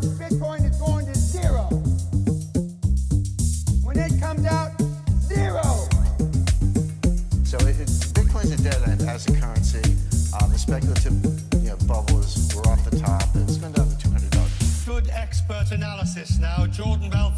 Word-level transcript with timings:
March, 0.00 0.30
Bitcoin 0.30 0.70
is 0.70 0.76
going 0.76 1.06
to 1.06 1.14
zero. 1.14 1.64
When 3.82 3.98
it 3.98 4.20
comes 4.20 4.46
out, 4.46 4.72
zero. 5.20 5.62
So 7.44 7.58
it, 7.66 7.80
it, 7.80 7.88
Bitcoin's 8.14 8.52
a 8.52 8.62
dead 8.62 8.82
end 8.88 9.02
as 9.02 9.28
a 9.28 9.32
currency. 9.38 9.96
Um, 10.40 10.50
the 10.50 10.58
speculative 10.58 11.12
you 11.62 11.70
know, 11.70 11.76
bubbles 11.86 12.54
were 12.54 12.66
off 12.68 12.88
the 12.88 12.98
top. 12.98 13.24
It's 13.34 13.58
been 13.58 13.72
down 13.72 13.88
to 13.88 13.98
two 13.98 14.10
hundred 14.10 14.30
dollars. 14.30 14.84
Good 14.86 15.10
expert 15.10 15.70
analysis 15.72 16.38
now. 16.38 16.66
Jordan 16.66 17.10
Belfort 17.10 17.29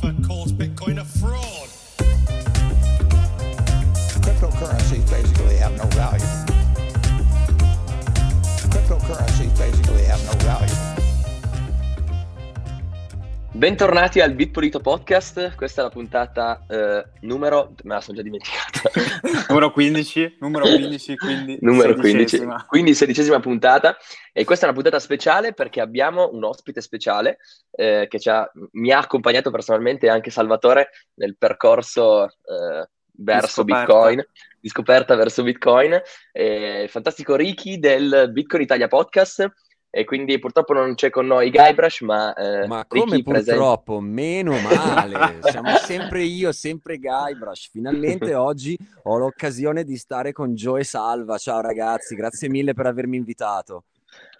Bentornati 13.55 14.21
al 14.21 14.33
Bitpolito 14.33 14.81
Podcast, 14.81 15.55
questa 15.57 15.83
è 15.83 15.85
la 15.85 15.91
puntata 15.91 16.65
eh, 16.67 17.05
numero, 17.21 17.75
me 17.83 17.95
la 17.95 18.01
sono 18.01 18.17
già 18.17 18.23
dimenticata. 18.23 18.91
numero 19.49 19.71
15, 19.71 20.39
numero 20.41 20.65
15, 20.65 21.17
quindi 21.17 21.59
numero 21.61 21.95
15, 21.95 22.47
quindi 22.67 22.95
sedicesima 22.95 23.41
puntata. 23.41 23.99
E 24.33 24.45
questa 24.45 24.65
è 24.65 24.69
una 24.71 24.81
puntata 24.81 24.99
speciale 24.99 25.53
perché 25.53 25.83
abbiamo 25.83 26.31
un 26.33 26.43
ospite 26.45 26.81
speciale 26.81 27.39
eh, 27.73 28.09
che 28.09 28.31
ha, 28.31 28.51
mi 28.73 28.91
ha 28.91 28.99
accompagnato 28.99 29.51
personalmente 29.51 30.09
anche 30.09 30.31
Salvatore 30.31 30.89
nel 31.17 31.37
percorso 31.37 32.25
eh, 32.25 32.89
verso 33.19 33.65
di 33.65 33.73
Bitcoin, 33.75 34.27
di 34.61 34.69
scoperta 34.71 35.15
verso 35.15 35.43
Bitcoin, 35.43 36.01
il 36.33 36.89
fantastico 36.89 37.37
Ricky 37.37 37.79
del 37.79 38.31
Bitcoin 38.33 38.63
Italia 38.63 38.89
Podcast 38.89 39.47
e 39.95 40.07
quindi 40.07 40.39
purtroppo 40.39 40.73
non 40.73 40.95
c'è 40.95 41.11
con 41.11 41.27
noi 41.27 41.51
Guybrush, 41.51 42.01
ma... 42.01 42.33
Eh, 42.33 42.67
ma 42.67 42.87
come 42.87 43.17
Ricky 43.17 43.23
purtroppo? 43.23 43.99
Presente... 43.99 44.23
Meno 44.23 44.57
male, 44.65 45.41
siamo 45.43 45.77
sempre 45.77 46.23
io, 46.23 46.51
sempre 46.51 46.97
Guybrush. 46.97 47.69
Finalmente 47.71 48.33
oggi 48.35 48.75
ho 49.03 49.19
l'occasione 49.19 49.85
di 49.85 49.99
stare 49.99 50.33
con 50.33 50.55
Joe 50.55 50.83
Salva. 50.83 51.37
Ciao 51.37 51.61
ragazzi, 51.61 52.15
grazie 52.15 52.49
mille 52.49 52.73
per 52.73 52.87
avermi 52.87 53.19
invitato. 53.19 53.85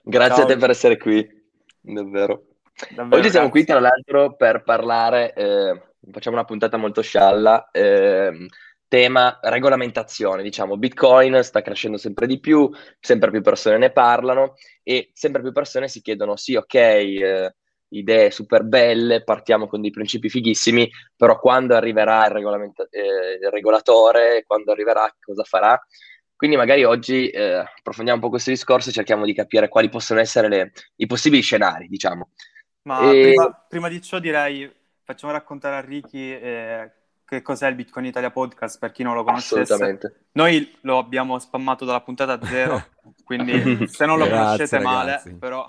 Grazie 0.03 0.37
Ciao. 0.37 0.45
a 0.45 0.47
te 0.47 0.57
per 0.57 0.71
essere 0.71 0.97
qui, 0.97 1.43
davvero. 1.83 2.45
davvero 2.97 3.21
oggi 3.21 3.29
siamo 3.29 3.51
qui 3.51 3.67
tra 3.67 3.79
l'altro 3.79 4.35
per 4.35 4.63
parlare, 4.63 5.35
eh, 5.35 5.83
facciamo 6.11 6.37
una 6.37 6.47
puntata 6.47 6.79
molto 6.79 7.03
scialla, 7.03 7.69
eh, 7.71 8.49
tema 8.93 9.39
regolamentazione, 9.41 10.43
diciamo, 10.43 10.77
Bitcoin 10.77 11.43
sta 11.43 11.63
crescendo 11.63 11.97
sempre 11.97 12.27
di 12.27 12.39
più, 12.39 12.71
sempre 13.01 13.31
più 13.31 13.41
persone 13.41 13.79
ne 13.79 13.91
parlano 13.91 14.53
e 14.83 15.09
sempre 15.15 15.41
più 15.41 15.51
persone 15.51 15.89
si 15.89 16.03
chiedono 16.03 16.37
sì, 16.37 16.57
ok, 16.57 16.75
eh, 16.75 17.55
idee 17.89 18.31
super 18.31 18.65
belle, 18.65 19.25
partiamo 19.25 19.67
con 19.67 19.81
dei 19.81 19.91
principi 19.91 20.29
fighissimi, 20.29 20.91
però 21.17 21.39
quando 21.39 21.75
arriverà 21.75 22.27
il, 22.27 22.33
regolamenta- 22.33 22.87
eh, 22.91 23.39
il 23.41 23.51
regolatore, 23.51 24.45
quando 24.47 24.73
arriverà, 24.73 25.11
cosa 25.19 25.43
farà? 25.43 25.83
Quindi 26.37 26.59
magari 26.59 26.85
oggi 26.85 27.31
eh, 27.31 27.65
approfondiamo 27.65 28.19
un 28.19 28.25
po' 28.25 28.31
questo 28.31 28.51
discorso 28.51 28.91
e 28.91 28.93
cerchiamo 28.93 29.25
di 29.25 29.33
capire 29.33 29.69
quali 29.69 29.89
possono 29.89 30.21
essere 30.21 30.49
le, 30.49 30.73
i 30.97 31.07
possibili 31.07 31.41
scenari, 31.41 31.87
diciamo. 31.89 32.33
Ma 32.83 33.11
e... 33.11 33.21
prima, 33.23 33.65
prima, 33.67 33.89
di 33.89 34.03
ciò 34.03 34.19
direi, 34.19 34.71
facciamo 35.03 35.33
raccontare 35.33 35.77
a 35.77 35.81
Ricky 35.81 36.33
eh, 36.33 36.93
che 37.33 37.43
cos'è 37.43 37.67
il 37.69 37.75
Bitcoin 37.75 38.05
Italia 38.05 38.31
Podcast 38.31 38.79
per 38.79 38.93
chi 38.93 39.03
non 39.03 39.15
lo 39.15 39.25
conoscesse. 39.25 39.61
Assolutamente. 39.63 40.27
Noi 40.33 40.77
lo 40.83 40.99
abbiamo 40.99 41.39
spammato 41.39 41.85
dalla 41.87 42.03
puntata 42.03 42.39
zero, 42.45 42.85
quindi 43.25 43.87
se 43.89 44.05
non 44.05 44.19
lo 44.19 44.27
Grazie, 44.27 44.67
conoscete 44.67 44.77
ragazzi. 44.77 45.29
male, 45.29 45.39
però... 45.39 45.67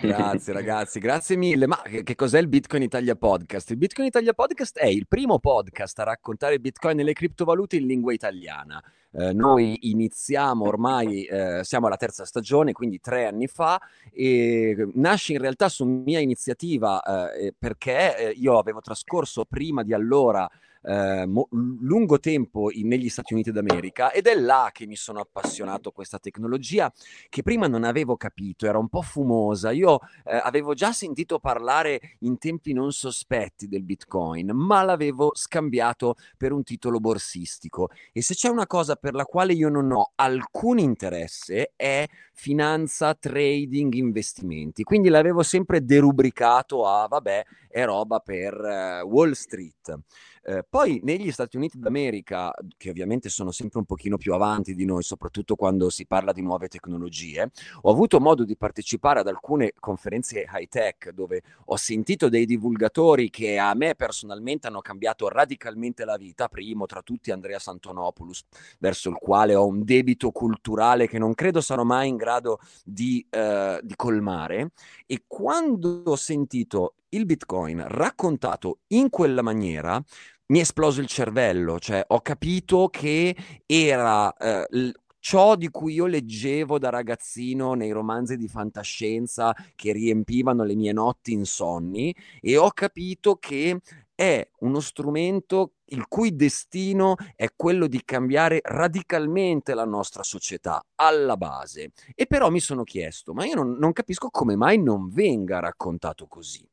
Grazie 0.00 0.52
ragazzi, 0.52 1.00
grazie 1.00 1.36
mille. 1.36 1.66
Ma 1.66 1.82
che, 1.82 2.04
che, 2.04 2.14
cos'è 2.14 2.38
il 2.38 2.46
Bitcoin 2.46 2.82
Italia 2.82 3.16
Podcast? 3.16 3.70
Il 3.70 3.76
Bitcoin 3.76 4.06
Italia 4.06 4.32
Podcast 4.32 4.78
è 4.78 4.86
il 4.86 5.06
primo 5.08 5.40
podcast 5.40 5.98
a 5.98 6.04
raccontare 6.04 6.54
il 6.54 6.60
Bitcoin 6.60 7.00
e 7.00 7.02
le 7.02 7.12
criptovalute 7.12 7.76
in 7.76 7.86
lingua 7.86 8.12
italiana. 8.12 8.82
Eh, 9.12 9.32
noi 9.32 9.90
iniziamo 9.90 10.64
ormai, 10.64 11.24
eh, 11.24 11.64
siamo 11.64 11.86
alla 11.86 11.96
terza 11.96 12.24
stagione, 12.24 12.72
quindi 12.72 13.00
tre 13.00 13.26
anni 13.26 13.48
fa, 13.48 13.80
e 14.12 14.88
nasce 14.94 15.32
in 15.32 15.40
realtà 15.40 15.68
su 15.68 15.84
mia 15.84 16.20
iniziativa 16.20 17.32
eh, 17.32 17.54
perché 17.58 18.16
eh, 18.16 18.30
io 18.30 18.58
avevo 18.58 18.80
trascorso 18.80 19.44
prima 19.44 19.82
di 19.82 19.92
allora 19.92 20.48
eh, 20.82 21.26
mo- 21.26 21.48
lungo 21.50 22.18
tempo 22.20 22.70
in, 22.70 22.88
negli 22.88 23.08
Stati 23.08 23.32
Uniti 23.32 23.52
d'America 23.52 24.12
ed 24.12 24.26
è 24.26 24.34
là 24.34 24.70
che 24.72 24.86
mi 24.86 24.96
sono 24.96 25.20
appassionato 25.20 25.90
a 25.90 25.92
questa 25.92 26.18
tecnologia 26.18 26.92
che 27.28 27.42
prima 27.42 27.66
non 27.66 27.84
avevo 27.84 28.16
capito, 28.16 28.66
era 28.66 28.78
un 28.78 28.88
po' 28.88 29.02
fumosa. 29.02 29.70
Io 29.72 30.00
eh, 30.24 30.36
avevo 30.36 30.74
già 30.74 30.92
sentito 30.92 31.38
parlare 31.38 32.16
in 32.20 32.38
tempi 32.38 32.72
non 32.72 32.92
sospetti 32.92 33.68
del 33.68 33.82
Bitcoin, 33.82 34.50
ma 34.54 34.82
l'avevo 34.82 35.32
scambiato 35.34 36.16
per 36.36 36.52
un 36.52 36.62
titolo 36.62 36.98
borsistico 36.98 37.90
e 38.12 38.22
se 38.22 38.34
c'è 38.34 38.48
una 38.48 38.66
cosa 38.66 38.96
per 39.00 39.14
la 39.14 39.24
quale 39.24 39.54
io 39.54 39.68
non 39.68 39.90
ho 39.90 40.12
alcun 40.14 40.78
interesse 40.78 41.72
è 41.74 42.06
finanza, 42.34 43.14
trading, 43.14 43.94
investimenti. 43.94 44.82
Quindi 44.82 45.08
l'avevo 45.08 45.42
sempre 45.42 45.84
derubricato 45.84 46.86
a 46.86 47.08
vabbè, 47.08 47.44
è 47.68 47.84
roba 47.84 48.20
per 48.20 48.54
uh, 48.54 49.06
Wall 49.06 49.32
Street. 49.32 49.98
Eh, 50.42 50.64
poi 50.68 51.00
negli 51.02 51.30
Stati 51.30 51.56
Uniti 51.56 51.78
d'America, 51.78 52.52
che 52.76 52.90
ovviamente 52.90 53.28
sono 53.28 53.50
sempre 53.50 53.78
un 53.78 53.84
pochino 53.84 54.16
più 54.16 54.32
avanti 54.32 54.74
di 54.74 54.86
noi, 54.86 55.02
soprattutto 55.02 55.54
quando 55.54 55.90
si 55.90 56.06
parla 56.06 56.32
di 56.32 56.40
nuove 56.40 56.68
tecnologie, 56.68 57.50
ho 57.82 57.90
avuto 57.90 58.20
modo 58.20 58.44
di 58.44 58.56
partecipare 58.56 59.20
ad 59.20 59.28
alcune 59.28 59.72
conferenze 59.78 60.46
high 60.50 60.68
tech 60.68 61.10
dove 61.10 61.42
ho 61.66 61.76
sentito 61.76 62.28
dei 62.28 62.46
divulgatori 62.46 63.28
che 63.28 63.58
a 63.58 63.74
me 63.74 63.94
personalmente 63.94 64.66
hanno 64.66 64.80
cambiato 64.80 65.28
radicalmente 65.28 66.04
la 66.04 66.16
vita. 66.16 66.48
Primo 66.48 66.86
tra 66.86 67.02
tutti 67.02 67.30
Andrea 67.30 67.58
Santonopoulos, 67.58 68.44
verso 68.78 69.10
il 69.10 69.16
quale 69.16 69.54
ho 69.54 69.66
un 69.66 69.84
debito 69.84 70.30
culturale 70.30 71.06
che 71.06 71.18
non 71.18 71.34
credo 71.34 71.60
sarò 71.60 71.84
mai 71.84 72.08
in 72.08 72.16
grado 72.16 72.60
di, 72.84 73.24
eh, 73.28 73.80
di 73.82 73.94
colmare. 73.94 74.72
E 75.06 75.24
quando 75.26 76.02
ho 76.06 76.16
sentito 76.16 76.94
il 77.10 77.26
Bitcoin 77.26 77.84
raccontato 77.86 78.80
in 78.88 79.10
quella 79.10 79.42
maniera 79.42 80.02
mi 80.46 80.58
è 80.58 80.62
esploso 80.62 81.00
il 81.00 81.06
cervello, 81.06 81.78
cioè 81.78 82.02
ho 82.08 82.20
capito 82.20 82.88
che 82.88 83.36
era 83.66 84.32
eh, 84.34 84.66
l- 84.70 84.90
ciò 85.20 85.54
di 85.54 85.68
cui 85.68 85.94
io 85.94 86.06
leggevo 86.06 86.78
da 86.78 86.88
ragazzino 86.88 87.74
nei 87.74 87.92
romanzi 87.92 88.36
di 88.36 88.48
fantascienza 88.48 89.54
che 89.76 89.92
riempivano 89.92 90.64
le 90.64 90.74
mie 90.74 90.92
notti 90.92 91.32
insonni 91.32 92.14
e 92.40 92.56
ho 92.56 92.70
capito 92.72 93.36
che 93.36 93.78
è 94.14 94.46
uno 94.60 94.80
strumento 94.80 95.74
il 95.92 96.06
cui 96.08 96.34
destino 96.34 97.16
è 97.36 97.48
quello 97.54 97.86
di 97.86 98.02
cambiare 98.04 98.60
radicalmente 98.62 99.74
la 99.74 99.84
nostra 99.84 100.22
società 100.22 100.82
alla 100.96 101.36
base. 101.36 101.92
E 102.14 102.26
però 102.26 102.50
mi 102.50 102.60
sono 102.60 102.84
chiesto, 102.84 103.32
ma 103.32 103.46
io 103.46 103.54
non, 103.54 103.76
non 103.78 103.92
capisco 103.92 104.28
come 104.28 104.56
mai 104.56 104.82
non 104.82 105.08
venga 105.08 105.58
raccontato 105.60 106.26
così. 106.26 106.66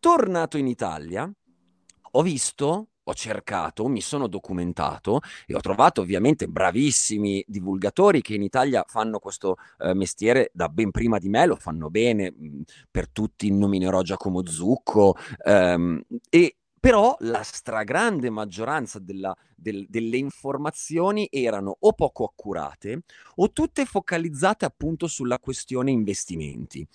Tornato 0.00 0.58
in 0.58 0.66
Italia, 0.66 1.30
ho 2.12 2.22
visto 2.22 2.88
ho 3.08 3.14
cercato, 3.14 3.88
mi 3.88 4.02
sono 4.02 4.26
documentato 4.26 5.20
e 5.46 5.54
ho 5.54 5.60
trovato 5.60 6.02
ovviamente 6.02 6.46
bravissimi 6.46 7.42
divulgatori 7.46 8.20
che 8.20 8.34
in 8.34 8.42
Italia 8.42 8.84
fanno 8.86 9.18
questo 9.18 9.56
eh, 9.78 9.94
mestiere 9.94 10.50
da 10.52 10.68
ben 10.68 10.90
prima 10.90 11.16
di 11.18 11.30
me, 11.30 11.46
lo 11.46 11.56
fanno 11.56 11.88
bene, 11.88 12.30
mh, 12.30 12.62
per 12.90 13.08
tutti 13.08 13.50
nominerò 13.50 14.02
Giacomo 14.02 14.46
Zucco 14.46 15.16
ehm, 15.42 16.02
e 16.28 16.57
però 16.78 17.16
la 17.20 17.42
stragrande 17.42 18.30
maggioranza 18.30 18.98
della, 18.98 19.34
del, 19.54 19.86
delle 19.88 20.16
informazioni 20.16 21.28
erano 21.30 21.76
o 21.78 21.92
poco 21.92 22.24
accurate 22.24 23.02
o 23.36 23.50
tutte 23.52 23.84
focalizzate 23.84 24.64
appunto 24.64 25.06
sulla 25.06 25.38
questione 25.38 25.90
investimenti, 25.90 26.86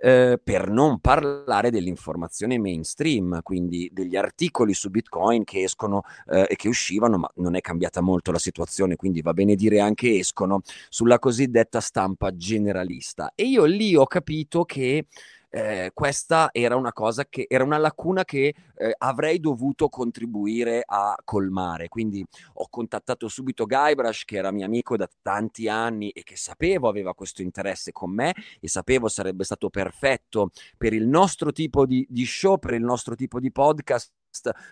eh, 0.00 0.40
per 0.42 0.68
non 0.68 1.00
parlare 1.00 1.70
dell'informazione 1.70 2.58
mainstream, 2.58 3.40
quindi 3.42 3.90
degli 3.92 4.16
articoli 4.16 4.74
su 4.74 4.90
Bitcoin 4.90 5.44
che 5.44 5.62
escono 5.62 6.02
eh, 6.28 6.46
e 6.48 6.56
che 6.56 6.68
uscivano, 6.68 7.18
ma 7.18 7.30
non 7.36 7.54
è 7.54 7.60
cambiata 7.60 8.00
molto 8.00 8.32
la 8.32 8.38
situazione, 8.38 8.96
quindi 8.96 9.22
va 9.22 9.32
bene 9.32 9.54
dire 9.54 9.80
anche 9.80 10.18
escono, 10.18 10.62
sulla 10.88 11.18
cosiddetta 11.18 11.80
stampa 11.80 12.34
generalista. 12.36 13.32
E 13.34 13.44
io 13.44 13.64
lì 13.64 13.94
ho 13.96 14.06
capito 14.06 14.64
che 14.64 15.06
eh, 15.54 15.90
questa 15.92 16.48
era 16.50 16.76
una 16.76 16.94
cosa 16.94 17.26
che 17.26 17.44
era 17.46 17.62
una 17.62 17.76
lacuna 17.76 18.24
che 18.24 18.54
eh, 18.74 18.94
avrei 18.96 19.38
dovuto 19.38 19.90
contribuire 19.90 20.82
a 20.84 21.14
colmare. 21.22 21.88
Quindi 21.88 22.24
ho 22.54 22.68
contattato 22.70 23.28
subito 23.28 23.66
Guybrush, 23.66 24.24
che 24.24 24.36
era 24.36 24.50
mio 24.50 24.64
amico 24.64 24.96
da 24.96 25.08
tanti 25.20 25.68
anni 25.68 26.08
e 26.08 26.22
che 26.22 26.36
sapevo 26.36 26.88
aveva 26.88 27.14
questo 27.14 27.42
interesse 27.42 27.92
con 27.92 28.10
me 28.10 28.34
e 28.60 28.68
sapevo 28.68 29.08
sarebbe 29.08 29.44
stato 29.44 29.68
perfetto 29.68 30.50
per 30.78 30.94
il 30.94 31.06
nostro 31.06 31.52
tipo 31.52 31.84
di, 31.84 32.06
di 32.08 32.24
show, 32.24 32.58
per 32.58 32.72
il 32.72 32.82
nostro 32.82 33.14
tipo 33.14 33.38
di 33.38 33.52
podcast 33.52 34.10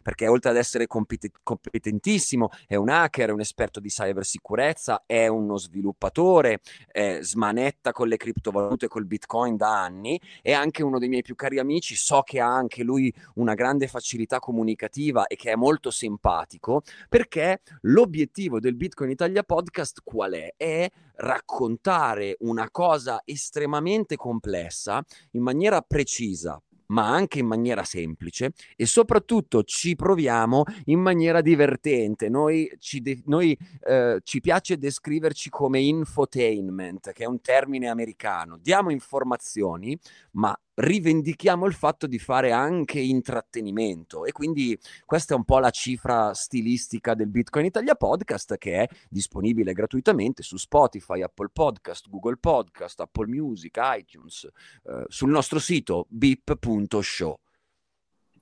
perché 0.03 0.29
oltre 0.29 0.51
ad 0.51 0.57
essere 0.57 0.87
compet- 0.87 1.41
competentissimo, 1.43 2.51
è 2.67 2.77
un 2.77 2.89
hacker, 2.89 3.29
è 3.29 3.33
un 3.33 3.41
esperto 3.41 3.81
di 3.81 3.89
cybersicurezza, 3.89 5.03
è 5.07 5.27
uno 5.27 5.57
sviluppatore, 5.57 6.61
eh, 6.93 7.19
smanetta 7.23 7.93
con 7.93 8.09
le 8.09 8.17
criptovalute, 8.17 8.89
col 8.89 9.07
bitcoin 9.07 9.57
da 9.57 9.83
anni, 9.83 10.21
è 10.43 10.53
anche 10.53 10.83
uno 10.83 10.99
dei 10.99 11.09
miei 11.09 11.23
più 11.23 11.35
cari 11.35 11.59
amici, 11.59 11.95
so 11.95 12.23
che 12.23 12.41
ha 12.41 12.49
anche 12.49 12.83
lui 12.83 13.13
una 13.35 13.55
grande 13.55 13.87
facilità 13.87 14.39
comunicativa 14.39 15.27
e 15.27 15.37
che 15.37 15.53
è 15.53 15.57
molto 15.57 15.91
simpatico, 15.91 16.83
perché 17.09 17.63
l'obiettivo 17.83 18.61
del 18.61 18.75
Bitcoin 18.75 19.11
Italia 19.11 19.43
podcast 19.43 20.01
qual 20.03 20.33
è? 20.33 20.55
È 20.57 20.91
raccontare 21.17 22.37
una 22.41 22.71
cosa 22.71 23.23
estremamente 23.25 24.17
complessa 24.17 25.05
in 25.33 25.43
maniera 25.43 25.83
precisa, 25.83 26.61
ma 26.91 27.09
anche 27.09 27.39
in 27.39 27.47
maniera 27.47 27.85
semplice 27.85 28.53
e 28.77 28.87
soprattutto 28.87 29.63
ci 29.65 29.97
proviamo 29.97 30.65
in 30.87 31.01
maniera 31.01 31.41
divertente. 31.41 32.29
Noi 32.29 32.71
ci, 32.79 33.01
de- 33.01 33.23
noi, 33.27 33.57
eh, 33.81 34.21
ci 34.23 34.41
piace 34.41 34.79
descriverci 34.79 35.51
come 35.51 35.81
infotainment, 35.81 37.13
che 37.13 37.25
è 37.25 37.27
un 37.27 37.41
termine 37.41 37.89
americano. 37.89 38.59
Diamo 38.59 38.91
informazioni, 38.91 39.99
ma 40.33 40.57
rivendichiamo 40.81 41.67
il 41.67 41.75
fatto 41.75 42.07
di 42.07 42.19
fare 42.19 42.53
anche 42.53 42.99
intrattenimento 43.01 44.25
e 44.25 44.33
quindi 44.33 44.79
questa 45.05 45.35
è 45.35 45.37
un 45.37 45.45
po' 45.45 45.59
la 45.59 45.71
cifra 45.71 46.33
stilistica 46.33 47.15
del 47.15 47.29
Bitcoin 47.29 47.67
Italia 47.67 47.95
Podcast 47.95 48.57
che 48.57 48.83
è 48.83 48.89
disponibile 49.09 49.73
gratuitamente 49.73 50.43
su 50.43 50.57
Spotify, 50.57 51.23
Apple 51.23 51.51
Podcast, 51.53 52.09
Google 52.09 52.39
Podcast, 52.39 53.01
Apple 53.01 53.27
Music, 53.27 53.79
iTunes, 53.81 54.45
eh, 54.85 55.05
sul 55.09 55.31
nostro 55.31 55.59
sito 55.59 56.07
bip.show. 56.09 57.39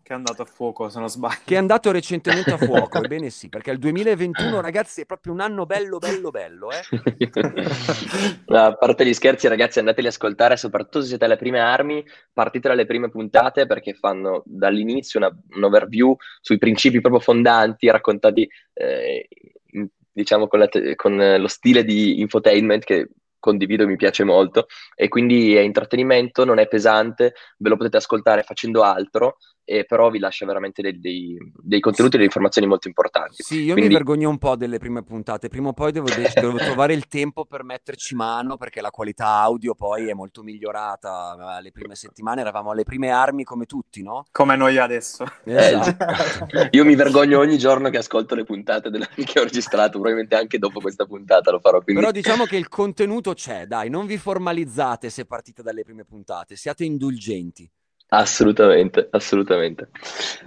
Che 0.09 0.15
è 0.15 0.17
andato 0.17 0.41
a 0.41 0.47
fuoco, 0.47 0.89
se 0.89 0.99
non 1.01 1.11
sbaglio. 1.11 1.43
Che 1.45 1.55
è 1.55 1.59
andato 1.59 1.91
recentemente 1.91 2.51
a 2.51 2.57
fuoco, 2.65 2.97
ebbene 2.97 3.29
sì, 3.29 3.51
perché 3.51 3.73
il 3.73 3.79
2021, 3.79 4.59
ragazzi, 4.63 5.03
è 5.03 5.05
proprio 5.05 5.35
un 5.35 5.41
anno 5.41 5.67
bello, 5.67 5.99
bello, 5.99 6.31
bello, 6.31 6.71
eh? 6.71 6.81
no, 8.47 8.59
a 8.59 8.75
parte 8.75 9.05
gli 9.05 9.13
scherzi, 9.13 9.49
ragazzi, 9.49 9.81
andateli 9.81 10.07
a 10.07 10.09
ascoltare, 10.09 10.57
soprattutto 10.57 11.03
se 11.03 11.09
siete 11.09 11.27
alle 11.27 11.37
prime 11.37 11.61
armi, 11.61 12.03
partite 12.33 12.69
dalle 12.69 12.87
prime 12.87 13.11
puntate 13.11 13.67
perché 13.67 13.93
fanno 13.93 14.43
dall'inizio 14.47 15.19
una, 15.19 15.31
un 15.57 15.63
overview 15.63 16.17
sui 16.41 16.57
principi 16.57 17.03
proprio 17.03 17.21
fondanti, 17.21 17.91
raccontati, 17.91 18.49
eh, 18.73 19.29
in, 19.73 19.89
diciamo, 20.11 20.49
con, 20.49 20.61
la, 20.61 20.69
con 20.95 21.37
lo 21.39 21.49
stile 21.49 21.85
di 21.85 22.21
infotainment 22.21 22.83
che 22.83 23.11
condivido 23.39 23.83
e 23.83 23.87
mi 23.87 23.97
piace 23.97 24.25
molto 24.25 24.69
e 24.95 25.09
quindi 25.09 25.55
è 25.55 25.61
intrattenimento, 25.61 26.47
non 26.47 26.59
è 26.59 26.67
pesante, 26.67 27.35
ve 27.59 27.69
lo 27.69 27.77
potete 27.77 27.99
ascoltare 27.99 28.43
facendo 28.43 28.83
altro 28.83 29.37
e 29.71 29.85
però 29.85 30.09
vi 30.09 30.19
lascia 30.19 30.47
veramente 30.47 30.81
dei, 30.81 30.99
dei, 30.99 31.37
dei 31.55 31.81
contenuti 31.81 32.15
e 32.15 32.17
delle 32.17 32.25
informazioni 32.25 32.67
molto 32.67 32.89
importanti. 32.89 33.43
Sì, 33.43 33.65
io 33.65 33.73
Quindi... 33.75 33.89
mi 33.91 33.97
vergogno 33.97 34.31
un 34.31 34.39
po' 34.39 34.57
delle 34.57 34.79
prime 34.79 35.03
puntate, 35.03 35.49
prima 35.49 35.69
o 35.69 35.73
poi 35.75 35.93
devo, 35.93 36.07
de- 36.07 36.33
devo 36.35 36.57
trovare 36.57 36.95
il 36.95 37.07
tempo 37.07 37.45
per 37.45 37.65
metterci 37.65 38.15
mano 38.15 38.57
perché 38.57 38.81
la 38.81 38.89
qualità 38.89 39.27
audio 39.27 39.75
poi 39.75 40.09
è 40.09 40.15
molto 40.15 40.43
migliorata, 40.43 41.59
le 41.61 41.71
prime 41.71 41.97
settimane 41.97 42.41
eravamo 42.41 42.71
alle 42.71 42.85
prime 42.85 43.11
armi 43.11 43.45
come 43.45 43.67
tutti, 43.67 44.03
no? 44.03 44.25
Come 44.33 44.57
noi 44.57 44.79
adesso. 44.79 45.27
Esatto. 45.45 46.47
io 46.71 46.85
mi 46.87 46.95
vergogno 46.95 47.39
ogni 47.39 47.59
giorno 47.59 47.91
che 47.91 47.99
ascolto 47.99 48.35
le 48.35 48.45
puntate 48.45 48.89
della... 48.89 49.07
che 49.07 49.39
ho 49.39 49.43
registrato, 49.43 49.91
probabilmente 49.91 50.35
anche 50.35 50.57
dopo 50.57 50.81
questa 50.81 51.05
puntata 51.05 51.51
lo 51.51 51.61
farò. 51.61 51.83
Quindi... 51.83 52.01
Però 52.01 52.11
diciamo 52.11 52.47
che 52.47 52.57
il 52.57 52.69
contenuto 52.69 53.35
c'è, 53.35 53.67
dai, 53.67 53.91
non 53.91 54.07
vi 54.07 54.17
formalizzate 54.17 55.11
se 55.11 55.27
partite 55.27 55.63
dalle 55.63 55.83
prime 55.83 56.07
puntate, 56.07 56.57
siate 56.57 56.85
indulgenti. 56.85 57.71
Assolutamente, 58.11 59.09
assolutamente. 59.11 59.91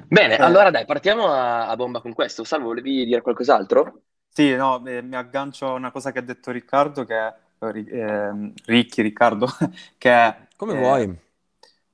Bene, 0.07 0.37
eh. 0.37 0.41
allora 0.41 0.71
dai, 0.71 0.85
partiamo 0.85 1.27
a, 1.27 1.67
a, 1.67 1.75
bomba 1.75 2.01
con 2.01 2.13
questo. 2.13 2.43
Salvo, 2.43 2.67
volevi 2.67 3.05
dire 3.05 3.21
qualcos'altro? 3.21 4.01
Sì, 4.27 4.55
no, 4.55 4.83
eh, 4.85 5.01
mi 5.01 5.15
aggancio 5.15 5.67
a 5.67 5.73
una 5.73 5.91
cosa 5.91 6.11
che 6.11 6.19
ha 6.19 6.23
detto 6.23 6.51
Riccardo, 6.51 7.05
che 7.05 7.15
è, 7.15 7.33
eh, 7.59 8.53
Ricchi, 8.65 9.01
Riccardo, 9.01 9.47
che 9.97 10.11
è... 10.11 10.47
Come 10.55 10.75
vuoi. 10.75 11.15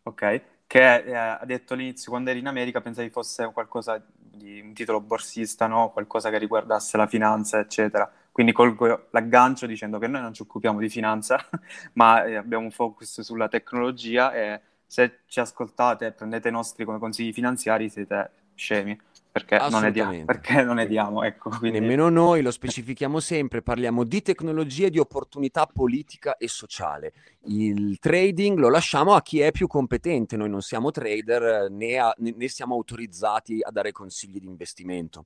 Ok, 0.03 0.41
che 0.67 1.03
eh, 1.03 1.13
ha 1.13 1.41
detto 1.43 1.73
all'inizio, 1.73 2.11
quando 2.11 2.29
eri 2.29 2.39
in 2.39 2.47
America, 2.47 2.79
pensavi 2.79 3.09
fosse 3.09 3.49
qualcosa 3.51 4.01
di 4.37 4.61
un 4.61 4.73
titolo 4.73 5.01
borsista, 5.01 5.67
no? 5.67 5.89
Qualcosa 5.91 6.29
che 6.29 6.37
riguardasse 6.37 6.95
la 6.95 7.07
finanza, 7.07 7.59
eccetera. 7.59 8.09
Quindi 8.31 8.53
colgo 8.53 9.07
l'aggancio 9.09 9.65
dicendo 9.65 9.97
che 9.99 10.07
noi 10.07 10.21
non 10.21 10.33
ci 10.33 10.43
occupiamo 10.43 10.79
di 10.79 10.87
finanza, 10.89 11.43
ma 11.93 12.23
eh, 12.23 12.35
abbiamo 12.35 12.63
un 12.63 12.71
focus 12.71 13.21
sulla 13.21 13.49
tecnologia 13.49 14.31
e 14.31 14.61
se 14.87 15.19
ci 15.27 15.39
ascoltate 15.39 16.07
e 16.07 16.11
prendete 16.13 16.47
i 16.47 16.51
nostri 16.51 16.85
come 16.85 16.97
consigli 16.97 17.33
finanziari 17.33 17.89
siete 17.89 18.31
scemi. 18.55 18.99
Perché 19.37 19.59
non 19.69 19.83
ne 19.83 19.91
diamo, 19.91 20.25
perché 20.25 20.63
non 20.63 20.75
ne 20.77 20.87
diamo 20.87 21.21
ecco, 21.21 21.49
quindi... 21.49 21.79
Nemmeno 21.79 22.09
noi, 22.09 22.41
lo 22.41 22.49
specifichiamo 22.49 23.19
sempre, 23.19 23.61
parliamo 23.61 24.03
di 24.03 24.23
tecnologia, 24.23 24.89
di 24.89 24.97
opportunità 24.97 25.67
politica 25.67 26.37
e 26.37 26.47
sociale. 26.47 27.13
Il 27.41 27.99
trading 27.99 28.57
lo 28.57 28.69
lasciamo 28.69 29.13
a 29.13 29.21
chi 29.21 29.39
è 29.41 29.51
più 29.51 29.67
competente, 29.67 30.37
noi 30.37 30.49
non 30.49 30.63
siamo 30.63 30.89
trader 30.89 31.69
né, 31.69 31.99
a, 31.99 32.11
né 32.17 32.47
siamo 32.47 32.73
autorizzati 32.73 33.59
a 33.61 33.69
dare 33.69 33.91
consigli 33.91 34.39
di 34.39 34.47
investimento. 34.47 35.25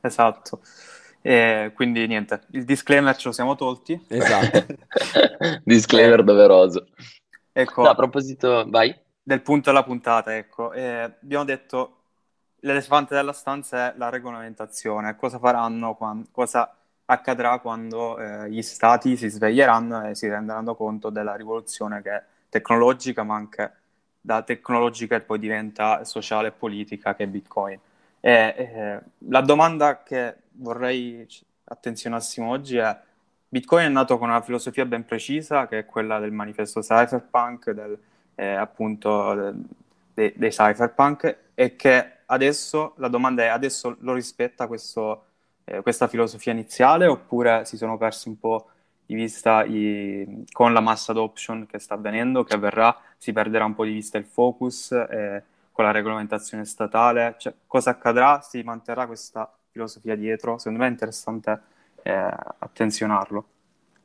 Esatto. 0.00 0.62
E 1.22 1.70
quindi 1.74 2.04
niente, 2.08 2.40
il 2.52 2.64
disclaimer 2.64 3.14
ce 3.14 3.28
lo 3.28 3.32
siamo 3.32 3.54
tolti. 3.54 4.02
Esatto. 4.08 4.66
disclaimer 5.62 6.24
doveroso. 6.24 6.88
Ecco, 7.60 7.82
no, 7.82 7.88
a 7.88 7.94
proposito, 7.94 8.64
vai. 8.68 8.94
Del 9.22 9.42
punto 9.42 9.70
della 9.70 9.84
puntata, 9.84 10.36
ecco, 10.36 10.72
eh, 10.72 11.16
abbiamo 11.20 11.44
detto 11.44 11.96
l'elefante 12.60 13.14
della 13.14 13.32
stanza 13.32 13.92
è 13.92 13.94
la 13.96 14.08
regolamentazione, 14.08 15.16
cosa 15.16 15.38
faranno, 15.38 15.94
quando, 15.94 16.28
cosa 16.30 16.74
accadrà 17.04 17.58
quando 17.58 18.18
eh, 18.18 18.50
gli 18.50 18.62
stati 18.62 19.16
si 19.16 19.28
sveglieranno 19.28 20.08
e 20.08 20.14
si 20.14 20.28
renderanno 20.28 20.74
conto 20.74 21.10
della 21.10 21.34
rivoluzione 21.34 22.02
che 22.02 22.10
è 22.10 22.22
tecnologica, 22.48 23.22
ma 23.22 23.34
anche 23.34 23.72
da 24.20 24.42
tecnologica 24.42 25.16
e 25.16 25.20
poi 25.20 25.38
diventa 25.38 26.04
sociale 26.04 26.48
e 26.48 26.52
politica 26.52 27.14
che 27.14 27.24
è 27.24 27.26
Bitcoin. 27.26 27.78
E, 28.20 28.54
eh, 28.56 29.00
la 29.28 29.40
domanda 29.40 30.02
che 30.02 30.36
vorrei 30.52 31.26
attenzionassimo 31.64 32.50
oggi 32.50 32.76
è 32.76 32.98
Bitcoin 33.52 33.86
è 33.86 33.88
nato 33.88 34.16
con 34.16 34.28
una 34.28 34.42
filosofia 34.42 34.86
ben 34.86 35.04
precisa, 35.04 35.66
che 35.66 35.80
è 35.80 35.84
quella 35.84 36.20
del 36.20 36.30
manifesto 36.30 36.82
cypherpunk, 36.82 37.72
del, 37.72 37.98
eh, 38.36 38.46
appunto 38.46 39.34
de, 39.34 39.54
de, 40.14 40.34
dei 40.36 40.50
cypherpunk, 40.50 41.36
e 41.52 41.74
che 41.74 42.18
adesso, 42.26 42.94
la 42.98 43.08
domanda 43.08 43.42
è, 43.42 43.46
adesso 43.46 43.96
lo 44.02 44.14
rispetta 44.14 44.68
questo, 44.68 45.24
eh, 45.64 45.82
questa 45.82 46.06
filosofia 46.06 46.52
iniziale 46.52 47.08
oppure 47.08 47.64
si 47.64 47.76
sono 47.76 47.98
persi 47.98 48.28
un 48.28 48.38
po' 48.38 48.68
di 49.04 49.16
vista 49.16 49.64
i, 49.64 50.44
con 50.52 50.72
la 50.72 50.78
mass 50.78 51.08
adoption 51.08 51.66
che 51.66 51.80
sta 51.80 51.94
avvenendo, 51.94 52.44
che 52.44 52.54
avverrà, 52.54 52.96
si 53.18 53.32
perderà 53.32 53.64
un 53.64 53.74
po' 53.74 53.84
di 53.84 53.90
vista 53.90 54.16
il 54.16 54.26
focus 54.26 54.92
eh, 54.92 55.42
con 55.72 55.84
la 55.84 55.90
regolamentazione 55.90 56.64
statale, 56.64 57.34
cioè, 57.38 57.52
cosa 57.66 57.90
accadrà? 57.90 58.40
Si 58.42 58.62
manterrà 58.62 59.06
questa 59.06 59.52
filosofia 59.72 60.14
dietro? 60.14 60.56
Secondo 60.58 60.78
me 60.78 60.86
è 60.86 60.90
interessante 60.90 61.78
eh, 62.02 62.12
attenzionarlo? 62.58 63.46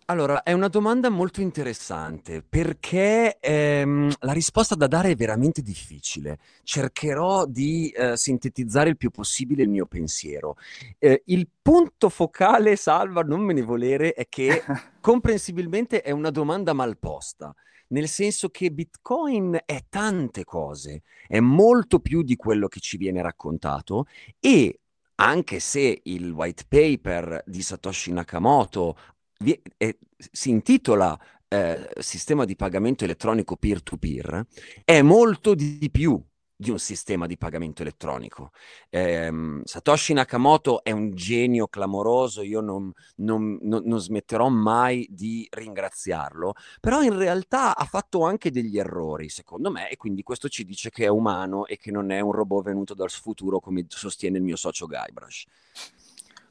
Allora, 0.08 0.44
è 0.44 0.52
una 0.52 0.68
domanda 0.68 1.10
molto 1.10 1.42
interessante 1.42 2.44
perché 2.48 3.40
ehm, 3.40 4.14
la 4.20 4.34
risposta 4.34 4.76
da 4.76 4.86
dare 4.86 5.10
è 5.10 5.16
veramente 5.16 5.64
difficile. 5.64 6.38
Cercherò 6.62 7.48
di 7.48 7.90
eh, 7.90 8.16
sintetizzare 8.16 8.90
il 8.90 8.98
più 8.98 9.10
possibile 9.10 9.64
il 9.64 9.70
mio 9.70 9.88
pensiero. 9.88 10.58
Eh, 11.00 11.24
il 11.26 11.48
punto 11.60 12.10
focale, 12.10 12.76
Salva, 12.76 13.22
non 13.24 13.42
me 13.42 13.54
ne 13.54 13.64
volere, 13.64 14.14
è 14.14 14.28
che 14.30 14.62
comprensibilmente 15.02 16.04
è 16.04 16.12
una 16.12 16.30
domanda 16.30 16.74
mal 16.74 17.00
posta, 17.00 17.52
nel 17.88 18.08
senso 18.08 18.50
che 18.50 18.72
Bitcoin 18.72 19.60
è 19.66 19.86
tante 19.90 20.44
cose, 20.44 21.02
è 21.28 21.40
molto 21.40 22.00
più 22.00 22.22
di 22.22 22.36
quello 22.36 22.68
che 22.68 22.80
ci 22.80 22.98
viene 22.98 23.24
raccontato 23.24 24.06
e 24.40 24.82
anche 25.16 25.60
se 25.60 26.02
il 26.04 26.32
white 26.32 26.66
paper 26.68 27.44
di 27.46 27.62
Satoshi 27.62 28.12
Nakamoto 28.12 28.98
vi- 29.40 29.62
eh, 29.78 30.00
si 30.18 30.50
intitola 30.50 31.18
eh, 31.48 31.90
Sistema 32.00 32.44
di 32.44 32.56
pagamento 32.56 33.04
elettronico 33.04 33.56
peer-to-peer, 33.56 34.46
è 34.84 35.02
molto 35.02 35.54
di 35.54 35.90
più 35.92 36.22
di 36.56 36.70
un 36.70 36.80
sistema 36.80 37.28
di 37.28 37.38
pagamento 37.38 37.82
elettronico. 37.82 38.52
Eh, 38.90 39.62
Satoshi 39.64 40.14
Nakamoto 40.14 40.84
è 40.84 40.92
un 40.92 41.14
genio 41.14 41.68
clamoroso, 41.68 42.42
io 42.42 42.62
non, 42.62 42.92
non, 43.18 43.58
non, 43.62 43.84
non, 43.86 44.00
smetterò 44.00 44.48
mai 44.48 45.06
di 45.10 45.48
ringraziarlo, 45.52 46.54
però 46.80 47.02
in 47.02 47.18
realtà 47.18 47.76
ha 47.76 47.86
fatto 47.86 48.24
anche 48.24 48.52
degli 48.52 48.78
errori, 48.78 49.30
secondo 49.30 49.70
me, 49.70 49.90
e 49.90 49.98
quindi 49.98 50.24
questo 50.24 50.48
ci 50.48 50.64
dice 50.64 50.90
che 50.90 51.06
è 51.06 51.10
umano 51.10 51.66
e 51.66 51.78
che 51.78 51.92
non 51.92 52.12
è 52.12 52.22
un 52.22 52.32
robot 52.32 52.64
venuto 52.64 52.94
dal 52.94 53.10
futuro, 53.10 53.60
come 53.60 53.86
sostiene 53.88 54.38
il 54.38 54.44
mio 54.44 54.56
socio 54.56 54.88
Guybrush. 54.88 55.46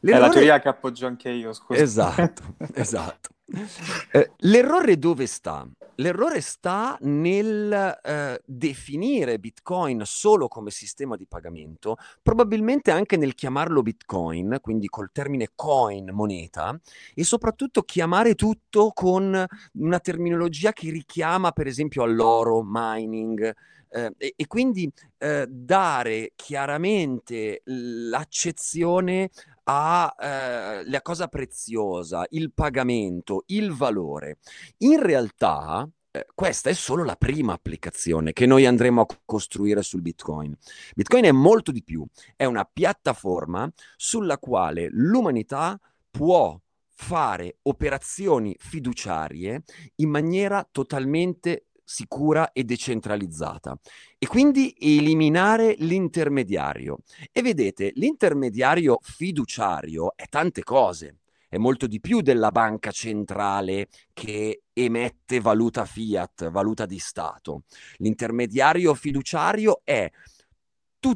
L'errore... 0.00 0.24
È 0.24 0.26
la 0.26 0.32
teoria 0.32 0.60
che 0.60 0.68
appoggio 0.68 1.06
anche 1.06 1.30
io, 1.30 1.52
scusa. 1.54 1.80
Esatto, 1.80 2.42
esatto. 2.74 3.30
Eh, 4.10 4.32
l'errore 4.38 4.98
dove 4.98 5.26
sta? 5.26 5.68
L'errore 5.96 6.40
sta 6.40 6.96
nel 7.02 7.98
eh, 8.02 8.40
definire 8.44 9.38
Bitcoin 9.38 10.02
solo 10.04 10.48
come 10.48 10.70
sistema 10.70 11.14
di 11.16 11.26
pagamento, 11.26 11.96
probabilmente 12.20 12.90
anche 12.90 13.16
nel 13.16 13.34
chiamarlo 13.34 13.82
Bitcoin, 13.82 14.58
quindi 14.60 14.88
col 14.88 15.10
termine 15.12 15.50
coin, 15.54 16.10
moneta, 16.12 16.76
e 17.14 17.22
soprattutto 17.22 17.82
chiamare 17.82 18.34
tutto 18.34 18.90
con 18.92 19.46
una 19.74 20.00
terminologia 20.00 20.72
che 20.72 20.90
richiama 20.90 21.52
per 21.52 21.68
esempio 21.68 22.02
all'oro, 22.02 22.62
mining, 22.64 23.54
eh, 23.94 24.12
e, 24.18 24.34
e, 24.36 24.46
quindi 24.48 24.90
eh, 25.18 25.46
dare 25.48 26.32
chiaramente 26.34 27.62
l'accezione 27.64 29.30
alla 29.62 30.82
eh, 30.84 31.02
cosa 31.02 31.28
preziosa, 31.28 32.26
il 32.30 32.52
pagamento, 32.52 33.44
il 33.46 33.72
valore. 33.72 34.38
In 34.78 35.00
realtà 35.00 35.88
eh, 36.10 36.26
questa 36.34 36.70
è 36.70 36.72
solo 36.72 37.04
la 37.04 37.14
prima 37.14 37.52
applicazione 37.52 38.32
che 38.32 38.46
noi 38.46 38.66
andremo 38.66 39.02
a 39.02 39.06
costruire 39.24 39.82
sul 39.82 40.02
Bitcoin. 40.02 40.56
Bitcoin 40.96 41.24
è 41.26 41.32
molto 41.32 41.70
di 41.70 41.84
più, 41.84 42.04
è 42.34 42.46
una 42.46 42.64
piattaforma 42.64 43.70
sulla 43.96 44.38
quale 44.38 44.88
l'umanità 44.90 45.78
può 46.10 46.58
fare 46.96 47.58
operazioni 47.62 48.56
fiduciarie 48.58 49.62
in 49.96 50.08
maniera 50.08 50.66
totalmente 50.70 51.66
sicura 51.84 52.52
e 52.52 52.64
decentralizzata 52.64 53.78
e 54.18 54.26
quindi 54.26 54.74
eliminare 54.78 55.74
l'intermediario. 55.78 56.98
E 57.30 57.42
vedete, 57.42 57.92
l'intermediario 57.94 58.98
fiduciario 59.02 60.14
è 60.16 60.26
tante 60.28 60.62
cose, 60.62 61.18
è 61.48 61.58
molto 61.58 61.86
di 61.86 62.00
più 62.00 62.20
della 62.20 62.50
banca 62.50 62.90
centrale 62.90 63.88
che 64.12 64.62
emette 64.72 65.40
valuta 65.40 65.84
fiat, 65.84 66.50
valuta 66.50 66.86
di 66.86 66.98
Stato. 66.98 67.62
L'intermediario 67.98 68.94
fiduciario 68.94 69.80
è 69.84 70.10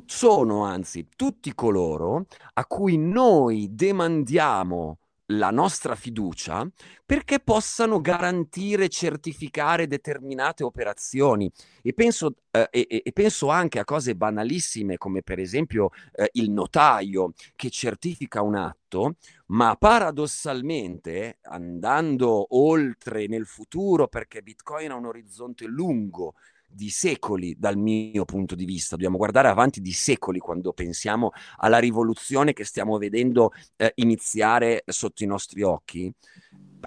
sono 0.05 0.65
anzi 0.65 1.09
tutti 1.17 1.55
coloro 1.55 2.27
a 2.55 2.67
cui 2.67 2.99
noi 2.99 3.69
demandiamo 3.71 4.99
la 5.31 5.51
nostra 5.51 5.95
fiducia 5.95 6.67
perché 7.05 7.41
possano 7.41 8.01
garantire, 8.01 8.89
certificare 8.89 9.87
determinate 9.87 10.63
operazioni. 10.63 11.51
E 11.83 11.93
penso, 11.93 12.35
eh, 12.51 12.69
e, 12.71 13.03
e 13.05 13.13
penso 13.13 13.49
anche 13.49 13.79
a 13.79 13.85
cose 13.85 14.15
banalissime 14.15 14.97
come 14.97 15.23
per 15.23 15.39
esempio 15.39 15.91
eh, 16.13 16.29
il 16.35 16.51
notaio 16.51 17.33
che 17.57 17.71
certifica 17.71 18.43
un 18.43 18.55
atto, 18.57 19.17
ma 19.47 19.75
paradossalmente 19.77 21.39
andando 21.43 22.57
oltre 22.57 23.27
nel 23.27 23.47
futuro 23.47 24.09
perché 24.09 24.43
Bitcoin 24.43 24.91
ha 24.91 24.97
un 24.97 25.07
orizzonte 25.07 25.65
lungo 25.67 26.35
di 26.71 26.91
secoli 26.91 27.57
dal 27.59 27.77
mio 27.77 28.25
punto 28.25 28.55
di 28.55 28.65
vista, 28.65 28.95
dobbiamo 28.95 29.17
guardare 29.17 29.49
avanti 29.49 29.81
di 29.81 29.93
secoli 29.93 30.39
quando 30.39 30.73
pensiamo 30.73 31.31
alla 31.57 31.79
rivoluzione 31.79 32.53
che 32.53 32.65
stiamo 32.65 32.99
vedendo 32.99 33.53
eh, 33.77 33.93
iniziare 33.97 34.83
sotto 34.87 35.25
i 35.25 35.27
nostri 35.27 35.63
occhi, 35.63 36.13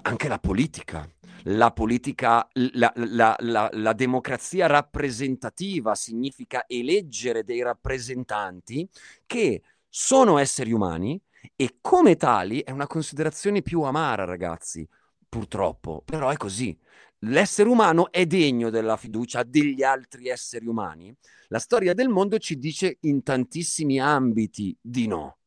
anche 0.02 0.28
la 0.28 0.38
politica. 0.38 1.08
La 1.46 1.72
politica, 1.72 2.46
la, 2.52 2.92
la, 2.94 3.34
la, 3.40 3.68
la 3.72 3.92
democrazia 3.94 4.68
rappresentativa 4.68 5.96
significa 5.96 6.64
eleggere 6.68 7.42
dei 7.42 7.62
rappresentanti 7.62 8.88
che 9.26 9.62
sono 9.88 10.38
esseri 10.38 10.70
umani 10.70 11.20
e 11.56 11.78
come 11.80 12.14
tali 12.14 12.62
è 12.62 12.70
una 12.70 12.86
considerazione 12.86 13.60
più 13.60 13.82
amara, 13.82 14.24
ragazzi, 14.24 14.88
purtroppo, 15.28 16.02
però 16.04 16.30
è 16.30 16.36
così 16.36 16.78
l'essere 17.24 17.68
umano 17.68 18.10
è 18.10 18.26
degno 18.26 18.70
della 18.70 18.96
fiducia 18.96 19.42
degli 19.42 19.82
altri 19.82 20.28
esseri 20.28 20.66
umani? 20.66 21.14
La 21.48 21.58
storia 21.58 21.94
del 21.94 22.08
mondo 22.08 22.38
ci 22.38 22.58
dice 22.58 22.98
in 23.00 23.22
tantissimi 23.22 24.00
ambiti 24.00 24.76
di 24.80 25.06
no. 25.06 25.38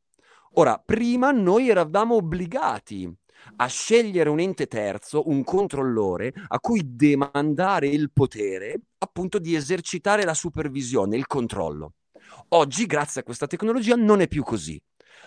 Ora, 0.54 0.82
prima 0.84 1.32
noi 1.32 1.70
eravamo 1.70 2.16
obbligati 2.16 3.12
a 3.58 3.68
scegliere 3.68 4.30
un 4.30 4.40
ente 4.40 4.68
terzo, 4.68 5.28
un 5.30 5.44
controllore, 5.44 6.34
a 6.48 6.60
cui 6.60 6.82
demandare 6.96 7.88
il 7.88 8.12
potere 8.12 8.80
appunto 8.98 9.38
di 9.40 9.56
esercitare 9.56 10.24
la 10.24 10.34
supervisione, 10.34 11.18
il 11.18 11.28
controllo. 11.28 11.94
Oggi, 12.50 12.86
grazie 12.86 13.22
a 13.22 13.24
questa 13.24 13.48
tecnologia, 13.48 13.96
non 13.96 14.22
è 14.22 14.28
più 14.28 14.44
così. 14.44 14.82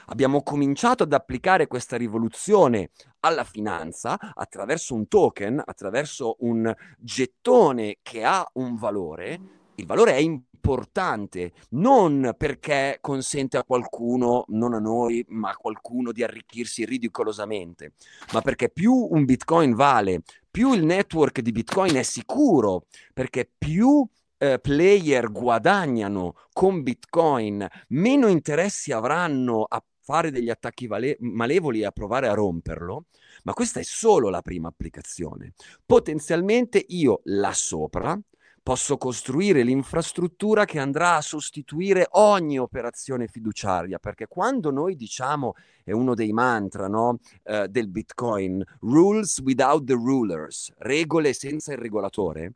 Abbiamo 0.07 0.43
cominciato 0.43 1.03
ad 1.03 1.13
applicare 1.13 1.67
questa 1.67 1.97
rivoluzione 1.97 2.91
alla 3.21 3.45
finanza 3.45 4.19
attraverso 4.35 4.95
un 4.95 5.09
token, 5.09 5.63
attraverso 5.65 6.37
un 6.41 6.75
gettone 6.99 7.99
che 8.03 8.25
ha 8.25 8.49
un 8.55 8.77
valore. 8.77 9.41
Il 9.77 9.87
valore 9.87 10.13
è 10.13 10.19
importante, 10.19 11.53
non 11.71 12.35
perché 12.37 12.99
consente 13.01 13.57
a 13.57 13.65
qualcuno, 13.65 14.45
non 14.49 14.75
a 14.75 14.79
noi, 14.79 15.25
ma 15.29 15.51
a 15.51 15.57
qualcuno 15.57 16.13
di 16.13 16.23
arricchirsi 16.23 16.85
ridicolosamente, 16.85 17.93
ma 18.33 18.41
perché 18.41 18.69
più 18.69 18.93
un 18.93 19.25
bitcoin 19.25 19.75
vale, 19.75 20.23
più 20.51 20.73
il 20.73 20.85
network 20.85 21.41
di 21.41 21.53
bitcoin 21.53 21.95
è 21.95 22.03
sicuro, 22.03 22.87
perché 23.15 23.49
più 23.57 24.07
eh, 24.39 24.59
player 24.59 25.31
guadagnano 25.31 26.35
con 26.53 26.83
Bitcoin, 26.83 27.67
meno 27.89 28.29
interessi 28.29 28.93
avranno 28.93 29.65
a 29.65 29.83
fare 30.01 30.31
degli 30.31 30.49
attacchi 30.49 30.87
vale- 30.87 31.17
malevoli 31.21 31.81
e 31.81 31.85
a 31.85 31.91
provare 31.91 32.29
a 32.29 32.35
romperlo, 32.35 33.07
ma 33.43 33.53
questa 33.53 33.81
è 33.81 33.83
solo 33.83 34.31
la 34.31 34.41
prima 34.41 34.69
applicazione. 34.69 35.53
Potenzialmente 35.85 36.83
io 36.89 37.21
là 37.25 37.53
sopra 37.53 38.19
posso 38.63 38.99
costruire 38.99 39.63
l'infrastruttura 39.63 40.67
che 40.67 40.79
andrà 40.79 41.17
a 41.17 41.23
sostituire 41.23 42.07
ogni 42.11 42.59
operazione 42.59 43.27
fiduciaria, 43.27 43.99
perché 43.99 44.27
quando 44.27 44.71
noi 44.71 44.95
diciamo, 44.95 45.55
è 45.83 45.93
uno 45.93 46.15
dei 46.15 46.33
mantra 46.33 46.87
no, 46.87 47.19
uh, 47.45 47.67
del 47.67 47.89
Bitcoin, 47.89 48.63
rules 48.81 49.41
without 49.41 49.85
the 49.85 49.95
rulers, 49.95 50.71
regole 50.79 51.33
senza 51.33 51.73
il 51.73 51.79
regolatore, 51.79 52.53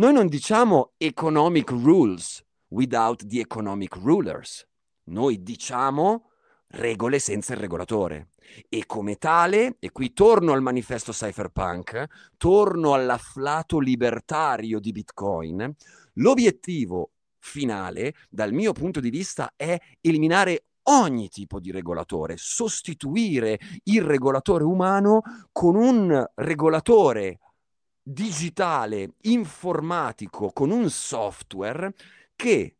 noi 0.00 0.14
non 0.14 0.28
diciamo 0.28 0.92
economic 0.96 1.68
rules 1.72 2.42
without 2.68 3.26
the 3.26 3.38
economic 3.38 3.96
rulers. 3.96 4.66
Noi 5.10 5.42
diciamo 5.42 6.30
regole 6.68 7.18
senza 7.18 7.52
il 7.52 7.58
regolatore. 7.60 8.30
E 8.70 8.86
come 8.86 9.16
tale, 9.16 9.76
e 9.78 9.92
qui 9.92 10.14
torno 10.14 10.52
al 10.52 10.62
manifesto 10.62 11.12
cypherpunk, 11.12 12.06
torno 12.38 12.94
all'afflato 12.94 13.78
libertario 13.78 14.80
di 14.80 14.90
Bitcoin, 14.90 15.70
l'obiettivo 16.14 17.10
finale, 17.38 18.14
dal 18.30 18.54
mio 18.54 18.72
punto 18.72 19.00
di 19.00 19.10
vista, 19.10 19.52
è 19.54 19.78
eliminare 20.00 20.68
ogni 20.84 21.28
tipo 21.28 21.60
di 21.60 21.70
regolatore, 21.70 22.36
sostituire 22.38 23.58
il 23.84 24.00
regolatore 24.00 24.64
umano 24.64 25.20
con 25.52 25.76
un 25.76 26.24
regolatore 26.36 27.38
digitale, 28.12 29.14
informatico, 29.22 30.50
con 30.52 30.70
un 30.70 30.90
software 30.90 31.94
che 32.34 32.76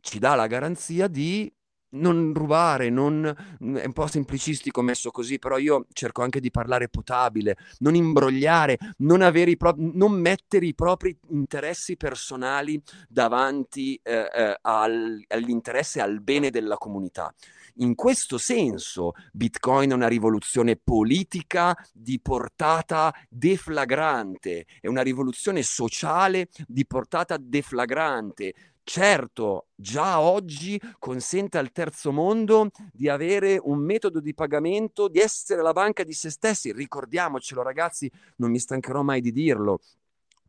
ci 0.00 0.18
dà 0.18 0.34
la 0.34 0.46
garanzia 0.46 1.08
di 1.08 1.52
non 1.90 2.32
rubare, 2.34 2.90
non, 2.90 3.24
è 3.24 3.84
un 3.86 3.92
po' 3.92 4.06
semplicistico 4.06 4.82
messo 4.82 5.10
così, 5.10 5.38
però 5.38 5.56
io 5.56 5.86
cerco 5.92 6.22
anche 6.22 6.40
di 6.40 6.50
parlare 6.50 6.88
potabile, 6.88 7.56
non 7.78 7.94
imbrogliare, 7.94 8.76
non, 8.98 9.30
pro- 9.56 9.74
non 9.76 10.12
mettere 10.12 10.66
i 10.66 10.74
propri 10.74 11.18
interessi 11.30 11.96
personali 11.96 12.82
davanti 13.08 13.98
eh, 14.02 14.28
eh, 14.34 14.58
al, 14.60 15.24
all'interesse, 15.28 16.00
al 16.00 16.20
bene 16.20 16.50
della 16.50 16.76
comunità. 16.76 17.32
In 17.80 17.94
questo 17.94 18.38
senso, 18.38 19.12
Bitcoin 19.32 19.90
è 19.90 19.94
una 19.94 20.08
rivoluzione 20.08 20.76
politica 20.76 21.76
di 21.92 22.20
portata 22.20 23.14
deflagrante, 23.28 24.66
è 24.80 24.88
una 24.88 25.02
rivoluzione 25.02 25.62
sociale 25.62 26.48
di 26.66 26.84
portata 26.86 27.36
deflagrante. 27.38 28.54
Certo, 28.82 29.66
già 29.76 30.18
oggi 30.18 30.80
consente 30.98 31.58
al 31.58 31.70
terzo 31.70 32.10
mondo 32.10 32.70
di 32.90 33.08
avere 33.08 33.60
un 33.62 33.78
metodo 33.78 34.18
di 34.18 34.34
pagamento, 34.34 35.06
di 35.06 35.20
essere 35.20 35.62
la 35.62 35.72
banca 35.72 36.02
di 36.02 36.14
se 36.14 36.30
stessi. 36.30 36.72
Ricordiamocelo, 36.72 37.62
ragazzi, 37.62 38.10
non 38.36 38.50
mi 38.50 38.58
stancherò 38.58 39.02
mai 39.02 39.20
di 39.20 39.30
dirlo 39.30 39.78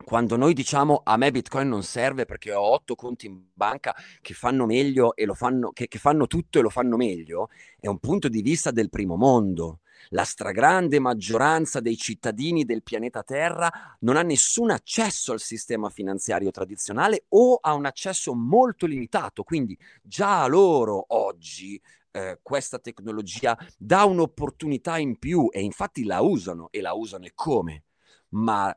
quando 0.04 0.36
noi 0.36 0.54
diciamo 0.54 1.02
a 1.04 1.16
me 1.16 1.30
Bitcoin 1.30 1.68
non 1.68 1.82
serve 1.82 2.24
perché 2.24 2.52
ho 2.52 2.62
otto 2.62 2.94
conti 2.94 3.26
in 3.26 3.42
banca 3.52 3.94
che 4.20 4.34
fanno 4.34 4.66
meglio 4.66 5.14
e 5.14 5.24
lo 5.24 5.34
fanno, 5.34 5.70
che, 5.72 5.88
che 5.88 5.98
fanno 5.98 6.26
tutto 6.26 6.58
e 6.58 6.62
lo 6.62 6.70
fanno 6.70 6.96
meglio, 6.96 7.48
è 7.78 7.86
un 7.86 7.98
punto 7.98 8.28
di 8.28 8.42
vista 8.42 8.70
del 8.70 8.88
primo 8.88 9.16
mondo. 9.16 9.80
La 10.08 10.24
stragrande 10.24 10.98
maggioranza 10.98 11.80
dei 11.80 11.96
cittadini 11.96 12.64
del 12.64 12.82
pianeta 12.82 13.22
Terra 13.22 13.70
non 14.00 14.16
ha 14.16 14.22
nessun 14.22 14.70
accesso 14.70 15.32
al 15.32 15.40
sistema 15.40 15.90
finanziario 15.90 16.50
tradizionale 16.50 17.26
o 17.28 17.58
ha 17.60 17.74
un 17.74 17.84
accesso 17.84 18.34
molto 18.34 18.86
limitato. 18.86 19.42
Quindi 19.42 19.78
già 20.02 20.42
a 20.42 20.46
loro 20.46 21.04
oggi 21.08 21.80
eh, 22.12 22.40
questa 22.42 22.78
tecnologia 22.78 23.56
dà 23.76 24.04
un'opportunità 24.04 24.98
in 24.98 25.18
più 25.18 25.48
e 25.52 25.60
infatti 25.60 26.04
la 26.04 26.20
usano 26.20 26.68
e 26.70 26.80
la 26.80 26.94
usano 26.94 27.26
e 27.26 27.32
come. 27.34 27.84
Ma 28.30 28.74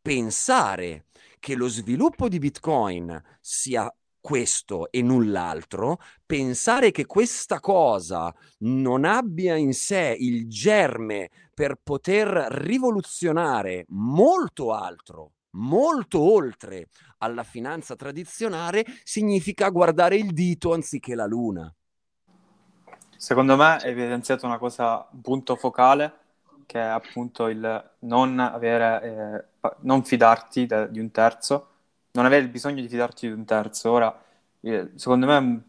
pensare 0.00 1.06
che 1.38 1.54
lo 1.54 1.68
sviluppo 1.68 2.28
di 2.28 2.38
Bitcoin 2.38 3.20
sia 3.40 3.92
questo 4.20 4.90
e 4.90 5.00
null'altro, 5.02 5.98
pensare 6.26 6.90
che 6.90 7.06
questa 7.06 7.58
cosa 7.58 8.32
non 8.58 9.04
abbia 9.04 9.56
in 9.56 9.72
sé 9.72 10.14
il 10.18 10.48
germe 10.48 11.30
per 11.54 11.76
poter 11.82 12.28
rivoluzionare 12.28 13.86
molto 13.88 14.72
altro, 14.72 15.32
molto 15.52 16.20
oltre 16.20 16.88
alla 17.18 17.42
finanza 17.42 17.96
tradizionale, 17.96 18.84
significa 19.02 19.68
guardare 19.70 20.16
il 20.16 20.32
dito 20.32 20.72
anziché 20.72 21.14
la 21.14 21.26
luna. 21.26 21.72
Secondo 23.16 23.56
me 23.56 23.76
è 23.76 23.88
evidenziato 23.88 24.46
una 24.46 24.58
cosa, 24.58 25.06
un 25.12 25.20
punto 25.20 25.54
focale, 25.56 26.18
che 26.64 26.78
è 26.78 26.84
appunto 26.84 27.48
il 27.48 27.90
non 28.00 28.38
avere, 28.38 29.02
eh, 29.02 29.44
non 29.80 30.04
fidarti 30.04 30.66
de- 30.66 30.90
di 30.90 31.00
un 31.00 31.10
terzo, 31.10 31.68
non 32.12 32.24
avere 32.24 32.42
il 32.42 32.50
bisogno 32.50 32.80
di 32.80 32.88
fidarti 32.88 33.26
di 33.26 33.32
un 33.32 33.44
terzo. 33.44 33.90
Ora, 33.90 34.22
eh, 34.60 34.90
secondo 34.96 35.26
me, 35.26 35.62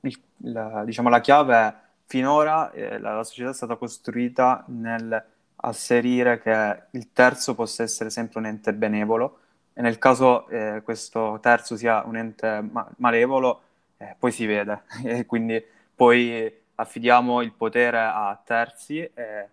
il, 0.00 0.20
la, 0.52 0.84
diciamo, 0.84 1.08
la 1.08 1.20
chiave 1.20 1.54
è 1.54 1.74
finora 2.06 2.70
eh, 2.72 2.98
la, 2.98 3.14
la, 3.16 3.24
società 3.24 3.50
è 3.50 3.54
stata 3.54 3.76
costruita 3.76 4.64
nel 4.68 5.24
asserire 5.62 6.40
che 6.40 6.82
il 6.92 7.12
terzo 7.12 7.54
possa 7.54 7.82
essere 7.82 8.10
sempre 8.10 8.38
un 8.38 8.46
ente 8.46 8.72
benevolo 8.72 9.40
e 9.74 9.82
nel 9.82 9.98
caso 9.98 10.48
eh, 10.48 10.80
questo 10.82 11.38
terzo 11.40 11.76
sia 11.76 12.02
un 12.04 12.16
ente 12.16 12.60
ma- 12.70 12.88
malevolo, 12.96 13.62
eh, 13.98 14.16
poi 14.18 14.32
si 14.32 14.46
vede 14.46 14.82
e 15.04 15.26
quindi 15.26 15.62
poi 15.94 16.52
affidiamo 16.74 17.42
il 17.42 17.52
potere 17.52 17.98
a 17.98 18.40
terzi 18.42 18.98
e 18.98 19.48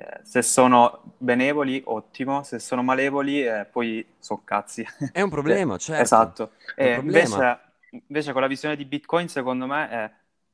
eh, 0.00 0.20
se 0.22 0.40
sono 0.40 1.14
benevoli, 1.18 1.82
ottimo, 1.84 2.42
se 2.42 2.58
sono 2.58 2.82
malevoli, 2.82 3.44
eh, 3.44 3.66
poi 3.70 4.14
so 4.18 4.40
cazzi. 4.44 4.82
È 5.12 5.20
un 5.20 5.28
problema, 5.28 5.76
certo. 5.78 6.02
Esatto. 6.02 6.52
E 6.74 6.94
invece, 6.94 7.58
invece, 8.06 8.32
con 8.32 8.40
la 8.40 8.46
visione 8.46 8.76
di 8.76 8.86
Bitcoin, 8.86 9.28
secondo 9.28 9.66
me, 9.66 9.90
è 9.90 10.10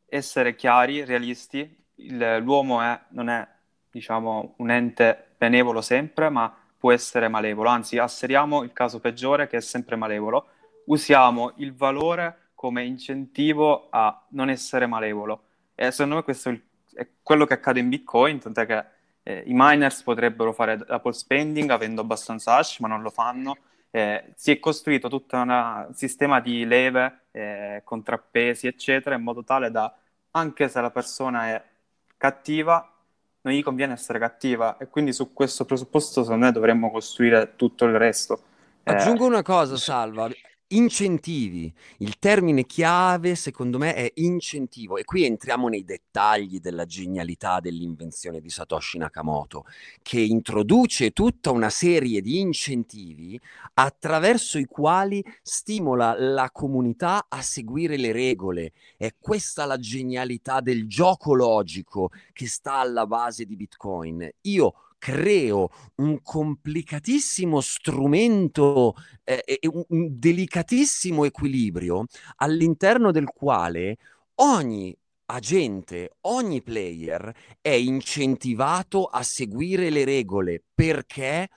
essere 0.08 0.56
chiari, 0.56 1.04
realisti. 1.04 1.84
Il, 1.98 2.38
l'uomo 2.42 2.82
è, 2.82 2.98
non 3.10 3.28
è, 3.28 3.46
diciamo, 3.88 4.54
un 4.56 4.70
ente 4.70 5.34
benevolo 5.38 5.80
sempre, 5.80 6.28
ma 6.28 6.52
può 6.76 6.90
essere 6.90 7.28
malevolo. 7.28 7.68
Anzi, 7.68 7.98
asseriamo 7.98 8.64
il 8.64 8.72
caso 8.72 8.98
peggiore, 8.98 9.46
che 9.46 9.58
è 9.58 9.60
sempre 9.60 9.94
malevolo. 9.94 10.48
Usiamo 10.86 11.52
il 11.56 11.72
valore 11.72 12.50
come 12.54 12.82
incentivo 12.84 13.86
a 13.90 14.26
non 14.30 14.50
essere 14.50 14.86
malevolo. 14.86 15.42
E 15.76 15.92
secondo 15.92 16.16
me 16.16 16.22
questo 16.24 16.50
è 16.94 17.06
quello 17.22 17.44
che 17.44 17.54
accade 17.54 17.78
in 17.78 17.88
Bitcoin, 17.88 18.40
tant'è 18.40 18.66
che 18.66 18.84
eh, 19.28 19.42
I 19.44 19.52
miners 19.54 20.02
potrebbero 20.02 20.52
fare 20.52 20.78
Apple 20.86 21.12
spending 21.12 21.68
avendo 21.70 22.00
abbastanza 22.00 22.54
hash, 22.54 22.78
ma 22.78 22.86
non 22.86 23.02
lo 23.02 23.10
fanno. 23.10 23.56
Eh, 23.90 24.32
si 24.36 24.52
è 24.52 24.60
costruito 24.60 25.08
tutto 25.08 25.36
un 25.36 25.88
sistema 25.94 26.38
di 26.38 26.64
leve, 26.64 27.22
eh, 27.32 27.80
contrappesi, 27.82 28.68
eccetera, 28.68 29.16
in 29.16 29.22
modo 29.22 29.42
tale 29.42 29.72
da, 29.72 29.92
anche 30.30 30.68
se 30.68 30.80
la 30.80 30.90
persona 30.92 31.48
è 31.48 31.62
cattiva, 32.16 32.88
non 33.40 33.52
gli 33.52 33.64
conviene 33.64 33.94
essere 33.94 34.20
cattiva 34.20 34.76
e 34.76 34.86
quindi 34.86 35.12
su 35.12 35.32
questo 35.32 35.64
presupposto 35.64 36.22
secondo 36.22 36.44
me 36.44 36.52
dovremmo 36.52 36.92
costruire 36.92 37.54
tutto 37.56 37.84
il 37.84 37.98
resto. 37.98 38.40
Aggiungo 38.84 39.26
una 39.26 39.42
cosa, 39.42 39.76
Salva, 39.76 40.28
Incentivi. 40.70 41.72
Il 41.98 42.18
termine 42.18 42.66
chiave, 42.66 43.36
secondo 43.36 43.78
me, 43.78 43.94
è 43.94 44.10
incentivo. 44.16 44.96
E 44.96 45.04
qui 45.04 45.24
entriamo 45.24 45.68
nei 45.68 45.84
dettagli 45.84 46.58
della 46.58 46.86
genialità 46.86 47.60
dell'invenzione 47.60 48.40
di 48.40 48.50
Satoshi 48.50 48.98
Nakamoto, 48.98 49.64
che 50.02 50.18
introduce 50.18 51.12
tutta 51.12 51.52
una 51.52 51.70
serie 51.70 52.20
di 52.20 52.40
incentivi 52.40 53.40
attraverso 53.74 54.58
i 54.58 54.64
quali 54.64 55.24
stimola 55.40 56.16
la 56.18 56.50
comunità 56.50 57.26
a 57.28 57.42
seguire 57.42 57.96
le 57.96 58.10
regole. 58.10 58.72
È 58.96 59.14
questa 59.20 59.66
la 59.66 59.78
genialità 59.78 60.60
del 60.60 60.88
gioco 60.88 61.34
logico 61.34 62.10
che 62.32 62.48
sta 62.48 62.78
alla 62.78 63.06
base 63.06 63.44
di 63.44 63.54
Bitcoin. 63.54 64.28
Io 64.40 64.74
creo 65.06 65.70
un 65.96 66.20
complicatissimo 66.20 67.60
strumento 67.60 68.96
eh, 69.22 69.40
e 69.46 69.68
un, 69.68 69.84
un 69.90 70.18
delicatissimo 70.18 71.24
equilibrio 71.24 72.06
all'interno 72.38 73.12
del 73.12 73.26
quale 73.26 73.98
ogni 74.40 74.92
agente, 75.26 76.16
ogni 76.22 76.60
player 76.60 77.32
è 77.60 77.70
incentivato 77.70 79.04
a 79.04 79.22
seguire 79.22 79.90
le 79.90 80.04
regole. 80.04 80.64
Perché 80.74 81.50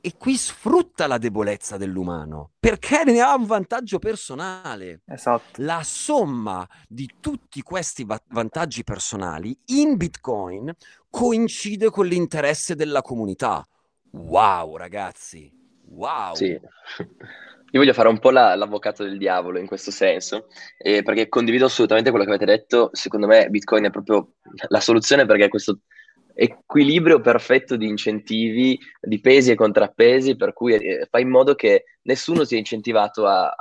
e 0.00 0.16
qui 0.16 0.36
sfrutta 0.36 1.06
la 1.06 1.18
debolezza 1.18 1.76
dell'umano 1.76 2.52
perché 2.58 3.02
ne 3.04 3.20
ha 3.20 3.34
un 3.34 3.46
vantaggio 3.46 3.98
personale. 3.98 5.02
Esatto. 5.06 5.62
La 5.62 5.82
somma 5.82 6.66
di 6.86 7.08
tutti 7.20 7.62
questi 7.62 8.04
va- 8.04 8.20
vantaggi 8.28 8.84
personali 8.84 9.56
in 9.66 9.96
Bitcoin 9.96 10.72
coincide 11.10 11.90
con 11.90 12.06
l'interesse 12.06 12.74
della 12.74 13.02
comunità. 13.02 13.66
Wow, 14.12 14.76
ragazzi. 14.76 15.50
Wow. 15.86 16.34
Sì. 16.34 16.58
Io 17.70 17.80
voglio 17.80 17.92
fare 17.92 18.08
un 18.08 18.18
po' 18.18 18.30
la, 18.30 18.54
l'avvocato 18.54 19.04
del 19.04 19.18
diavolo 19.18 19.58
in 19.58 19.66
questo 19.66 19.90
senso, 19.90 20.46
eh, 20.78 21.02
perché 21.02 21.28
condivido 21.28 21.66
assolutamente 21.66 22.08
quello 22.08 22.24
che 22.24 22.32
avete 22.32 22.50
detto. 22.50 22.88
Secondo 22.92 23.26
me 23.26 23.50
Bitcoin 23.50 23.84
è 23.84 23.90
proprio 23.90 24.36
la 24.68 24.80
soluzione 24.80 25.26
perché 25.26 25.48
questo 25.48 25.80
equilibrio 26.40 27.20
perfetto 27.20 27.74
di 27.74 27.88
incentivi, 27.88 28.78
di 29.00 29.20
pesi 29.20 29.50
e 29.50 29.56
contrappesi, 29.56 30.36
per 30.36 30.52
cui 30.52 30.74
eh, 30.74 31.08
fa 31.10 31.18
in 31.18 31.28
modo 31.28 31.56
che 31.56 31.96
nessuno 32.02 32.44
sia 32.44 32.56
incentivato 32.56 33.26
a, 33.26 33.52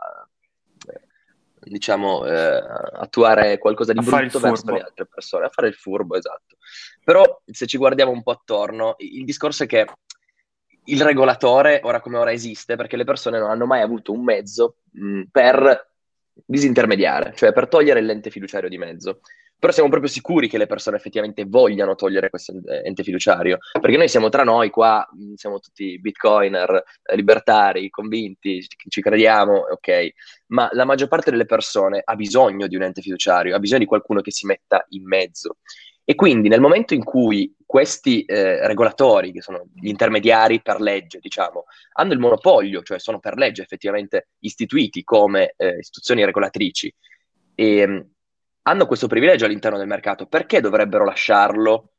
diciamo, 1.60 2.24
eh, 2.28 2.64
attuare 2.94 3.58
qualcosa 3.58 3.94
di 3.94 4.00
a 4.00 4.02
brutto 4.04 4.40
verso 4.40 4.72
le 4.72 4.82
altre 4.82 5.08
persone, 5.08 5.46
a 5.46 5.50
fare 5.50 5.70
il 5.70 5.74
furbo, 5.74 6.16
esatto. 6.16 6.58
Però 7.04 7.42
se 7.46 7.66
ci 7.66 7.78
guardiamo 7.78 8.12
un 8.12 8.22
po' 8.22 8.32
attorno, 8.32 8.94
il 9.00 9.26
discorso 9.26 9.64
è 9.64 9.66
che 9.66 9.88
il 10.86 11.02
regolatore, 11.02 11.80
ora 11.84 12.00
come 12.00 12.18
ora, 12.18 12.32
esiste 12.32 12.76
perché 12.76 12.96
le 12.96 13.06
persone 13.06 13.40
non 13.40 13.50
hanno 13.50 13.66
mai 13.66 13.82
avuto 13.82 14.12
un 14.12 14.24
mezzo 14.24 14.78
mh, 14.92 15.24
per 15.32 15.94
disintermediare, 16.46 17.34
cioè 17.36 17.54
per 17.54 17.68
togliere 17.68 18.02
l'ente 18.02 18.30
fiduciario 18.30 18.70
di 18.70 18.78
mezzo 18.78 19.22
però 19.60 19.74
siamo 19.74 19.90
proprio 19.90 20.10
sicuri 20.10 20.48
che 20.48 20.58
le 20.58 20.68
persone 20.68 20.98
effettivamente 20.98 21.46
vogliano 21.46 21.96
togliere 21.96 22.30
questo 22.30 22.54
ente 22.84 23.04
fiduciario, 23.04 23.58
perché 23.80 23.98
noi 23.98 24.08
siamo 24.08 24.30
tra 24.30 24.44
noi 24.44 24.70
qua, 24.70 25.08
siamo 25.36 25.60
tutti 25.60 26.00
bitcoiner, 26.00 26.84
eh, 27.04 27.16
libertari, 27.16 27.90
convinti, 27.90 28.66
ci 28.90 29.02
crediamo, 29.02 29.54
ok, 29.72 30.10
ma 30.48 30.70
la 30.74 30.86
maggior 30.86 31.08
parte 31.08 31.32
delle 31.32 31.46
persone 31.46 32.02
ha 32.04 32.16
bisogno 32.16 32.68
di 32.68 32.76
un 32.76 32.84
ente 32.84 33.02
fiduciario, 33.02 33.56
ha 33.56 33.60
bisogno 33.60 33.80
di 33.80 33.86
qualcuno 33.86 34.22
che 34.22 34.32
si 34.32 34.46
metta 34.46 34.86
in 34.90 35.06
mezzo. 35.06 35.58
E 36.10 36.16
quindi 36.16 36.48
nel 36.48 36.62
momento 36.62 36.94
in 36.94 37.04
cui 37.04 37.54
questi 37.66 38.24
eh, 38.24 38.66
regolatori, 38.66 39.34
che 39.34 39.42
sono 39.42 39.66
gli 39.74 39.90
intermediari 39.90 40.62
per 40.62 40.80
legge, 40.80 41.20
diciamo, 41.20 41.66
hanno 41.94 42.14
il 42.14 42.20
monopolio, 42.20 42.82
cioè 42.82 42.98
sono 42.98 43.20
per 43.20 43.36
legge 43.36 43.64
effettivamente 43.64 44.30
istituiti 44.40 45.04
come 45.04 45.54
eh, 45.58 45.80
istituzioni 45.80 46.24
regolatrici, 46.24 46.94
e, 47.56 47.78
ehm, 47.80 48.10
hanno 48.68 48.86
questo 48.86 49.08
privilegio 49.08 49.46
all'interno 49.46 49.78
del 49.78 49.88
mercato, 49.88 50.26
perché 50.26 50.60
dovrebbero 50.60 51.06
lasciarlo 51.06 51.92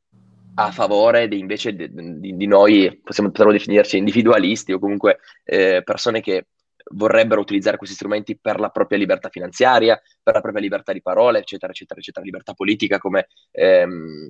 a 0.57 0.70
favore 0.70 1.26
di, 1.26 1.38
invece 1.38 1.74
di, 1.74 1.88
di, 1.90 2.37
di 2.37 2.46
noi, 2.46 3.00
possiamo, 3.02 3.31
potremmo 3.31 3.52
definirci 3.52 3.96
individualisti 3.96 4.72
o 4.72 4.78
comunque 4.78 5.20
eh, 5.44 5.83
persone 5.83 6.20
che 6.20 6.48
vorrebbero 6.90 7.40
utilizzare 7.40 7.78
questi 7.78 7.94
strumenti 7.94 8.38
per 8.38 8.61
la 8.61 8.68
propria 8.68 8.98
libertà 8.98 9.31
finanziaria, 9.31 10.00
per 10.22 10.35
la 10.35 10.40
propria 10.40 10.62
libertà 10.62 10.92
di 10.92 11.00
parole, 11.00 11.38
eccetera, 11.38 11.72
eccetera, 11.72 12.00
eccetera, 12.00 12.24
libertà 12.24 12.52
politica, 12.52 12.98
come 12.98 13.28
ehm, 13.50 14.28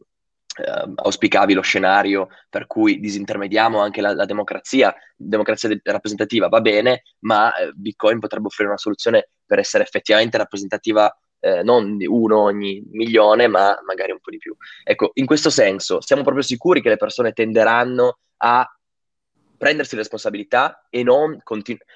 eh, 0.58 0.92
auspicavi 0.94 1.54
lo 1.54 1.62
scenario 1.62 2.28
per 2.48 2.66
cui 2.66 3.00
disintermediamo 3.00 3.80
anche 3.80 4.00
la, 4.00 4.14
la 4.14 4.26
democrazia, 4.26 4.94
democrazia 5.16 5.68
de- 5.68 5.80
rappresentativa 5.82 6.48
va 6.48 6.60
bene, 6.60 7.02
ma 7.20 7.52
eh, 7.54 7.72
Bitcoin 7.74 8.20
potrebbe 8.20 8.46
offrire 8.46 8.68
una 8.68 8.78
soluzione 8.78 9.30
per 9.44 9.58
essere 9.58 9.82
effettivamente 9.82 10.36
rappresentativa 10.36 11.12
eh, 11.40 11.62
non 11.62 11.96
uno 12.00 12.42
ogni 12.42 12.82
milione, 12.90 13.46
ma 13.46 13.78
magari 13.86 14.12
un 14.12 14.20
po' 14.20 14.30
di 14.30 14.38
più. 14.38 14.54
Ecco, 14.84 15.10
in 15.14 15.26
questo 15.26 15.50
senso, 15.50 16.00
siamo 16.00 16.22
proprio 16.22 16.42
sicuri 16.42 16.80
che 16.80 16.88
le 16.88 16.96
persone 16.96 17.32
tenderanno 17.32 18.18
a 18.38 18.68
prendersi 19.56 19.96
responsabilità 19.96 20.86
e 20.88 21.02
non 21.02 21.40
continuare. 21.42 21.86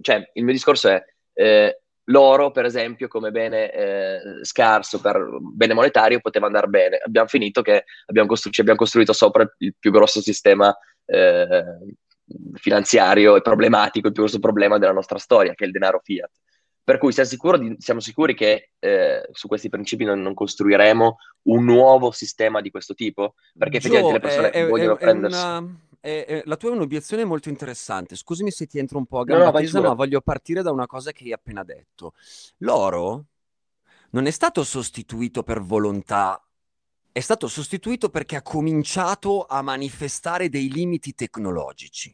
Cioè, 0.00 0.30
il 0.34 0.44
mio 0.44 0.52
discorso 0.52 0.88
è 0.88 1.02
eh, 1.32 1.80
l'oro, 2.04 2.50
per 2.50 2.64
esempio, 2.64 3.08
come 3.08 3.30
bene 3.30 3.72
eh, 3.72 4.20
scarso 4.42 5.00
per 5.00 5.26
bene 5.40 5.74
monetario, 5.74 6.20
poteva 6.20 6.46
andare 6.46 6.66
bene. 6.66 6.98
Abbiamo 6.98 7.28
finito 7.28 7.62
che 7.62 7.84
abbiamo, 8.06 8.28
costru- 8.28 8.58
abbiamo 8.58 8.78
costruito 8.78 9.12
sopra 9.12 9.50
il 9.58 9.74
più 9.78 9.90
grosso 9.90 10.20
sistema 10.20 10.76
eh, 11.06 11.64
finanziario 12.54 13.36
e 13.36 13.40
problematico, 13.40 14.06
il 14.08 14.12
più 14.12 14.22
grosso 14.22 14.38
problema 14.38 14.78
della 14.78 14.92
nostra 14.92 15.18
storia, 15.18 15.54
che 15.54 15.64
è 15.64 15.66
il 15.66 15.72
denaro 15.72 16.00
fiat. 16.02 16.30
Per 16.90 16.98
cui 16.98 17.12
siamo, 17.12 17.56
di, 17.56 17.76
siamo 17.78 18.00
sicuri 18.00 18.34
che 18.34 18.70
eh, 18.80 19.28
su 19.30 19.46
questi 19.46 19.68
principi 19.68 20.02
non, 20.02 20.20
non, 20.20 20.34
costruiremo 20.34 21.16
un 21.42 21.64
nuovo 21.64 22.10
sistema 22.10 22.60
di 22.60 22.72
questo 22.72 22.94
tipo? 22.94 23.34
Perché 23.56 23.76
effettivamente 23.76 24.14
le 24.14 24.20
persone 24.20 24.50
è, 24.50 24.66
vogliono 24.66 24.96
è, 24.96 24.98
prendersi... 24.98 25.38
È 25.38 25.40
una, 25.40 25.76
eh, 26.00 26.24
eh, 26.26 26.42
la 26.46 26.56
tua 26.56 26.70
è 26.70 26.72
un'obiezione 26.72 27.24
molto 27.24 27.48
interessante. 27.48 28.16
Scusami 28.16 28.50
se 28.50 28.66
ti 28.66 28.80
entro 28.80 28.98
un 28.98 29.06
po' 29.06 29.18
a 29.18 29.20
No, 29.20 29.26
gamba 29.26 29.44
no, 29.44 29.50
vai 29.52 29.62
tesa, 29.62 29.80
ma 29.80 29.94
voglio 29.94 30.20
partire 30.20 30.62
da 30.62 30.72
una 30.72 30.88
cosa 30.88 31.12
che 31.12 31.22
hai 31.22 31.32
appena 31.32 31.62
detto. 31.62 32.14
L'oro 32.58 33.26
non 34.10 34.26
è 34.26 34.30
stato 34.32 34.64
sostituito 34.64 35.44
per 35.44 35.60
volontà, 35.60 36.44
è 37.12 37.20
stato 37.20 37.46
sostituito 37.46 38.08
perché 38.08 38.34
ha 38.34 38.42
cominciato 38.42 39.44
a 39.44 39.62
manifestare 39.62 40.48
dei 40.48 40.68
limiti 40.68 41.14
tecnologici. 41.14 42.12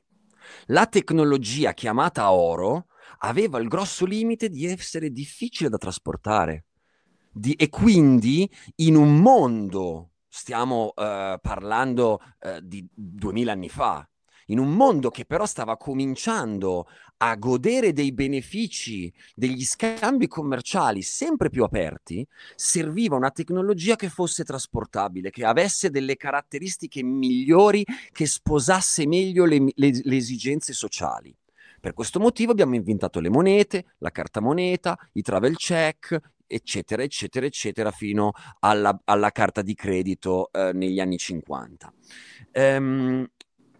La 0.66 0.86
tecnologia 0.86 1.72
chiamata 1.72 2.30
oro 2.30 2.88
aveva 3.18 3.58
il 3.58 3.68
grosso 3.68 4.04
limite 4.04 4.48
di 4.48 4.66
essere 4.66 5.10
difficile 5.10 5.68
da 5.68 5.78
trasportare. 5.78 6.64
Di- 7.30 7.54
e 7.54 7.68
quindi 7.68 8.50
in 8.76 8.96
un 8.96 9.16
mondo, 9.18 10.10
stiamo 10.28 10.92
eh, 10.94 11.38
parlando 11.40 12.20
eh, 12.40 12.60
di 12.62 12.86
duemila 12.92 13.52
anni 13.52 13.68
fa, 13.68 14.08
in 14.46 14.58
un 14.58 14.70
mondo 14.72 15.10
che 15.10 15.24
però 15.24 15.44
stava 15.44 15.76
cominciando 15.76 16.86
a 17.18 17.34
godere 17.36 17.92
dei 17.92 18.12
benefici 18.12 19.12
degli 19.34 19.64
scambi 19.64 20.28
commerciali 20.28 21.02
sempre 21.02 21.48
più 21.48 21.64
aperti, 21.64 22.26
serviva 22.54 23.16
una 23.16 23.30
tecnologia 23.30 23.96
che 23.96 24.08
fosse 24.08 24.44
trasportabile, 24.44 25.30
che 25.30 25.44
avesse 25.44 25.90
delle 25.90 26.16
caratteristiche 26.16 27.02
migliori, 27.02 27.84
che 28.12 28.26
sposasse 28.26 29.06
meglio 29.06 29.44
le, 29.46 29.72
le- 29.74 30.00
le 30.02 30.16
esigenze 30.16 30.72
sociali. 30.72 31.34
Per 31.80 31.92
questo 31.92 32.20
motivo 32.20 32.52
abbiamo 32.52 32.74
inventato 32.74 33.20
le 33.20 33.30
monete, 33.30 33.94
la 33.98 34.10
carta 34.10 34.40
moneta, 34.40 34.98
i 35.12 35.22
travel 35.22 35.56
check, 35.56 36.18
eccetera, 36.46 37.02
eccetera, 37.02 37.46
eccetera, 37.46 37.90
fino 37.90 38.32
alla, 38.60 38.98
alla 39.04 39.30
carta 39.30 39.62
di 39.62 39.74
credito 39.74 40.50
eh, 40.52 40.72
negli 40.72 41.00
anni 41.00 41.18
50. 41.18 41.92
Ehm, 42.52 43.26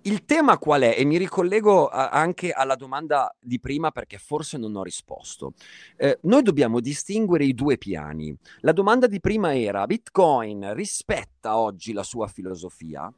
il 0.07 0.25
tema 0.25 0.57
qual 0.59 0.83
è? 0.83 0.95
E 0.97 1.05
mi 1.05 1.17
ricollego 1.19 1.89
a- 1.89 2.11
anche 2.11 2.53
alla 2.53 2.77
domanda 2.77 3.35
di 3.41 3.59
prima 3.59 3.91
perché 3.91 4.19
forse 4.19 4.57
non 4.57 4.77
ho 4.77 4.85
risposto. 4.85 5.55
Eh, 5.97 6.19
noi 6.23 6.43
dobbiamo 6.43 6.79
distinguere 6.79 7.45
i 7.45 7.55
due 7.55 7.77
piani. 7.77 8.37
La 8.61 8.73
domanda 8.73 9.09
di 9.09 9.19
prima 9.19 9.57
era: 9.57 9.85
Bitcoin 9.87 10.75
rispetta 10.75 11.57
oggi 11.57 11.93
la 11.93 12.05
sua 12.05 12.29
filosofia? 12.29 13.13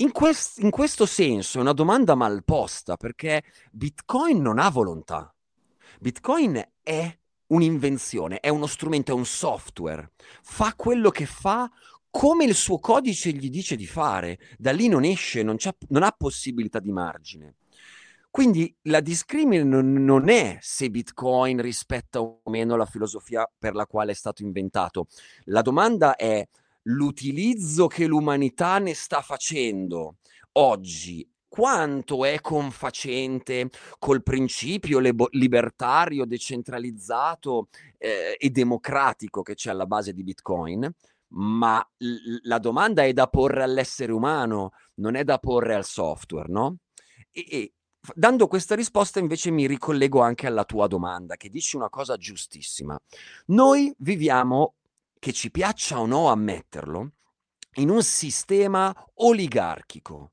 In, 0.00 0.12
quest- 0.12 0.60
in 0.60 0.70
questo 0.70 1.04
senso 1.04 1.58
è 1.58 1.60
una 1.60 1.74
domanda 1.74 2.14
mal 2.14 2.42
posta 2.42 2.96
perché 2.96 3.42
Bitcoin 3.70 4.40
non 4.40 4.58
ha 4.58 4.70
volontà. 4.70 5.34
Bitcoin 5.98 6.62
è 6.82 7.18
un'invenzione, 7.48 8.40
è 8.40 8.48
uno 8.48 8.66
strumento, 8.66 9.12
è 9.12 9.14
un 9.14 9.26
software. 9.26 10.12
Fa 10.42 10.72
quello 10.74 11.10
che 11.10 11.26
fa 11.26 11.70
come 12.08 12.44
il 12.44 12.54
suo 12.54 12.78
codice 12.78 13.32
gli 13.32 13.50
dice 13.50 13.76
di 13.76 13.86
fare. 13.86 14.38
Da 14.56 14.72
lì 14.72 14.88
non 14.88 15.04
esce, 15.04 15.42
non, 15.42 15.56
non 15.88 16.02
ha 16.02 16.14
possibilità 16.16 16.80
di 16.80 16.92
margine. 16.92 17.56
Quindi 18.30 18.74
la 18.82 19.00
discrimine 19.00 19.64
non 19.64 20.28
è 20.30 20.56
se 20.62 20.88
Bitcoin 20.88 21.60
rispetta 21.60 22.22
o 22.22 22.40
meno 22.44 22.74
la 22.76 22.86
filosofia 22.86 23.46
per 23.58 23.74
la 23.74 23.84
quale 23.86 24.12
è 24.12 24.14
stato 24.14 24.42
inventato. 24.42 25.08
La 25.44 25.60
domanda 25.60 26.16
è 26.16 26.48
l'utilizzo 26.82 27.86
che 27.86 28.06
l'umanità 28.06 28.78
ne 28.78 28.94
sta 28.94 29.20
facendo 29.20 30.16
oggi. 30.52 31.28
Quanto 31.50 32.24
è 32.24 32.40
confacente 32.40 33.70
col 33.98 34.22
principio 34.22 35.00
lebo- 35.00 35.28
libertario, 35.32 36.24
decentralizzato 36.24 37.68
eh, 37.98 38.36
e 38.38 38.50
democratico 38.50 39.42
che 39.42 39.54
c'è 39.54 39.70
alla 39.70 39.86
base 39.86 40.12
di 40.12 40.22
Bitcoin? 40.22 40.88
Ma 41.32 41.84
l- 41.98 42.38
la 42.42 42.58
domanda 42.58 43.04
è 43.04 43.12
da 43.12 43.26
porre 43.26 43.64
all'essere 43.64 44.12
umano, 44.12 44.74
non 44.96 45.16
è 45.16 45.24
da 45.24 45.38
porre 45.38 45.74
al 45.74 45.84
software, 45.84 46.48
no? 46.48 46.76
E, 47.32 47.44
e 47.48 47.72
dando 48.14 48.46
questa 48.46 48.74
risposta 48.74 49.18
invece 49.18 49.50
mi 49.50 49.66
ricollego 49.66 50.20
anche 50.20 50.46
alla 50.46 50.64
tua 50.64 50.86
domanda, 50.86 51.36
che 51.36 51.50
dici 51.50 51.76
una 51.76 51.88
cosa 51.88 52.16
giustissima. 52.16 52.98
Noi 53.46 53.92
viviamo, 53.98 54.74
che 55.20 55.32
ci 55.32 55.52
piaccia 55.52 56.00
o 56.00 56.06
no 56.06 56.28
ammetterlo, 56.28 57.12
in 57.74 57.90
un 57.90 58.02
sistema 58.02 58.92
oligarchico. 59.16 60.32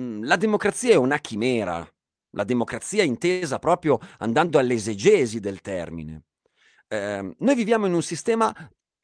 Mm, 0.00 0.24
La 0.24 0.36
democrazia 0.36 0.94
è 0.94 0.96
una 0.96 1.18
chimera, 1.18 1.88
la 2.30 2.44
democrazia 2.44 3.04
intesa 3.04 3.58
proprio 3.60 3.98
andando 4.18 4.58
all'esegesi 4.58 5.38
del 5.38 5.60
termine. 5.60 6.24
Ehm, 6.88 7.34
noi 7.38 7.54
viviamo 7.54 7.86
in 7.86 7.94
un 7.94 8.02
sistema 8.02 8.52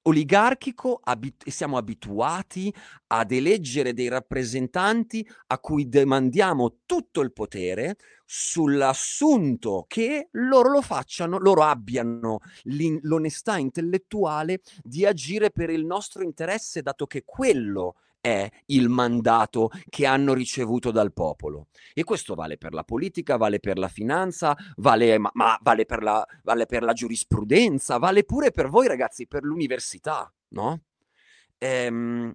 oligarchico 0.06 1.00
abit- 1.02 1.48
siamo 1.48 1.76
abituati 1.76 2.72
ad 3.08 3.30
eleggere 3.32 3.92
dei 3.92 4.08
rappresentanti 4.08 5.26
a 5.48 5.58
cui 5.58 5.88
demandiamo 5.88 6.78
tutto 6.86 7.20
il 7.20 7.32
potere 7.32 7.96
sull'assunto 8.24 9.84
che 9.86 10.28
loro 10.32 10.70
lo 10.70 10.82
facciano, 10.82 11.38
loro 11.38 11.62
abbiano 11.62 12.38
l'onestà 12.64 13.58
intellettuale 13.58 14.60
di 14.82 15.06
agire 15.06 15.50
per 15.50 15.70
il 15.70 15.84
nostro 15.84 16.22
interesse, 16.22 16.82
dato 16.82 17.06
che 17.06 17.22
quello 17.24 17.94
è 18.26 18.50
il 18.66 18.88
mandato 18.88 19.70
che 19.88 20.04
hanno 20.04 20.34
ricevuto 20.34 20.90
dal 20.90 21.12
popolo. 21.12 21.68
E 21.94 22.02
questo 22.02 22.34
vale 22.34 22.58
per 22.58 22.74
la 22.74 22.82
politica, 22.82 23.36
vale 23.36 23.60
per 23.60 23.78
la 23.78 23.86
finanza, 23.86 24.56
vale, 24.78 25.16
ma, 25.16 25.30
ma 25.34 25.56
vale, 25.62 25.84
per 25.84 26.02
la, 26.02 26.26
vale 26.42 26.66
per 26.66 26.82
la 26.82 26.92
giurisprudenza, 26.92 27.98
vale 27.98 28.24
pure 28.24 28.50
per 28.50 28.68
voi 28.68 28.88
ragazzi, 28.88 29.28
per 29.28 29.44
l'università, 29.44 30.28
no? 30.48 30.82
Ehm, 31.58 32.34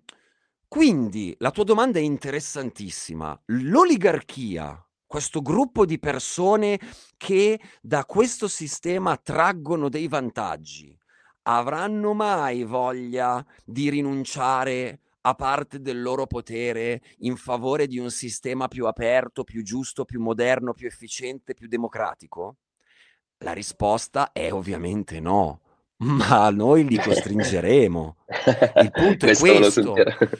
quindi 0.65 1.36
la 1.39 1.51
tua 1.51 1.65
domanda 1.65 1.99
è 1.99 2.04
interessantissima. 2.04 3.38
L'oligarchia, 3.47 4.82
questo 5.06 5.41
gruppo 5.41 5.86
di 5.86 5.99
persone 5.99 6.80
che 7.17 7.60
da 7.82 8.06
questo 8.06 8.47
sistema 8.47 9.17
traggono 9.17 9.89
dei 9.89 10.08
vantaggi, 10.08 10.97
avranno 11.43 12.13
mai 12.13 12.63
voglia 12.63 13.45
di 13.65 13.89
rinunciare 13.89 15.01
a 15.21 15.36
parte 15.36 15.81
del 15.81 16.01
loro 16.01 16.25
potere 16.27 17.01
in 17.19 17.36
favore 17.36 17.88
di 17.88 17.99
un 17.99 18.10
sistema 18.10 18.67
più 18.67 18.86
aperto, 18.88 19.43
più 19.43 19.63
giusto, 19.63 20.05
più 20.05 20.21
moderno, 20.21 20.73
più 20.73 20.88
efficiente, 20.88 21.53
più 21.53 21.67
democratico? 21.67 22.57
La 23.39 23.53
risposta 23.53 24.31
è 24.31 24.51
ovviamente 24.51 25.19
no, 25.19 25.62
ma 26.01 26.49
noi 26.49 26.88
li 26.88 26.97
costringeremo. 26.97 28.15
Il 28.81 28.91
punto 28.93 29.25
è 29.27 29.36
Questo. 29.36 29.95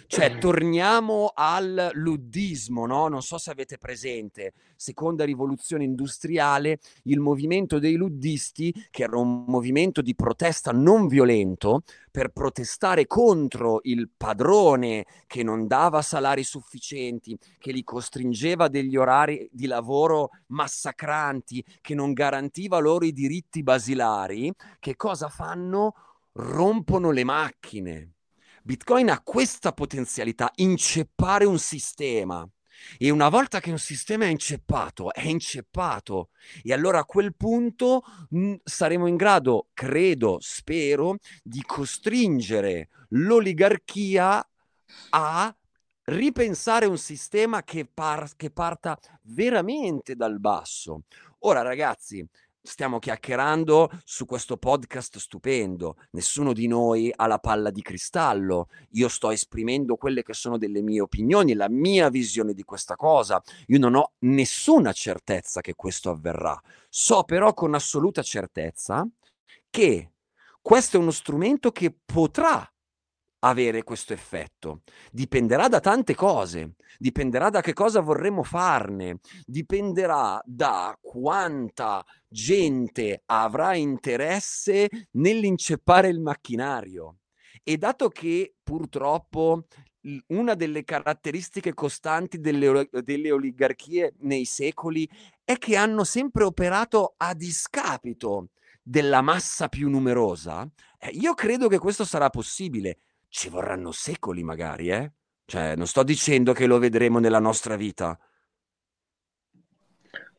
Cioè, 0.08 0.38
torniamo 0.38 1.32
al 1.34 1.92
luddismo, 1.94 2.86
no? 2.86 3.08
Non 3.08 3.22
so 3.22 3.38
se 3.38 3.52
avete 3.52 3.78
presente, 3.78 4.54
seconda 4.76 5.24
rivoluzione 5.24 5.84
industriale, 5.84 6.80
il 7.04 7.20
movimento 7.20 7.80
dei 7.80 7.96
luddisti, 7.96 8.74
che 8.90 9.04
era 9.04 9.18
un 9.18 9.46
movimento 9.46 10.02
di 10.02 10.16
protesta 10.16 10.72
non 10.72 11.08
violento, 11.08 11.84
per 12.12 12.30
protestare 12.30 13.08
contro 13.08 13.80
il 13.84 14.10
padrone 14.16 15.06
che 15.26 15.44
non 15.44 15.66
dava 15.66 16.02
salari 16.02 16.44
sufficienti, 16.44 17.38
che 17.58 17.72
li 17.72 17.84
costringeva 17.84 18.66
a 18.66 18.70
degli 18.70 18.98
orari 18.98 19.48
di 19.52 19.66
lavoro 19.66 20.32
massacranti, 20.48 21.66
che 21.80 21.96
non 21.96 22.12
garantiva 22.12 22.80
loro 22.80 23.06
i 23.06 23.14
diritti 23.14 23.64
basilari, 23.64 24.52
che 24.80 24.96
cosa 24.98 25.30
fanno? 25.30 25.94
Rompono 26.34 27.12
le 27.12 27.24
macchine. 27.24 28.12
Bitcoin 28.64 29.10
ha 29.10 29.22
questa 29.22 29.72
potenzialità, 29.72 30.52
inceppare 30.56 31.46
un 31.46 31.58
sistema. 31.58 32.48
E 32.98 33.10
una 33.10 33.30
volta 33.30 33.60
che 33.60 33.72
un 33.72 33.80
sistema 33.80 34.26
è 34.26 34.30
inceppato, 34.30 35.14
è 35.14 35.26
inceppato. 35.26 36.30
E 36.64 36.74
allora 36.74 37.00
a 37.00 37.06
quel 37.06 37.36
punto 37.36 38.04
mh, 38.30 38.56
saremo 38.64 39.08
in 39.08 39.16
grado, 39.16 39.68
credo, 39.74 40.38
spero, 40.40 41.18
di 41.44 41.62
costringere 41.64 42.90
l'oligarchia 43.10 44.46
a 45.12 45.56
ripensare 46.04 46.86
un 46.86 46.98
sistema 46.98 47.64
che, 47.64 47.86
par- 47.86 48.36
che 48.36 48.50
parta 48.50 48.98
veramente 49.24 50.16
dal 50.16 50.40
basso. 50.40 51.04
Ora, 51.40 51.62
ragazzi, 51.62 52.26
stiamo 52.62 53.00
chiacchierando 53.00 53.90
su 54.04 54.26
questo 54.26 54.58
podcast 54.58 55.18
stupendo. 55.18 55.98
Nessuno 56.12 56.54
di 56.54 56.68
noi 56.68 57.12
ha 57.16 57.28
la 57.28 57.40
palla 57.40 57.72
di 57.72 57.82
cristallo. 57.82 58.70
Io 58.92 59.08
sto 59.08 59.32
esprimendo 59.32 59.96
quelle 59.96 60.24
che 60.24 60.34
sono 60.34 60.58
delle 60.58 60.82
mie 60.82 61.02
opinioni, 61.02 61.54
la 61.54 61.70
mia 61.70 62.10
visione 62.10 62.54
di 62.54 62.64
questa 62.64 62.96
cosa. 62.96 63.42
Io 63.68 63.80
non 63.80 63.96
ho 63.96 64.14
nessuna 64.20 64.92
certezza 64.92 65.62
che 65.62 65.74
questo 65.76 66.10
avverrà. 66.10 66.60
So 66.90 67.24
però 67.24 67.54
con 67.54 67.74
assoluta 67.74 68.22
certezza 68.22 69.08
che 69.70 70.12
questo 70.62 70.98
è 70.98 71.00
uno 71.00 71.12
strumento 71.12 71.72
che 71.72 71.96
potrà 72.06 72.72
avere 73.44 73.84
questo 73.84 74.14
effetto. 74.14 74.82
Dipenderà 75.12 75.68
da 75.68 75.80
tante 75.80 76.16
cose, 76.16 76.76
dipenderà 76.98 77.50
da 77.50 77.62
che 77.62 77.74
cosa 77.74 78.02
vorremmo 78.02 78.44
farne, 78.44 79.20
dipenderà 79.46 80.42
da 80.46 80.98
quanta 81.02 82.04
gente 82.28 83.24
avrà 83.26 83.76
interesse 83.76 84.90
nell'inceppare 85.12 86.10
il 86.10 86.20
macchinario. 86.20 87.18
E 87.64 87.78
dato 87.78 88.10
che 88.10 88.56
purtroppo 88.64 89.66
una 90.28 90.56
delle 90.56 90.84
caratteristiche 90.84 91.74
costanti 91.74 92.40
delle, 92.40 92.90
delle, 93.04 93.32
oligarchie 93.32 94.16
nei 94.22 94.46
secoli 94.46 95.08
è 95.44 95.58
che 95.58 95.76
hanno 95.76 96.04
sempre 96.04 96.44
operato 96.44 97.14
a 97.18 97.36
discapito 97.36 98.50
della 98.82 99.22
massa 99.22 99.68
più 99.68 99.90
numerosa, 99.90 100.68
eh, 100.98 101.10
io 101.10 101.36
credo 101.36 101.68
che 101.68 101.78
questo 101.78 102.04
sarà 102.04 102.30
possibile. 102.30 102.98
Ci 103.34 103.48
vorranno 103.48 103.94
secoli 103.94 104.44
magari, 104.44 104.90
eh? 104.90 105.10
Cioè, 105.46 105.78
non 105.78 105.88
sto 105.88 106.04
dicendo 106.04 106.52
che 106.52 106.66
lo 106.66 106.80
vedremo 106.80 107.18
nella 107.18 107.40
nostra 107.40 107.78
vita. 107.78 108.20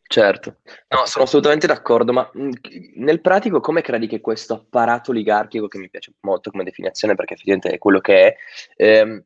Certo, 0.03 0.59
no, 0.89 1.07
sono 1.07 1.25
assolutamente 1.25 1.67
d'accordo, 1.67 2.13
ma 2.13 2.31
mh, 2.31 2.51
nel 2.97 3.23
pratico 3.23 3.61
come 3.61 3.81
credi 3.81 4.07
che 4.07 4.21
questo 4.21 4.53
apparato 4.53 5.11
oligarchico, 5.11 5.69
che 5.69 5.79
mi 5.79 5.89
piace 5.89 6.13
molto 6.21 6.51
come 6.51 6.65
definizione 6.65 7.15
perché 7.15 7.33
effettivamente 7.33 7.71
è 7.71 7.79
quello 7.79 7.99
che 8.01 8.27
è, 8.27 8.37
ehm, 8.77 9.25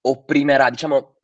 opprimerà, 0.00 0.70
diciamo, 0.70 1.16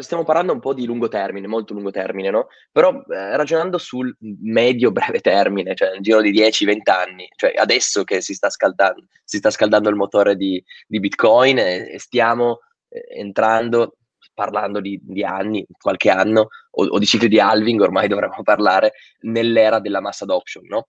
stiamo 0.00 0.24
parlando 0.24 0.52
un 0.52 0.60
po' 0.60 0.72
di 0.72 0.86
lungo 0.86 1.08
termine, 1.08 1.46
molto 1.46 1.74
lungo 1.74 1.90
termine, 1.90 2.30
no? 2.30 2.48
Però 2.72 2.90
eh, 2.90 3.36
ragionando 3.36 3.78
sul 3.78 4.14
medio-breve 4.18 5.20
termine, 5.20 5.74
cioè 5.74 5.90
nel 5.90 6.00
giro 6.00 6.20
di 6.20 6.32
10-20 6.32 6.90
anni, 6.90 7.28
cioè 7.36 7.52
adesso 7.56 8.04
che 8.04 8.20
si 8.20 8.34
sta 8.34 8.50
scaldando, 8.50 9.04
si 9.24 9.38
sta 9.38 9.50
scaldando 9.50 9.88
il 9.88 9.96
motore 9.96 10.36
di, 10.36 10.62
di 10.86 11.00
Bitcoin 11.00 11.58
e, 11.58 11.92
e 11.92 11.98
stiamo 11.98 12.60
eh, 12.88 13.04
entrando, 13.18 13.96
parlando 14.32 14.80
di, 14.80 14.98
di, 15.02 15.24
anni, 15.24 15.66
qualche 15.78 16.10
anno, 16.10 16.48
o, 16.70 16.84
o, 16.86 16.98
di 16.98 17.06
cicli 17.06 17.28
di 17.28 17.40
halving, 17.40 17.80
ormai 17.80 18.08
dovremmo 18.08 18.42
parlare, 18.42 18.92
nell'era 19.20 19.80
della 19.80 20.00
mass 20.00 20.22
adoption, 20.22 20.64
no? 20.66 20.88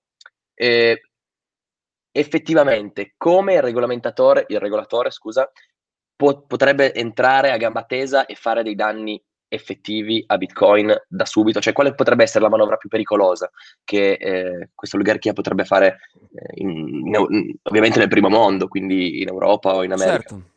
E, 0.53 1.01
effettivamente, 2.11 3.13
come 3.17 3.55
il 3.55 3.61
regolamentatore, 3.61 4.45
il 4.49 4.59
regolatore, 4.59 5.11
scusa, 5.11 5.49
po- 6.19 6.43
potrebbe 6.45 6.93
entrare 6.93 7.51
a 7.51 7.55
gamba 7.55 7.83
tesa 7.83 8.25
e 8.25 8.35
fare 8.35 8.61
dei 8.61 8.75
danni 8.75 9.23
effettivi 9.47 10.21
a 10.27 10.37
Bitcoin 10.37 10.93
da 11.07 11.25
subito? 11.25 11.61
Cioè, 11.61 11.71
quale 11.71 11.95
potrebbe 11.95 12.23
essere 12.23 12.43
la 12.43 12.49
manovra 12.49 12.75
più 12.75 12.89
pericolosa 12.89 13.49
che 13.85 14.11
eh, 14.19 14.69
questa 14.75 14.97
oligarchia 14.97 15.31
potrebbe 15.31 15.63
fare 15.63 15.99
eh, 16.35 16.61
in, 16.61 17.07
in, 17.07 17.55
ovviamente 17.63 17.99
nel 17.99 18.09
primo 18.09 18.27
mondo, 18.27 18.67
quindi 18.67 19.21
in 19.21 19.29
Europa 19.29 19.73
o 19.73 19.83
in 19.85 19.93
America? 19.93 20.17
Certo. 20.17 20.49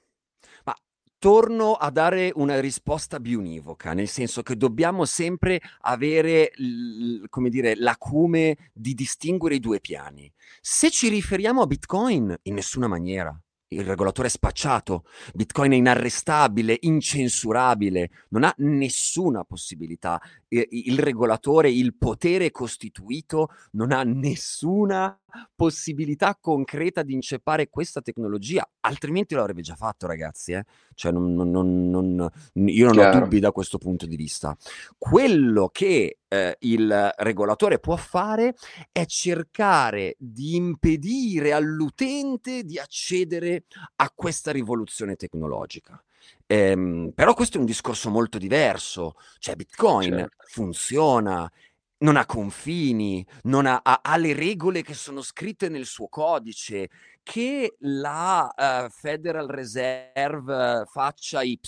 Ma 0.64 0.74
torno 1.16 1.74
a 1.74 1.90
dare 1.90 2.32
una 2.34 2.58
risposta 2.58 3.20
biunivoca, 3.20 3.92
nel 3.92 4.08
senso 4.08 4.42
che 4.42 4.56
dobbiamo 4.56 5.04
sempre 5.04 5.60
avere, 5.82 6.50
l- 6.56 7.28
come 7.28 7.50
dire, 7.50 7.76
l'acume 7.76 8.56
di 8.72 8.94
distinguere 8.94 9.54
i 9.54 9.60
due 9.60 9.78
piani. 9.78 10.28
Se 10.60 10.90
ci 10.90 11.08
riferiamo 11.08 11.62
a 11.62 11.66
Bitcoin, 11.66 12.36
in 12.42 12.54
nessuna 12.54 12.88
maniera 12.88 13.32
il 13.72 13.84
regolatore 13.84 14.28
è 14.28 14.30
spacciato, 14.30 15.04
Bitcoin 15.34 15.72
è 15.72 15.76
inarrestabile, 15.76 16.78
incensurabile, 16.80 18.10
non 18.28 18.44
ha 18.44 18.54
nessuna 18.58 19.44
possibilità. 19.44 20.20
Il 20.52 20.98
regolatore, 20.98 21.70
il 21.70 21.94
potere 21.96 22.50
costituito, 22.50 23.48
non 23.72 23.90
ha 23.90 24.02
nessuna 24.02 25.18
possibilità 25.54 26.36
concreta 26.38 27.02
di 27.02 27.14
inceppare 27.14 27.70
questa 27.70 28.02
tecnologia, 28.02 28.68
altrimenti 28.80 29.34
lo 29.34 29.40
avrebbe 29.40 29.62
già 29.62 29.74
fatto, 29.74 30.06
ragazzi. 30.06 30.52
Eh? 30.52 30.64
Cioè, 30.94 31.10
non, 31.10 31.34
non, 31.34 31.88
non, 31.88 32.30
io 32.52 32.86
non 32.86 32.94
Chiaro. 32.94 33.16
ho 33.16 33.20
dubbi 33.20 33.40
da 33.40 33.50
questo 33.50 33.78
punto 33.78 34.04
di 34.04 34.16
vista. 34.16 34.54
Quello 34.98 35.68
che 35.68 36.18
eh, 36.28 36.56
il 36.60 37.14
regolatore 37.16 37.78
può 37.78 37.96
fare 37.96 38.54
è 38.90 39.06
cercare 39.06 40.16
di 40.18 40.54
impedire 40.54 41.52
all'utente 41.52 42.62
di 42.62 42.78
accedere 42.78 43.64
a 43.96 44.12
questa 44.14 44.50
rivoluzione 44.52 45.16
tecnologica. 45.16 46.02
Ehm, 46.46 47.12
però 47.14 47.34
questo 47.34 47.56
è 47.56 47.60
un 47.60 47.66
discorso 47.66 48.10
molto 48.10 48.38
diverso, 48.38 49.14
cioè 49.38 49.56
Bitcoin 49.56 50.16
certo. 50.16 50.44
funziona, 50.46 51.50
non 51.98 52.16
ha 52.16 52.26
confini, 52.26 53.24
non 53.44 53.66
ha, 53.66 53.80
ha, 53.82 54.00
ha, 54.02 54.16
le 54.16 54.34
regole 54.34 54.82
che 54.82 54.94
sono 54.94 55.22
scritte 55.22 55.68
nel 55.68 55.86
suo 55.86 56.08
codice, 56.08 56.90
che 57.22 57.76
la 57.80 58.52
uh, 58.54 58.90
Federal 58.90 59.46
Reserve 59.46 60.84
faccia 60.86 61.42
Y, 61.42 61.58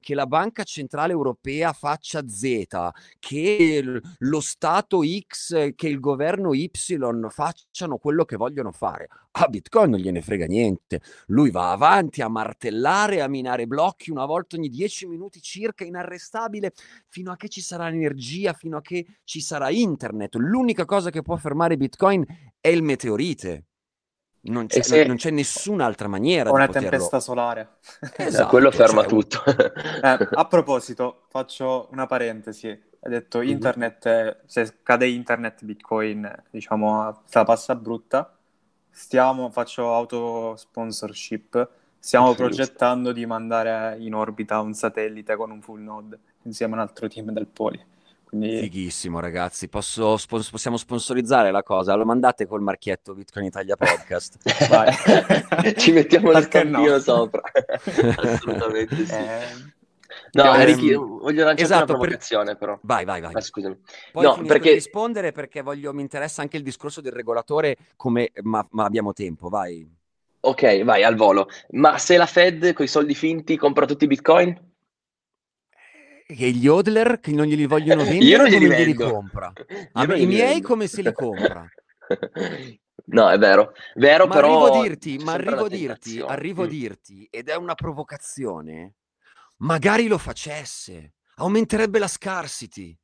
che 0.00 0.14
la 0.14 0.26
Banca 0.26 0.62
Centrale 0.62 1.12
Europea 1.12 1.72
faccia 1.72 2.26
Z, 2.26 2.66
che 3.18 4.00
lo 4.18 4.40
Stato 4.40 5.00
X, 5.02 5.74
che 5.74 5.88
il 5.88 6.00
governo 6.00 6.54
Y 6.54 6.70
facciano 7.28 7.98
quello 7.98 8.24
che 8.24 8.36
vogliono 8.36 8.72
fare. 8.72 9.08
A 9.40 9.46
Bitcoin 9.46 9.90
non 9.90 10.00
gliene 10.00 10.20
frega 10.20 10.46
niente. 10.46 11.00
Lui 11.26 11.50
va 11.50 11.70
avanti 11.70 12.22
a 12.22 12.28
martellare, 12.28 13.20
a 13.20 13.28
minare 13.28 13.66
blocchi 13.66 14.10
una 14.10 14.24
volta 14.24 14.56
ogni 14.56 14.68
10 14.68 15.06
minuti 15.06 15.40
circa, 15.40 15.84
inarrestabile, 15.84 16.72
fino 17.06 17.30
a 17.30 17.36
che 17.36 17.48
ci 17.48 17.60
sarà 17.60 17.88
energia, 17.88 18.52
fino 18.52 18.78
a 18.78 18.80
che 18.80 19.06
ci 19.24 19.40
sarà 19.40 19.70
internet. 19.70 20.34
L'unica 20.36 20.84
cosa 20.84 21.10
che 21.10 21.22
può 21.22 21.36
fermare 21.36 21.76
Bitcoin 21.76 22.24
è 22.60 22.68
il 22.68 22.82
meteorite. 22.82 23.67
Non 24.40 24.66
c'è, 24.66 24.82
se... 24.82 25.04
non 25.04 25.16
c'è, 25.16 25.30
nessun'altra 25.30 26.08
maniera. 26.08 26.50
Una 26.50 26.60
di 26.60 26.66
poterlo... 26.66 26.88
tempesta 26.90 27.20
solare. 27.20 27.76
Esatto, 28.16 28.48
quello 28.48 28.70
ferma 28.70 29.02
cioè... 29.02 29.08
tutto. 29.08 29.42
eh, 29.46 30.28
a 30.30 30.46
proposito, 30.46 31.24
faccio 31.28 31.88
una 31.92 32.06
parentesi. 32.06 32.68
Hai 32.68 33.10
detto 33.10 33.38
mhm. 33.38 33.48
internet, 33.48 34.08
mm-hmm. 34.08 34.30
se 34.46 34.74
cade 34.82 35.08
internet, 35.08 35.64
bitcoin, 35.64 36.44
diciamo, 36.50 37.22
se 37.24 37.38
la 37.38 37.44
passa 37.44 37.74
brutta. 37.74 38.36
Stiamo, 38.90 39.50
faccio 39.50 39.94
auto-sponsorship. 39.94 41.68
Stiamo 41.98 42.34
progettando 42.34 43.12
di 43.12 43.26
mandare 43.26 43.96
in 43.98 44.14
orbita 44.14 44.60
un 44.60 44.72
satellite 44.72 45.36
con 45.36 45.50
un 45.50 45.60
full 45.60 45.82
node 45.82 46.18
insieme 46.42 46.74
a 46.74 46.76
un 46.76 46.82
altro 46.82 47.08
team 47.08 47.30
del 47.30 47.46
Poli. 47.46 47.84
Quindi... 48.28 48.58
Fighissimo, 48.58 49.20
ragazzi. 49.20 49.68
Posso, 49.68 50.18
spons- 50.18 50.50
possiamo 50.50 50.76
sponsorizzare 50.76 51.50
la 51.50 51.62
cosa? 51.62 51.94
Lo 51.94 52.04
mandate 52.04 52.46
col 52.46 52.60
marchietto 52.60 53.14
Bitcoin 53.14 53.46
Italia 53.46 53.74
Podcast. 53.74 54.36
Ci 55.78 55.92
mettiamo 55.92 56.32
il 56.32 56.42
stampino 56.42 56.90
no? 56.90 56.98
sopra. 56.98 57.40
Assolutamente 58.16 59.06
sì. 59.06 59.14
Eh... 59.14 59.76
No, 60.32 60.62
Ricky, 60.62 60.92
voglio 60.92 61.44
lanciare 61.44 61.62
esatto, 61.62 61.92
una 61.92 61.98
provocazione 61.98 62.44
per... 62.44 62.58
però. 62.58 62.78
Vai, 62.82 63.06
vai, 63.06 63.22
vai. 63.22 63.32
Ah, 63.32 63.40
scusami. 63.40 63.78
Poi 64.12 64.24
no, 64.24 64.42
perché... 64.42 64.72
rispondere 64.72 65.32
perché 65.32 65.62
voglio, 65.62 65.94
mi 65.94 66.02
interessa 66.02 66.42
anche 66.42 66.58
il 66.58 66.62
discorso 66.62 67.00
del 67.00 67.12
regolatore, 67.12 67.76
come... 67.96 68.32
ma, 68.42 68.66
ma 68.72 68.84
abbiamo 68.84 69.14
tempo, 69.14 69.48
vai. 69.48 69.88
Ok, 70.40 70.84
vai 70.84 71.02
al 71.02 71.14
volo. 71.14 71.48
Ma 71.70 71.96
se 71.96 72.18
la 72.18 72.26
Fed 72.26 72.74
con 72.74 72.84
i 72.84 72.88
soldi 72.88 73.14
finti 73.14 73.56
compra 73.56 73.86
tutti 73.86 74.04
i 74.04 74.08
bitcoin? 74.08 74.67
E 76.30 76.50
gli 76.50 76.68
hodler 76.68 77.20
che 77.20 77.30
non 77.32 77.46
glieli 77.46 77.64
vogliono 77.64 78.04
vendere 78.04 78.24
Io 78.26 78.36
non 78.36 78.48
glieli, 78.48 78.66
glieli 78.66 78.92
compra? 78.92 79.50
A 79.92 80.04
me, 80.04 80.18
I 80.18 80.26
miei 80.26 80.52
vendo. 80.52 80.68
come 80.68 80.86
se 80.86 81.00
li 81.00 81.12
compra? 81.12 81.66
No, 83.10 83.30
è 83.30 83.38
vero, 83.38 83.72
vero 83.94 84.26
ma 84.26 84.34
però... 84.34 84.66
Arrivo 84.66 84.80
a 84.80 84.82
dirti, 84.82 85.16
ma 85.18 85.32
arrivo 85.32 85.64
a 85.64 85.68
dirti, 85.68 86.20
arrivo 86.20 86.62
a 86.64 86.66
mm. 86.66 86.68
dirti, 86.68 87.26
ed 87.30 87.48
è 87.48 87.54
una 87.54 87.74
provocazione, 87.74 88.96
magari 89.58 90.08
lo 90.08 90.18
facesse, 90.18 91.14
aumenterebbe 91.36 91.98
la 91.98 92.08
scarsity. 92.08 92.94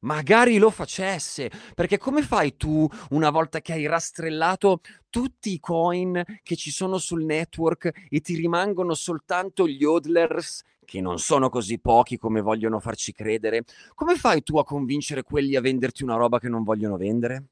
Magari 0.00 0.58
lo 0.58 0.68
facesse, 0.68 1.50
perché 1.74 1.96
come 1.96 2.20
fai 2.20 2.56
tu, 2.56 2.86
una 3.10 3.30
volta 3.30 3.62
che 3.62 3.72
hai 3.72 3.86
rastrellato 3.86 4.80
tutti 5.08 5.54
i 5.54 5.60
coin 5.60 6.22
che 6.42 6.56
ci 6.56 6.70
sono 6.70 6.98
sul 6.98 7.24
network 7.24 7.90
e 8.10 8.20
ti 8.20 8.34
rimangono 8.34 8.92
soltanto 8.92 9.66
gli 9.66 9.82
hodlers 9.82 10.62
che 10.84 11.00
non 11.00 11.18
sono 11.18 11.48
così 11.48 11.78
pochi 11.78 12.16
come 12.16 12.40
vogliono 12.40 12.80
farci 12.80 13.12
credere, 13.12 13.64
come 13.94 14.16
fai 14.16 14.42
tu 14.42 14.58
a 14.58 14.64
convincere 14.64 15.22
quelli 15.22 15.56
a 15.56 15.60
venderti 15.60 16.02
una 16.02 16.16
roba 16.16 16.38
che 16.38 16.48
non 16.48 16.62
vogliono 16.62 16.96
vendere? 16.96 17.44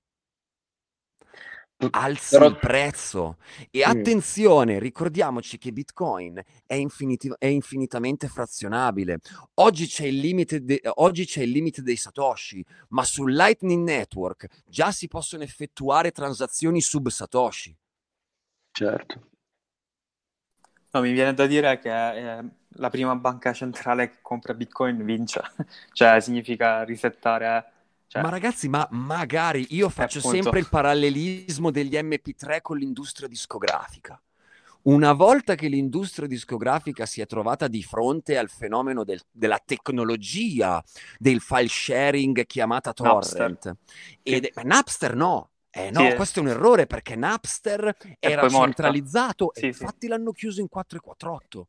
Alzi 1.91 2.37
Però... 2.37 2.47
il 2.47 2.59
prezzo 2.59 3.39
e 3.71 3.83
attenzione, 3.83 4.79
ricordiamoci 4.79 5.59
che 5.59 5.73
Bitcoin 5.73 6.41
è, 6.65 6.75
infiniti- 6.75 7.33
è 7.39 7.47
infinitamente 7.47 8.29
frazionabile. 8.29 9.19
Oggi 9.55 9.87
c'è, 9.87 10.09
de- 10.61 10.81
oggi 10.95 11.25
c'è, 11.25 11.43
il 11.43 11.51
limite 11.51 11.83
dei 11.83 11.97
Satoshi, 11.97 12.65
ma 12.91 13.05
sul 13.05 13.33
Lightning 13.33 13.85
Network 13.85 14.47
già 14.67 14.93
si 14.93 15.09
possono 15.09 15.43
effettuare 15.43 16.13
transazioni 16.13 16.81
sub 16.81 17.09
Satoshi. 17.09 17.77
Certo. 18.71 19.31
No, 20.93 21.01
mi 21.01 21.13
viene 21.13 21.35
da 21.35 21.47
dire 21.47 21.79
che 21.79 22.39
eh, 22.39 22.45
la 22.75 22.91
prima 22.91 23.15
banca 23.17 23.53
centrale 23.53 24.11
che 24.11 24.17
compra 24.23 24.55
Bitcoin 24.55 25.05
vince, 25.05 25.43
cioè 25.93 26.21
significa 26.21 26.83
risettare. 26.85 27.65
Cioè... 28.07 28.23
Ma 28.23 28.29
ragazzi, 28.29 28.69
ma 28.69 28.87
magari 28.91 29.67
io 29.71 29.89
faccio 29.89 30.19
appunto... 30.19 30.37
sempre 30.37 30.59
il 30.59 30.69
parallelismo 30.69 31.71
degli 31.71 31.95
MP3 31.95 32.61
con 32.61 32.77
l'industria 32.77 33.29
discografica. 33.29 34.21
Una 34.83 35.13
volta 35.13 35.55
che 35.55 35.69
l'industria 35.69 36.27
discografica 36.27 37.07
si 37.07 37.21
è 37.21 37.27
trovata 37.27 37.69
di 37.69 37.85
fronte 37.85 38.37
al 38.37 38.49
fenomeno 38.49 39.05
del, 39.05 39.21
della 39.31 39.61
tecnologia 39.65 40.83
del 41.19 41.41
file 41.41 41.69
sharing 41.69 42.45
chiamata 42.47 42.93
torrent, 42.93 43.67
Napster, 43.67 43.77
ed, 44.23 44.49
sì. 44.53 44.67
Napster 44.67 45.15
no, 45.15 45.51
eh 45.71 45.91
no, 45.91 46.11
sì, 46.11 46.17
questo 46.17 46.41
è 46.41 46.43
un 46.43 46.49
errore 46.49 46.87
perché 46.87 47.15
Napster 47.15 47.97
era 48.19 48.49
centralizzato 48.49 49.53
sì, 49.55 49.63
e 49.63 49.67
infatti 49.69 50.09
l'hanno 50.09 50.33
chiuso 50.33 50.61
in 50.61 50.67
4.48. 50.73 51.63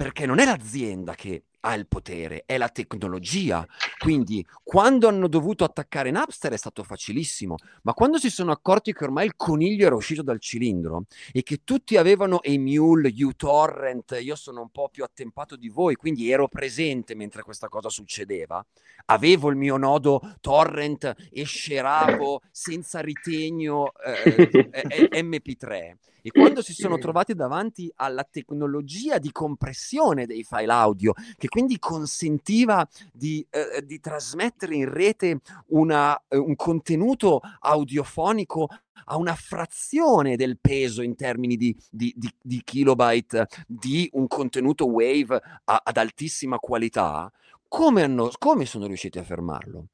perché 0.00 0.24
non 0.24 0.38
è 0.38 0.46
l'azienda 0.46 1.14
che 1.14 1.42
ha 1.60 1.74
il 1.74 1.86
potere, 1.86 2.44
è 2.46 2.56
la 2.56 2.70
tecnologia. 2.70 3.66
Quindi 3.98 4.42
quando 4.62 5.08
hanno 5.08 5.28
dovuto 5.28 5.62
attaccare 5.62 6.10
Napster 6.10 6.52
è 6.52 6.56
stato 6.56 6.82
facilissimo, 6.84 7.56
ma 7.82 7.92
quando 7.92 8.16
si 8.16 8.30
sono 8.30 8.50
accorti 8.50 8.94
che 8.94 9.04
ormai 9.04 9.26
il 9.26 9.36
coniglio 9.36 9.84
era 9.84 9.94
uscito 9.94 10.22
dal 10.22 10.40
cilindro 10.40 11.04
e 11.32 11.42
che 11.42 11.60
tutti 11.64 11.98
avevano 11.98 12.42
Emule, 12.42 13.12
uTorrent, 13.14 14.18
io 14.22 14.36
sono 14.36 14.62
un 14.62 14.70
po' 14.70 14.88
più 14.90 15.04
attempato 15.04 15.54
di 15.54 15.68
voi, 15.68 15.96
quindi 15.96 16.30
ero 16.30 16.48
presente 16.48 17.14
mentre 17.14 17.42
questa 17.42 17.68
cosa 17.68 17.90
succedeva, 17.90 18.64
avevo 19.04 19.50
il 19.50 19.56
mio 19.56 19.76
nodo 19.76 20.36
torrent 20.40 21.14
e 21.30 21.44
sceravo 21.44 22.40
senza 22.50 23.00
ritegno 23.00 23.92
eh, 24.02 25.12
MP3 25.22 25.96
e 26.22 26.30
quando 26.30 26.62
si 26.62 26.72
sono 26.72 26.98
trovati 26.98 27.34
davanti 27.34 27.90
alla 27.96 28.24
tecnologia 28.24 29.18
di 29.18 29.32
compressione 29.32 30.26
dei 30.26 30.44
file 30.44 30.72
audio, 30.72 31.12
che 31.36 31.48
quindi 31.48 31.78
consentiva 31.78 32.86
di, 33.12 33.46
eh, 33.50 33.84
di 33.84 34.00
trasmettere 34.00 34.74
in 34.74 34.88
rete 34.88 35.40
una, 35.68 36.20
eh, 36.28 36.36
un 36.36 36.54
contenuto 36.56 37.40
audiofonico 37.60 38.68
a 39.06 39.16
una 39.16 39.34
frazione 39.34 40.36
del 40.36 40.58
peso 40.60 41.02
in 41.02 41.16
termini 41.16 41.56
di, 41.56 41.76
di, 41.90 42.12
di, 42.16 42.32
di 42.40 42.62
kilobyte 42.62 43.46
di 43.66 44.08
un 44.12 44.26
contenuto 44.26 44.86
wave 44.86 45.40
a, 45.64 45.80
ad 45.84 45.96
altissima 45.96 46.58
qualità, 46.58 47.30
come, 47.68 48.02
hanno, 48.02 48.30
come 48.38 48.66
sono 48.66 48.86
riusciti 48.86 49.18
a 49.18 49.24
fermarlo? 49.24 49.86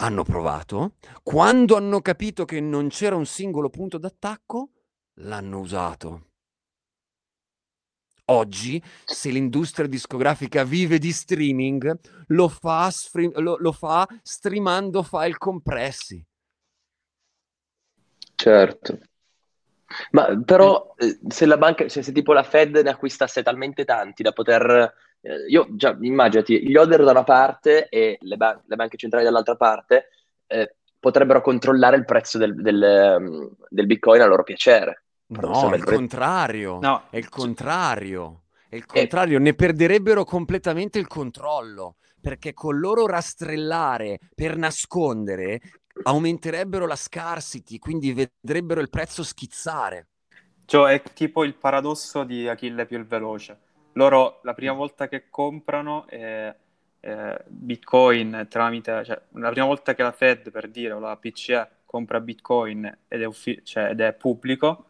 Hanno 0.00 0.22
provato, 0.22 0.92
quando 1.24 1.76
hanno 1.76 2.00
capito 2.00 2.44
che 2.44 2.60
non 2.60 2.88
c'era 2.88 3.16
un 3.16 3.26
singolo 3.26 3.68
punto 3.68 3.98
d'attacco, 3.98 4.68
l'hanno 5.20 5.58
usato. 5.60 6.26
Oggi, 8.30 8.82
se 9.04 9.30
l'industria 9.30 9.86
discografica 9.86 10.62
vive 10.62 10.98
di 10.98 11.12
streaming, 11.12 11.98
lo 12.26 12.48
fa, 12.48 12.90
stream- 12.90 13.38
lo, 13.38 13.56
lo 13.58 13.72
fa 13.72 14.06
streamando 14.22 15.02
file 15.02 15.38
compressi. 15.38 16.22
Certo. 18.34 18.98
Ma 20.10 20.38
però 20.44 20.94
eh, 20.98 21.18
se 21.28 21.46
la 21.46 21.56
banca, 21.56 21.88
cioè, 21.88 22.02
se 22.02 22.12
tipo 22.12 22.34
la 22.34 22.42
Fed 22.42 22.76
ne 22.76 22.90
acquistasse 22.90 23.42
talmente 23.42 23.84
tanti 23.84 24.22
da 24.22 24.32
poter... 24.32 24.92
Eh, 25.20 25.46
io 25.48 25.66
già, 25.70 25.96
immaginati, 25.98 26.68
gli 26.68 26.76
order 26.76 27.02
da 27.02 27.10
una 27.12 27.24
parte 27.24 27.88
e 27.88 28.18
le, 28.20 28.36
ban- 28.36 28.62
le 28.66 28.76
banche 28.76 28.98
centrali 28.98 29.24
dall'altra 29.24 29.56
parte 29.56 30.10
eh, 30.46 30.76
potrebbero 31.00 31.40
controllare 31.40 31.96
il 31.96 32.04
prezzo 32.04 32.36
del, 32.36 32.54
del, 32.54 33.16
um, 33.18 33.56
del 33.68 33.86
Bitcoin 33.86 34.20
a 34.20 34.26
loro 34.26 34.42
piacere. 34.42 35.04
No, 35.28 35.70
è 35.70 35.76
il 35.76 35.84
contrario. 35.84 36.78
No. 36.80 37.02
È 37.10 37.16
il 37.16 37.28
contrario. 37.28 38.42
È 38.68 38.76
il 38.76 38.82
eh. 38.82 38.86
contrario. 38.86 39.38
Ne 39.38 39.54
perderebbero 39.54 40.24
completamente 40.24 40.98
il 40.98 41.06
controllo. 41.06 41.96
Perché 42.20 42.52
con 42.52 42.78
loro 42.78 43.06
rastrellare 43.06 44.18
per 44.34 44.56
nascondere 44.56 45.60
aumenterebbero 46.02 46.86
la 46.86 46.96
scarcity, 46.96 47.78
quindi 47.78 48.12
vedrebbero 48.12 48.80
il 48.80 48.90
prezzo 48.90 49.22
schizzare. 49.22 50.08
Cioè, 50.64 50.94
è 50.94 51.02
tipo 51.12 51.44
il 51.44 51.54
paradosso 51.54 52.24
di 52.24 52.48
Achille 52.48 52.86
più 52.86 52.98
il 52.98 53.06
veloce. 53.06 53.58
Loro 53.92 54.40
la 54.42 54.54
prima 54.54 54.72
volta 54.72 55.08
che 55.08 55.28
comprano 55.30 56.06
eh, 56.08 56.54
eh, 57.00 57.38
Bitcoin 57.46 58.46
tramite, 58.48 59.04
cioè, 59.04 59.20
la 59.32 59.50
prima 59.50 59.66
volta 59.66 59.94
che 59.94 60.02
la 60.02 60.12
Fed, 60.12 60.50
per 60.50 60.68
dire, 60.68 60.92
o 60.92 60.98
la 60.98 61.16
BCE 61.16 61.68
compra 61.84 62.20
Bitcoin 62.20 62.84
ed 63.08 63.22
è, 63.22 63.24
uffi- 63.24 63.64
cioè, 63.64 63.90
ed 63.90 64.00
è 64.00 64.12
pubblico, 64.12 64.84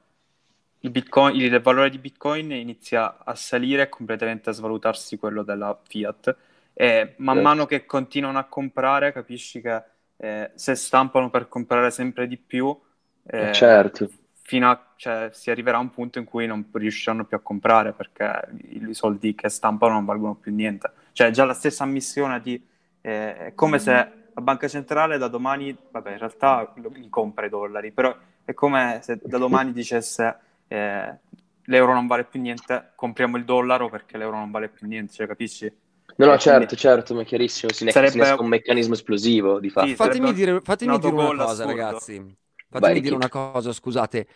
il, 0.81 0.91
Bitcoin, 0.91 1.35
il 1.35 1.61
valore 1.61 1.91
di 1.91 1.99
Bitcoin 1.99 2.53
inizia 2.53 3.19
a 3.25 3.35
salire 3.35 3.83
e 3.83 3.89
completamente 3.89 4.51
a 4.51 4.53
svalutarsi 4.53 5.19
quello 5.19 5.43
della 5.43 5.79
Fiat. 5.83 6.37
E 6.73 7.15
man 7.19 7.41
mano 7.41 7.67
che 7.67 7.87
continuano 7.87 8.39
a 8.39 8.45
comprare, 8.45 9.13
capisci 9.13 9.61
che 9.61 9.83
eh, 10.17 10.51
se 10.55 10.75
stampano 10.77 11.31
per 11.31 11.49
comprare 11.49 11.91
sempre 11.91 12.29
di 12.29 12.37
più, 12.37 12.77
eh, 13.25 13.53
certo. 13.53 14.09
fino 14.43 14.71
a, 14.71 14.93
cioè, 14.95 15.31
si 15.33 15.51
arriverà 15.51 15.79
a 15.79 15.81
un 15.81 15.91
punto 15.91 16.19
in 16.19 16.25
cui 16.25 16.47
non 16.47 16.69
riusciranno 16.73 17.25
più 17.25 17.37
a 17.37 17.41
comprare 17.41 17.93
perché 17.93 18.49
i, 18.69 18.89
i 18.89 18.95
soldi 18.95 19.35
che 19.35 19.49
stampano 19.49 19.95
non 19.95 20.05
valgono 20.05 20.35
più 20.35 20.55
niente. 20.55 20.91
Cioè, 21.13 21.31
già 21.31 21.45
la 21.45 21.55
stessa 21.55 21.83
ammissione 21.83 22.41
di 22.41 22.65
eh, 23.01 23.37
è 23.37 23.55
come 23.55 23.81
se 23.81 23.93
la 24.33 24.41
banca 24.41 24.69
centrale 24.69 25.19
da 25.19 25.27
domani, 25.27 25.77
vabbè, 25.91 26.13
in 26.13 26.19
realtà 26.19 26.73
li 26.77 27.09
compra 27.09 27.47
i 27.47 27.49
dollari, 27.49 27.91
però 27.91 28.17
è 28.45 28.55
come 28.55 29.01
se 29.03 29.19
da 29.21 29.37
domani 29.37 29.73
dicesse 29.73 30.39
eh, 30.69 31.19
l'euro 31.65 31.93
non 31.95 32.07
vale 32.07 32.25
più 32.25 32.41
niente, 32.41 32.93
compriamo 32.95 33.37
il 33.37 33.45
dollaro 33.45 33.89
perché 33.89 34.17
l'euro 34.17 34.37
non 34.37 34.51
vale 34.51 34.69
più 34.69 34.87
niente, 34.87 35.13
cioè, 35.13 35.27
capisci? 35.27 35.73
No, 36.17 36.27
no, 36.27 36.39
certo, 36.39 36.59
quindi... 36.59 36.77
certo, 36.77 37.15
ma 37.15 37.23
è 37.23 37.25
chiarissimo, 37.25 37.73
si 37.73 37.91
sarebbe 37.91 38.31
un 38.31 38.49
meccanismo 38.49 38.95
esplosivo 38.95 39.61
di 39.61 39.71
fatto. 39.71 39.87
Sì, 39.87 39.95
fatemi 39.95 40.33
dire, 40.33 40.61
fatemi 40.63 40.99
dire 40.99 41.13
una 41.13 41.27
cosa, 41.27 41.45
assurdo. 41.45 41.67
ragazzi. 41.67 42.37
Fatemi 42.71 42.93
Vai, 42.93 43.01
dire 43.01 43.15
una 43.15 43.31
cosa, 43.31 43.73
scusate, 43.73 44.27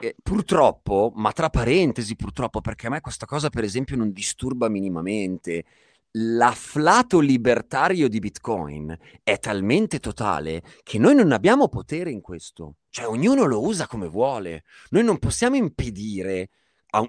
eh, 0.00 0.16
purtroppo, 0.22 1.12
ma 1.14 1.30
tra 1.32 1.50
parentesi 1.50 2.16
purtroppo, 2.16 2.62
perché 2.62 2.86
a 2.86 2.90
me 2.90 3.02
questa 3.02 3.26
cosa 3.26 3.50
per 3.50 3.64
esempio 3.64 3.96
non 3.96 4.12
disturba 4.12 4.70
minimamente, 4.70 5.64
l'afflato 6.12 7.20
libertario 7.20 8.08
di 8.08 8.18
Bitcoin 8.18 8.96
è 9.22 9.38
talmente 9.38 9.98
totale 9.98 10.62
che 10.82 10.98
noi 10.98 11.14
non 11.14 11.32
abbiamo 11.32 11.68
potere 11.68 12.10
in 12.10 12.20
questo. 12.20 12.76
Cioè, 12.90 13.06
ognuno 13.06 13.44
lo 13.44 13.62
usa 13.62 13.86
come 13.86 14.08
vuole. 14.08 14.64
Noi 14.90 15.04
non 15.04 15.18
possiamo 15.18 15.56
impedire 15.56 16.50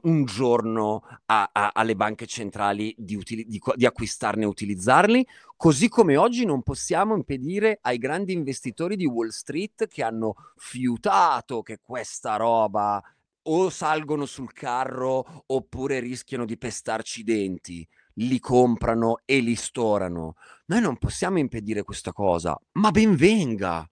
un 0.04 0.24
giorno 0.24 1.02
a, 1.26 1.50
a, 1.52 1.72
alle 1.74 1.96
banche 1.96 2.26
centrali 2.26 2.96
di, 2.98 3.16
utili- 3.16 3.46
di, 3.46 3.60
di, 3.76 3.86
acquistarne 3.86 4.44
e 4.44 4.48
utilizzarli, 4.48 5.28
così 5.58 5.90
come 5.90 6.16
oggi 6.16 6.46
non 6.46 6.64
possiamo 6.64 7.16
impedire 7.16 7.80
ai 7.82 7.98
grandi 7.98 8.32
investitori 8.32 8.96
di 8.96 9.06
Wall 9.06 9.28
Street 9.28 9.88
che 9.88 10.02
hanno 10.02 10.36
fiutato 10.56 11.62
che 11.62 11.80
questa 11.82 12.38
roba 12.38 13.04
o 13.46 13.70
salgono 13.70 14.26
sul 14.26 14.54
carro 14.54 15.44
oppure 15.48 16.00
rischiano 16.00 16.46
di 16.46 16.58
pestarci 16.58 17.20
i 17.20 17.24
denti 17.24 17.88
li 18.16 18.40
comprano 18.40 19.20
e 19.26 19.40
li 19.40 19.56
storano. 19.56 20.36
Noi 20.66 20.82
non 20.82 20.98
possiamo 20.98 21.40
impedire 21.40 21.84
questa 21.84 22.12
cosa, 22.12 22.60
ma 22.74 22.92
ben 22.92 23.16
venga. 23.16 23.88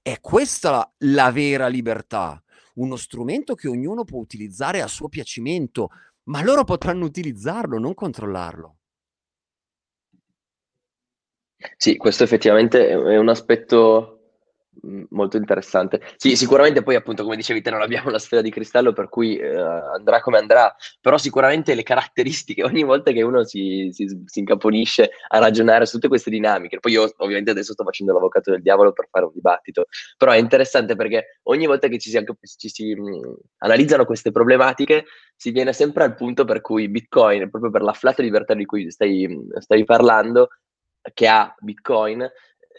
È 0.00 0.20
questa 0.20 0.92
la 0.98 1.30
vera 1.32 1.66
libertà, 1.66 2.42
uno 2.74 2.96
strumento 2.96 3.54
che 3.54 3.68
ognuno 3.68 4.04
può 4.04 4.18
utilizzare 4.18 4.80
a 4.80 4.86
suo 4.86 5.08
piacimento, 5.08 5.90
ma 6.24 6.42
loro 6.42 6.64
potranno 6.64 7.04
utilizzarlo, 7.04 7.78
non 7.78 7.94
controllarlo. 7.94 8.76
Sì, 11.76 11.96
questo 11.96 12.24
effettivamente 12.24 12.88
è 12.88 13.16
un 13.16 13.28
aspetto 13.28 14.21
molto 15.10 15.36
interessante. 15.36 16.00
Sì, 16.16 16.36
sicuramente 16.36 16.82
poi 16.82 16.94
appunto 16.94 17.22
come 17.22 17.36
dicevi 17.36 17.60
te 17.60 17.70
non 17.70 17.82
abbiamo 17.82 18.10
la 18.10 18.18
sfera 18.18 18.42
di 18.42 18.50
cristallo 18.50 18.92
per 18.92 19.08
cui 19.08 19.36
eh, 19.36 19.54
andrà 19.56 20.20
come 20.20 20.38
andrà, 20.38 20.74
però 21.00 21.18
sicuramente 21.18 21.74
le 21.74 21.82
caratteristiche 21.82 22.62
ogni 22.64 22.82
volta 22.82 23.12
che 23.12 23.22
uno 23.22 23.44
si, 23.44 23.90
si, 23.92 24.06
si, 24.24 24.38
incaponisce 24.38 25.10
a 25.28 25.38
ragionare 25.38 25.86
su 25.86 25.94
tutte 25.94 26.08
queste 26.08 26.30
dinamiche, 26.30 26.80
poi 26.80 26.92
io 26.92 27.12
ovviamente 27.18 27.50
adesso 27.50 27.72
sto 27.72 27.84
facendo 27.84 28.12
l'avvocato 28.12 28.50
del 28.50 28.62
diavolo 28.62 28.92
per 28.92 29.08
fare 29.10 29.26
un 29.26 29.32
dibattito, 29.34 29.86
però 30.16 30.32
è 30.32 30.38
interessante 30.38 30.96
perché 30.96 31.40
ogni 31.44 31.66
volta 31.66 31.88
che 31.88 31.98
ci 31.98 32.10
si, 32.10 32.24
ci 32.56 32.68
si 32.68 32.94
mh, 32.94 33.08
mm, 33.08 33.32
analizzano 33.58 34.04
queste 34.04 34.30
problematiche 34.30 35.04
si 35.36 35.50
viene 35.50 35.72
sempre 35.72 36.04
al 36.04 36.14
punto 36.14 36.44
per 36.44 36.60
cui 36.60 36.88
Bitcoin, 36.88 37.50
proprio 37.50 37.70
per 37.70 37.82
l'afflato 37.82 38.22
libertà 38.22 38.54
di 38.54 38.64
cui 38.64 38.90
stai, 38.90 39.28
stai 39.58 39.84
parlando, 39.84 40.50
che 41.14 41.26
ha 41.26 41.52
Bitcoin, 41.58 42.30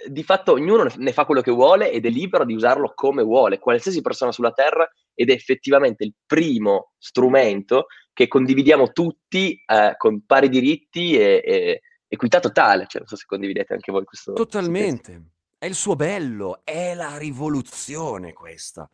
di 0.08 0.24
fatto 0.24 0.54
ognuno 0.54 0.88
ne 0.96 1.14
fa 1.14 1.26
quello 1.26 1.42
che 1.42 1.52
vuole 1.52 1.92
ed 1.92 2.06
è 2.06 2.10
libero 2.10 2.46
di 2.46 2.54
usarlo 2.54 2.94
come 2.94 3.24
vuole, 3.24 3.60
qualsiasi 3.60 4.02
persona 4.02 4.32
sulla 4.32 4.52
Terra, 4.52 4.90
ed 5.14 5.30
è 5.30 5.34
effettivamente 5.34 6.04
il 6.04 6.14
primo 6.26 6.94
strumento 6.98 7.88
che 8.12 8.28
condividiamo 8.28 8.92
tutti 8.92 9.62
eh, 9.66 9.94
con 9.98 10.26
pari 10.26 10.50
diritti 10.50 11.18
e, 11.18 11.42
e 11.44 11.82
equità 12.08 12.40
totale. 12.40 12.86
Cioè, 12.88 13.02
non 13.02 13.08
so 13.08 13.16
se 13.16 13.26
condividete 13.26 13.74
anche 13.74 13.92
voi 13.92 14.04
questo. 14.04 14.34
Totalmente. 14.34 15.32
È 15.58 15.66
il 15.66 15.76
suo 15.76 15.96
bello, 15.96 16.62
è 16.64 16.94
la 16.94 17.18
rivoluzione 17.18 18.34
questa. 18.34 18.90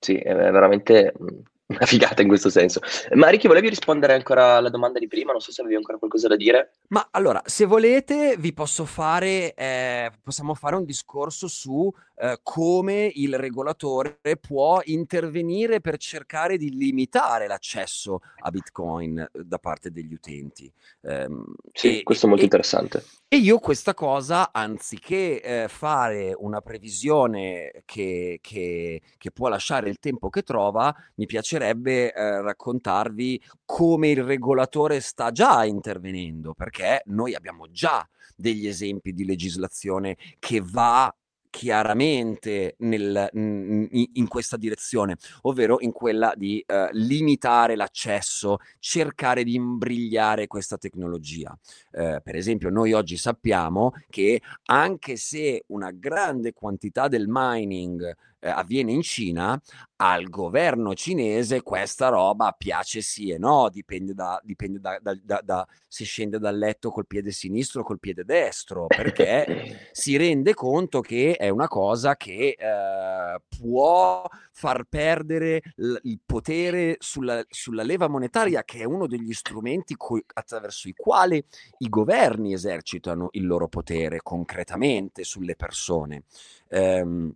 Sì, 0.00 0.16
è 0.16 0.34
veramente 0.34 1.12
mm, 1.20 1.40
una 1.68 1.84
figata 1.84 2.22
in 2.22 2.28
questo 2.28 2.48
senso. 2.48 2.80
Ma 3.14 3.28
Ricky, 3.28 3.46
volevi 3.46 3.68
rispondere 3.68 4.14
ancora 4.14 4.56
alla 4.56 4.70
domanda 4.70 4.98
di 4.98 5.06
prima? 5.06 5.32
Non 5.32 5.40
so 5.40 5.52
se 5.52 5.60
avevi 5.60 5.76
ancora 5.76 5.98
qualcosa 5.98 6.28
da 6.28 6.36
dire. 6.36 6.72
Ma 6.88 7.08
allora, 7.10 7.42
se 7.44 7.66
volete, 7.66 8.36
vi 8.38 8.52
posso 8.52 8.84
fare, 8.84 9.52
eh, 9.54 10.10
possiamo 10.22 10.54
fare 10.54 10.76
un 10.76 10.84
discorso 10.84 11.46
su 11.46 11.92
eh, 12.20 12.38
come 12.42 13.10
il 13.14 13.36
regolatore 13.38 14.18
può 14.40 14.80
intervenire 14.84 15.80
per 15.80 15.98
cercare 15.98 16.56
di 16.56 16.70
limitare 16.70 17.46
l'accesso 17.46 18.20
a 18.40 18.50
Bitcoin 18.50 19.18
eh, 19.18 19.28
da 19.44 19.58
parte 19.58 19.90
degli 19.90 20.12
utenti. 20.12 20.72
Um, 21.00 21.54
sì, 21.72 22.00
e, 22.00 22.02
questo 22.02 22.26
è 22.26 22.28
molto 22.28 22.42
e, 22.42 22.46
interessante. 22.46 23.04
E 23.28 23.36
io 23.36 23.58
questa 23.58 23.94
cosa, 23.94 24.52
anziché 24.52 25.42
eh, 25.42 25.68
fare 25.68 26.34
una 26.36 26.60
previsione 26.60 27.82
che, 27.84 28.38
che, 28.40 29.02
che 29.16 29.30
può 29.30 29.48
lasciare 29.48 29.88
il 29.88 29.98
tempo 29.98 30.28
che 30.28 30.42
trova, 30.42 30.94
mi 31.16 31.26
piacerebbe 31.26 31.46
piacerebbe 31.78 32.12
eh, 32.12 32.42
raccontarvi 32.42 33.42
come 33.64 34.08
il 34.10 34.22
regolatore 34.22 35.00
sta 35.00 35.30
già 35.30 35.64
intervenendo, 35.64 36.52
perché 36.54 37.02
noi 37.06 37.34
abbiamo 37.34 37.70
già 37.70 38.06
degli 38.36 38.66
esempi 38.66 39.12
di 39.12 39.24
legislazione 39.24 40.16
che 40.38 40.60
va 40.62 41.12
chiaramente 41.50 42.74
nel, 42.78 43.28
in 43.32 44.28
questa 44.28 44.56
direzione, 44.56 45.16
ovvero 45.42 45.78
in 45.80 45.92
quella 45.92 46.32
di 46.36 46.62
eh, 46.66 46.88
limitare 46.92 47.76
l'accesso, 47.76 48.58
cercare 48.78 49.44
di 49.44 49.54
imbrigliare 49.54 50.46
questa 50.46 50.76
tecnologia. 50.76 51.56
Eh, 51.92 52.20
per 52.22 52.36
esempio, 52.36 52.70
noi 52.70 52.92
oggi 52.92 53.16
sappiamo 53.16 53.92
che 54.08 54.40
anche 54.66 55.16
se 55.16 55.64
una 55.68 55.90
grande 55.90 56.52
quantità 56.52 57.08
del 57.08 57.26
mining 57.28 58.14
eh, 58.40 58.48
avviene 58.48 58.92
in 58.92 59.02
Cina, 59.02 59.60
al 59.96 60.28
governo 60.28 60.94
cinese 60.94 61.62
questa 61.62 62.08
roba 62.08 62.54
piace 62.56 63.00
sì 63.00 63.30
e 63.30 63.38
no, 63.38 63.68
dipende 63.68 64.14
da, 64.14 64.40
dipende 64.44 64.78
da, 64.78 64.98
da, 65.00 65.40
da, 65.42 65.66
se 65.88 66.04
scende 66.04 66.38
dal 66.38 66.56
letto 66.56 66.90
col 66.90 67.06
piede 67.06 67.32
sinistro 67.32 67.80
o 67.80 67.84
col 67.84 67.98
piede 67.98 68.24
destro, 68.24 68.86
perché 68.86 69.44
si 69.90 70.16
rende 70.16 70.54
conto 70.54 71.00
che 71.00 71.34
è 71.34 71.48
una 71.48 71.66
cosa 71.66 72.16
che 72.16 72.56
eh, 72.56 73.40
può 73.58 74.24
far 74.52 74.84
perdere 74.88 75.62
l- 75.76 75.96
il 76.02 76.20
potere 76.24 76.96
sulla, 77.00 77.44
sulla, 77.48 77.82
leva 77.82 78.08
monetaria, 78.08 78.62
che 78.62 78.80
è 78.80 78.84
uno 78.84 79.06
degli 79.06 79.32
strumenti 79.32 79.96
co- 79.96 80.20
attraverso 80.34 80.88
i 80.88 80.94
quali 80.94 81.42
i 81.78 81.88
governi 81.88 82.52
esercitano 82.52 83.28
il 83.32 83.46
loro 83.46 83.68
potere 83.68 84.20
concretamente 84.22 85.24
sulle 85.24 85.56
persone. 85.56 86.24
Um, 86.70 87.34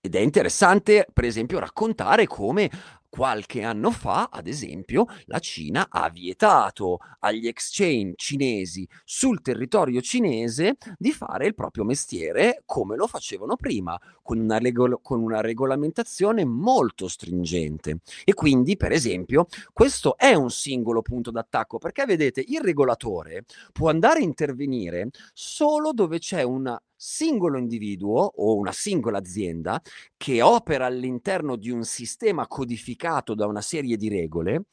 ed 0.00 0.14
è 0.14 0.20
interessante, 0.20 1.06
per 1.12 1.24
esempio, 1.24 1.58
raccontare 1.58 2.26
come 2.26 2.70
qualche 3.10 3.62
anno 3.62 3.90
fa, 3.90 4.28
ad 4.32 4.46
esempio, 4.46 5.06
la 5.26 5.40
Cina 5.40 5.88
ha 5.90 6.08
vietato 6.08 6.98
agli 7.18 7.48
exchange 7.48 8.14
cinesi 8.16 8.88
sul 9.04 9.42
territorio 9.42 10.00
cinese 10.00 10.76
di 10.96 11.12
fare 11.12 11.46
il 11.46 11.54
proprio 11.54 11.84
mestiere 11.84 12.62
come 12.64 12.96
lo 12.96 13.06
facevano 13.06 13.56
prima, 13.56 13.98
con 14.22 14.38
una, 14.38 14.58
regol- 14.58 15.00
con 15.02 15.20
una 15.20 15.40
regolamentazione 15.40 16.44
molto 16.44 17.08
stringente. 17.08 17.98
E 18.24 18.32
quindi, 18.32 18.76
per 18.76 18.92
esempio, 18.92 19.46
questo 19.72 20.16
è 20.16 20.32
un 20.34 20.50
singolo 20.50 21.02
punto 21.02 21.30
d'attacco, 21.30 21.78
perché 21.78 22.06
vedete, 22.06 22.42
il 22.46 22.60
regolatore 22.60 23.44
può 23.72 23.90
andare 23.90 24.20
a 24.20 24.22
intervenire 24.22 25.10
solo 25.34 25.92
dove 25.92 26.18
c'è 26.20 26.42
una 26.42 26.80
singolo 27.02 27.56
individuo 27.56 28.30
o 28.36 28.56
una 28.56 28.72
singola 28.72 29.16
azienda 29.16 29.80
che 30.18 30.42
opera 30.42 30.84
all'interno 30.84 31.56
di 31.56 31.70
un 31.70 31.82
sistema 31.82 32.46
codificato 32.46 33.34
da 33.34 33.46
una 33.46 33.62
serie 33.62 33.96
di 33.96 34.10
regole, 34.10 34.64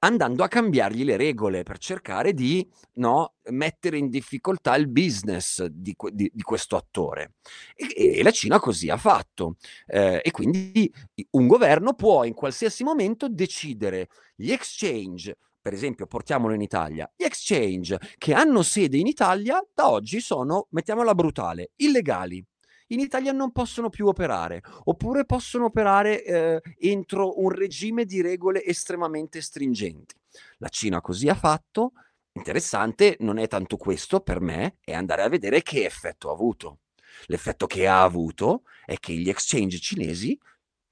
andando 0.00 0.44
a 0.44 0.48
cambiargli 0.48 1.04
le 1.04 1.18
regole 1.18 1.64
per 1.64 1.76
cercare 1.76 2.32
di 2.32 2.66
no, 2.94 3.34
mettere 3.50 3.98
in 3.98 4.08
difficoltà 4.08 4.74
il 4.76 4.88
business 4.88 5.62
di, 5.66 5.94
di, 6.10 6.30
di 6.32 6.42
questo 6.42 6.76
attore. 6.76 7.34
E, 7.74 8.16
e, 8.16 8.22
la 8.22 8.30
Cina 8.30 8.58
così 8.58 8.88
ha 8.88 8.96
fatto. 8.96 9.56
Eh, 9.86 10.22
e 10.24 10.30
quindi 10.30 10.90
un 11.32 11.46
governo 11.46 11.92
può 11.92 12.24
in 12.24 12.32
qualsiasi 12.32 12.82
momento 12.82 13.28
decidere 13.28 14.08
gli 14.34 14.52
exchange 14.52 15.36
per 15.60 15.72
esempio, 15.72 16.06
portiamolo 16.06 16.54
in 16.54 16.60
Italia, 16.60 17.10
gli 17.14 17.24
exchange 17.24 17.98
che 18.16 18.32
hanno 18.32 18.62
sede 18.62 18.96
in 18.96 19.06
Italia 19.06 19.62
da 19.74 19.90
oggi 19.90 20.20
sono, 20.20 20.66
mettiamola 20.70 21.14
brutale, 21.14 21.72
illegali. 21.76 22.44
In 22.90 23.00
Italia 23.00 23.32
non 23.32 23.52
possono 23.52 23.90
più 23.90 24.06
operare, 24.06 24.62
oppure 24.84 25.26
possono 25.26 25.66
operare 25.66 26.24
eh, 26.24 26.62
entro 26.78 27.38
un 27.42 27.50
regime 27.50 28.06
di 28.06 28.22
regole 28.22 28.64
estremamente 28.64 29.42
stringenti. 29.42 30.14
La 30.58 30.68
Cina 30.68 31.00
così 31.00 31.28
ha 31.28 31.34
fatto. 31.34 31.92
Interessante 32.32 33.16
non 33.20 33.36
è 33.38 33.46
tanto 33.46 33.76
questo 33.76 34.20
per 34.20 34.40
me, 34.40 34.76
è 34.80 34.94
andare 34.94 35.22
a 35.22 35.28
vedere 35.28 35.60
che 35.60 35.84
effetto 35.84 36.30
ha 36.30 36.32
avuto. 36.32 36.78
L'effetto 37.26 37.66
che 37.66 37.86
ha 37.86 38.02
avuto 38.02 38.62
è 38.86 38.96
che 38.98 39.12
gli 39.12 39.28
exchange 39.28 39.80
cinesi 39.80 40.38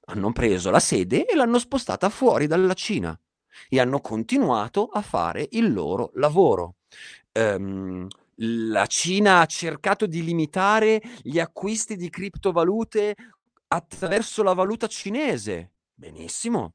hanno 0.09 0.33
preso 0.33 0.71
la 0.71 0.81
sede 0.81 1.25
e 1.25 1.35
l'hanno 1.35 1.59
spostata 1.59 2.11
fuori 2.11 2.47
dalla 2.47 2.75
Cina 2.75 3.19
e 3.69 3.81
hanno 3.81 4.01
continuato 4.01 4.87
a 4.87 5.03
fare 5.03 5.49
il 5.53 5.73
loro 5.73 6.11
lavoro. 6.15 6.77
Um, 7.33 8.07
la 8.41 8.87
Cina 8.87 9.41
ha 9.41 9.47
cercato 9.47 10.07
di 10.07 10.23
limitare 10.23 11.01
gli 11.23 11.39
acquisti 11.39 11.97
di 11.97 12.11
criptovalute 12.11 13.15
attraverso 13.69 14.43
la 14.43 14.53
valuta 14.53 14.87
cinese. 14.87 15.73
Benissimo, 15.95 16.75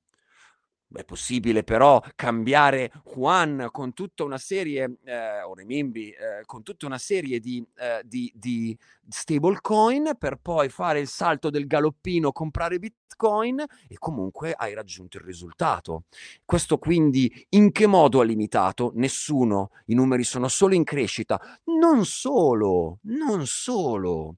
è 0.93 1.03
possibile 1.03 1.63
però 1.63 2.01
cambiare 2.15 2.91
Juan 3.13 3.69
con 3.71 3.93
tutta 3.93 4.23
una 4.23 4.37
serie, 4.37 4.97
eh, 5.03 5.41
o 5.41 5.53
Remimbi, 5.53 6.09
eh, 6.09 6.43
con 6.45 6.63
tutta 6.63 6.85
una 6.85 6.97
serie 6.97 7.39
di, 7.39 7.65
eh, 7.77 8.01
di, 8.03 8.31
di 8.35 8.77
stablecoin 9.07 10.15
per 10.17 10.37
poi 10.41 10.69
fare 10.69 10.99
il 10.99 11.07
salto 11.07 11.49
del 11.49 11.67
galoppino, 11.67 12.31
comprare 12.31 12.79
Bitcoin 12.79 13.63
e 13.87 13.97
comunque 13.97 14.53
hai 14.53 14.73
raggiunto 14.73 15.17
il 15.17 15.23
risultato. 15.23 16.03
Questo 16.45 16.77
quindi 16.77 17.45
in 17.49 17.71
che 17.71 17.87
modo 17.87 18.19
ha 18.19 18.23
limitato? 18.23 18.91
Nessuno, 18.95 19.71
i 19.85 19.93
numeri 19.93 20.23
sono 20.23 20.47
solo 20.47 20.73
in 20.73 20.83
crescita. 20.83 21.39
Non 21.65 22.05
solo, 22.05 22.99
non 23.03 23.45
solo 23.45 24.35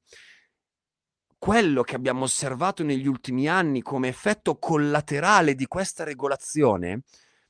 quello 1.43 1.81
che 1.81 1.95
abbiamo 1.95 2.23
osservato 2.23 2.83
negli 2.83 3.05
ultimi 3.05 3.49
anni 3.49 3.81
come 3.81 4.07
effetto 4.07 4.57
collaterale 4.57 5.55
di 5.55 5.65
questa 5.65 6.05
regolazione, 6.05 7.01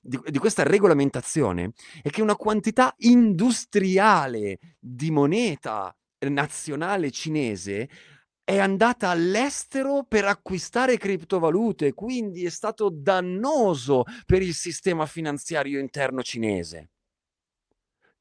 di, 0.01 0.19
di, 0.31 0.39
questa 0.39 0.63
regolamentazione, 0.63 1.73
è 2.01 2.09
che 2.09 2.23
una 2.23 2.35
quantità 2.35 2.95
industriale 2.97 4.57
di 4.79 5.11
moneta 5.11 5.95
nazionale 6.21 7.11
cinese 7.11 7.87
è 8.43 8.57
andata 8.57 9.09
all'estero 9.09 10.05
per 10.07 10.25
acquistare 10.25 10.97
criptovalute, 10.97 11.93
quindi 11.93 12.45
è 12.45 12.49
stato 12.49 12.89
dannoso 12.91 14.05
per 14.25 14.41
il 14.41 14.55
sistema 14.55 15.05
finanziario 15.05 15.79
interno 15.79 16.23
cinese. 16.23 16.89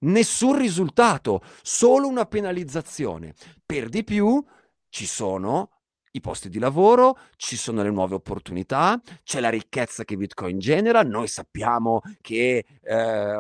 Nessun 0.01 0.59
risultato, 0.59 1.41
solo 1.63 2.09
una 2.09 2.27
penalizzazione. 2.27 3.33
Per 3.65 3.89
di 3.89 4.05
più, 4.05 4.45
ci 4.93 5.07
sono 5.07 5.71
i 6.15 6.21
posti 6.21 6.51
di 6.51 6.59
lavoro, 6.59 7.17
ci 7.37 7.57
sono 7.57 7.83
le 7.83 7.91
nuove 7.91 8.15
opportunità, 8.15 9.01
c'è 9.25 9.41
la 9.41 9.49
ricchezza 9.49 10.05
che 10.05 10.19
Bitcoin 10.19 10.59
genera. 10.59 11.03
Noi 11.03 11.29
sappiamo 11.29 12.03
che 12.21 12.67
eh, 12.83 13.35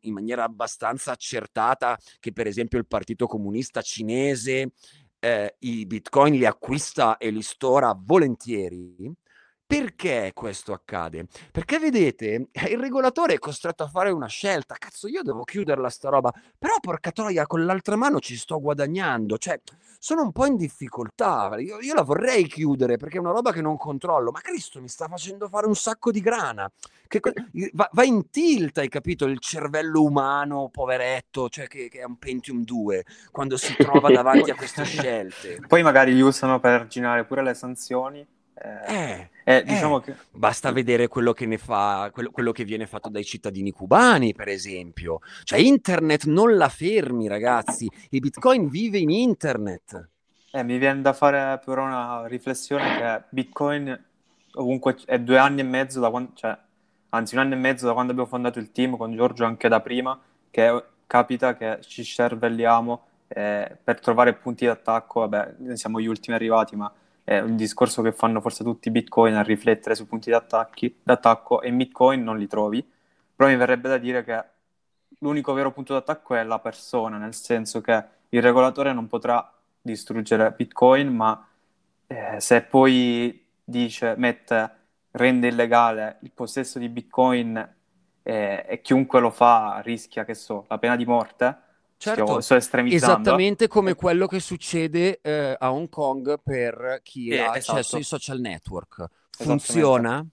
in 0.00 0.12
maniera 0.12 0.42
abbastanza 0.42 1.12
accertata 1.12 1.96
che 2.18 2.32
per 2.32 2.48
esempio 2.48 2.78
il 2.78 2.88
Partito 2.88 3.28
Comunista 3.28 3.82
Cinese 3.82 4.72
eh, 5.20 5.54
i 5.60 5.86
Bitcoin 5.86 6.34
li 6.34 6.44
acquista 6.46 7.16
e 7.18 7.30
li 7.30 7.42
stora 7.42 7.96
volentieri. 7.96 9.14
Perché 9.70 10.32
questo 10.34 10.72
accade? 10.72 11.26
Perché 11.52 11.78
vedete, 11.78 12.48
il 12.50 12.76
regolatore 12.76 13.34
è 13.34 13.38
costretto 13.38 13.84
a 13.84 13.88
fare 13.88 14.10
una 14.10 14.26
scelta. 14.26 14.74
Cazzo, 14.76 15.06
io 15.06 15.22
devo 15.22 15.44
chiuderla 15.44 15.88
sta 15.88 16.08
roba, 16.08 16.32
però 16.58 16.74
porca 16.80 17.12
troia, 17.12 17.46
con 17.46 17.64
l'altra 17.64 17.94
mano 17.94 18.18
ci 18.18 18.36
sto 18.36 18.60
guadagnando. 18.60 19.38
Cioè, 19.38 19.60
sono 19.96 20.22
un 20.22 20.32
po' 20.32 20.46
in 20.46 20.56
difficoltà. 20.56 21.54
Io, 21.58 21.78
io 21.78 21.94
la 21.94 22.02
vorrei 22.02 22.48
chiudere 22.48 22.96
perché 22.96 23.18
è 23.18 23.20
una 23.20 23.30
roba 23.30 23.52
che 23.52 23.62
non 23.62 23.76
controllo. 23.76 24.32
Ma 24.32 24.40
Cristo 24.40 24.80
mi 24.80 24.88
sta 24.88 25.06
facendo 25.06 25.48
fare 25.48 25.68
un 25.68 25.76
sacco 25.76 26.10
di 26.10 26.20
grana. 26.20 26.68
Che, 27.06 27.20
va, 27.72 27.88
va, 27.92 28.02
in 28.02 28.28
tilt, 28.28 28.78
hai 28.78 28.88
capito? 28.88 29.26
Il 29.26 29.38
cervello 29.38 30.02
umano, 30.02 30.68
poveretto, 30.72 31.48
cioè 31.48 31.68
che, 31.68 31.88
che 31.88 32.00
è 32.00 32.04
un 32.04 32.16
Pentium 32.18 32.64
2, 32.64 33.04
quando 33.30 33.56
si 33.56 33.76
trova 33.76 34.10
davanti 34.10 34.50
a 34.50 34.56
queste 34.56 34.82
scelte. 34.82 35.60
Poi 35.68 35.84
magari 35.84 36.12
li 36.12 36.22
usano 36.22 36.58
per 36.58 36.88
girare 36.88 37.24
pure 37.24 37.44
le 37.44 37.54
sanzioni 37.54 38.26
eh, 38.54 39.30
eh, 39.44 39.62
diciamo 39.64 40.00
che... 40.00 40.14
Basta 40.30 40.70
vedere 40.70 41.08
quello 41.08 41.32
che 41.32 41.46
ne 41.46 41.58
fa, 41.58 42.10
quello, 42.12 42.30
quello, 42.30 42.52
che 42.52 42.64
viene 42.64 42.86
fatto 42.86 43.08
dai 43.08 43.24
cittadini 43.24 43.70
cubani, 43.70 44.34
per 44.34 44.48
esempio. 44.48 45.20
Cioè, 45.44 45.58
internet 45.58 46.24
non 46.24 46.56
la 46.56 46.68
fermi, 46.68 47.26
ragazzi. 47.26 47.90
Il 48.10 48.20
Bitcoin 48.20 48.68
vive 48.68 48.98
in 48.98 49.10
internet. 49.10 50.08
Eh, 50.52 50.62
mi 50.62 50.78
viene 50.78 51.00
da 51.00 51.12
fare 51.12 51.60
però 51.64 51.84
una 51.84 52.26
riflessione 52.26 52.96
che 52.96 53.22
Bitcoin 53.30 54.04
comunque 54.50 54.96
è 55.04 55.18
due 55.18 55.38
anni 55.38 55.60
e 55.60 55.64
mezzo 55.64 56.00
da 56.00 56.10
quando, 56.10 56.32
cioè, 56.34 56.56
anzi 57.10 57.34
un 57.34 57.40
anno 57.40 57.54
e 57.54 57.58
mezzo 57.58 57.86
da 57.86 57.92
quando 57.92 58.12
abbiamo 58.12 58.28
fondato 58.28 58.58
il 58.58 58.72
team 58.72 58.96
con 58.96 59.14
Giorgio 59.14 59.44
anche 59.44 59.68
da 59.68 59.80
prima, 59.80 60.18
che 60.50 60.84
capita 61.06 61.56
che 61.56 61.78
ci 61.82 62.04
cervelliamo 62.04 63.06
eh, 63.28 63.76
per 63.82 64.00
trovare 64.00 64.34
punti 64.34 64.66
d'attacco, 64.66 65.20
vabbè, 65.20 65.76
siamo 65.76 66.00
gli 66.00 66.06
ultimi 66.06 66.34
arrivati, 66.36 66.76
ma 66.76 66.92
è 67.24 67.38
un 67.40 67.56
discorso 67.56 68.02
che 68.02 68.12
fanno 68.12 68.40
forse 68.40 68.64
tutti 68.64 68.88
i 68.88 68.90
bitcoin 68.90 69.34
a 69.34 69.42
riflettere 69.42 69.94
sui 69.94 70.06
punti 70.06 70.30
d'attacco 70.30 71.60
e 71.62 71.68
in 71.68 71.76
bitcoin 71.76 72.22
non 72.22 72.38
li 72.38 72.46
trovi, 72.46 72.86
però 73.34 73.48
mi 73.48 73.56
verrebbe 73.56 73.88
da 73.88 73.98
dire 73.98 74.24
che 74.24 74.44
l'unico 75.18 75.52
vero 75.52 75.72
punto 75.72 75.92
d'attacco 75.94 76.34
è 76.34 76.42
la 76.44 76.58
persona, 76.58 77.18
nel 77.18 77.34
senso 77.34 77.80
che 77.80 78.04
il 78.30 78.42
regolatore 78.42 78.92
non 78.92 79.06
potrà 79.06 79.52
distruggere 79.80 80.52
bitcoin, 80.52 81.08
ma 81.14 81.46
eh, 82.06 82.40
se 82.40 82.62
poi 82.62 83.46
dice, 83.64 84.14
mette 84.16 84.78
rende 85.12 85.48
illegale 85.48 86.18
il 86.22 86.30
possesso 86.32 86.78
di 86.78 86.88
Bitcoin 86.88 87.56
eh, 88.22 88.64
e 88.68 88.80
chiunque 88.80 89.20
lo 89.20 89.30
fa 89.30 89.80
rischia, 89.84 90.24
che 90.24 90.34
so, 90.34 90.66
la 90.68 90.78
pena 90.78 90.96
di 90.96 91.04
morte. 91.04 91.56
Certo, 92.02 92.22
Stiamo- 92.24 92.40
sto 92.40 92.54
estremizzando. 92.54 93.12
esattamente 93.20 93.68
come 93.68 93.94
quello 93.94 94.26
che 94.26 94.40
succede 94.40 95.20
eh, 95.20 95.54
a 95.58 95.70
Hong 95.70 95.90
Kong 95.90 96.40
per 96.42 97.00
chi 97.02 97.28
Eh, 97.28 97.40
ha 97.40 97.54
esatto. 97.58 97.72
accesso 97.78 97.96
ai 97.96 98.04
social 98.04 98.40
network. 98.40 99.04
Funziona? 99.36 100.24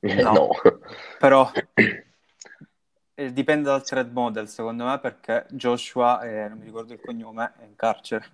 No. 0.00 0.32
No. 0.32 0.48
Però 1.18 1.50
eh, 3.14 3.32
dipende 3.32 3.70
dal 3.70 3.82
thread 3.82 4.12
model, 4.12 4.46
secondo 4.50 4.84
me, 4.84 4.98
perché 5.00 5.46
Joshua, 5.48 6.20
eh, 6.20 6.46
non 6.46 6.58
mi 6.58 6.66
ricordo 6.66 6.92
il 6.92 7.00
cognome, 7.00 7.54
è 7.58 7.64
in 7.64 7.74
carcere. 7.74 8.26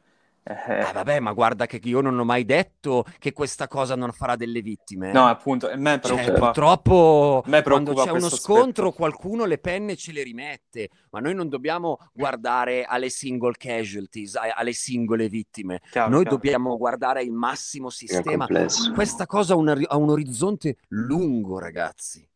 Eh, 0.47 0.53
Ah, 0.83 0.93
vabbè, 0.93 1.21
ma 1.21 1.33
guarda 1.33 1.65
che 1.65 1.81
io 1.83 2.03
non 2.03 2.19
ho 2.19 2.25
mai 2.25 2.45
detto 2.45 3.07
che 3.19 3.33
questa 3.33 3.67
cosa 3.67 3.95
non 3.97 4.13
farà 4.13 4.37
delle 4.37 4.61
vittime. 4.61 5.11
no, 5.11 5.27
appunto, 5.27 5.71
a 5.71 5.77
me 5.77 5.99
Cioè, 6.03 6.17
preoccupa. 6.17 6.39
purtroppo 6.53 7.43
A 7.47 7.49
me 7.49 7.63
quando 7.63 7.93
preoccupa 7.95 8.05
c'è 8.05 8.11
uno 8.19 8.29
scontro 8.29 8.89
aspetto. 8.89 8.91
qualcuno 8.93 9.45
le 9.47 9.57
penne 9.57 9.97
ce 9.97 10.13
le 10.13 10.23
rimette, 10.23 10.91
ma 11.13 11.21
noi 11.21 11.35
non 11.35 11.49
dobbiamo 11.49 11.97
guardare 12.13 12.85
alle 12.85 13.09
single 13.09 13.55
casualties, 13.57 14.35
alle 14.37 14.75
singole 14.75 15.29
vittime, 15.31 15.81
Chiaro, 15.91 16.11
noi 16.11 16.23
chiaro. 16.23 16.37
dobbiamo 16.37 16.77
guardare 16.77 17.23
il 17.23 17.33
massimo 17.33 17.89
sistema. 17.89 18.47
Questa 18.47 19.25
cosa 19.27 19.55
ha 19.55 19.57
un, 19.57 19.69
ha 19.89 19.97
un 19.97 20.11
orizzonte 20.11 20.77
lungo, 20.89 21.59
ragazzi. 21.59 22.29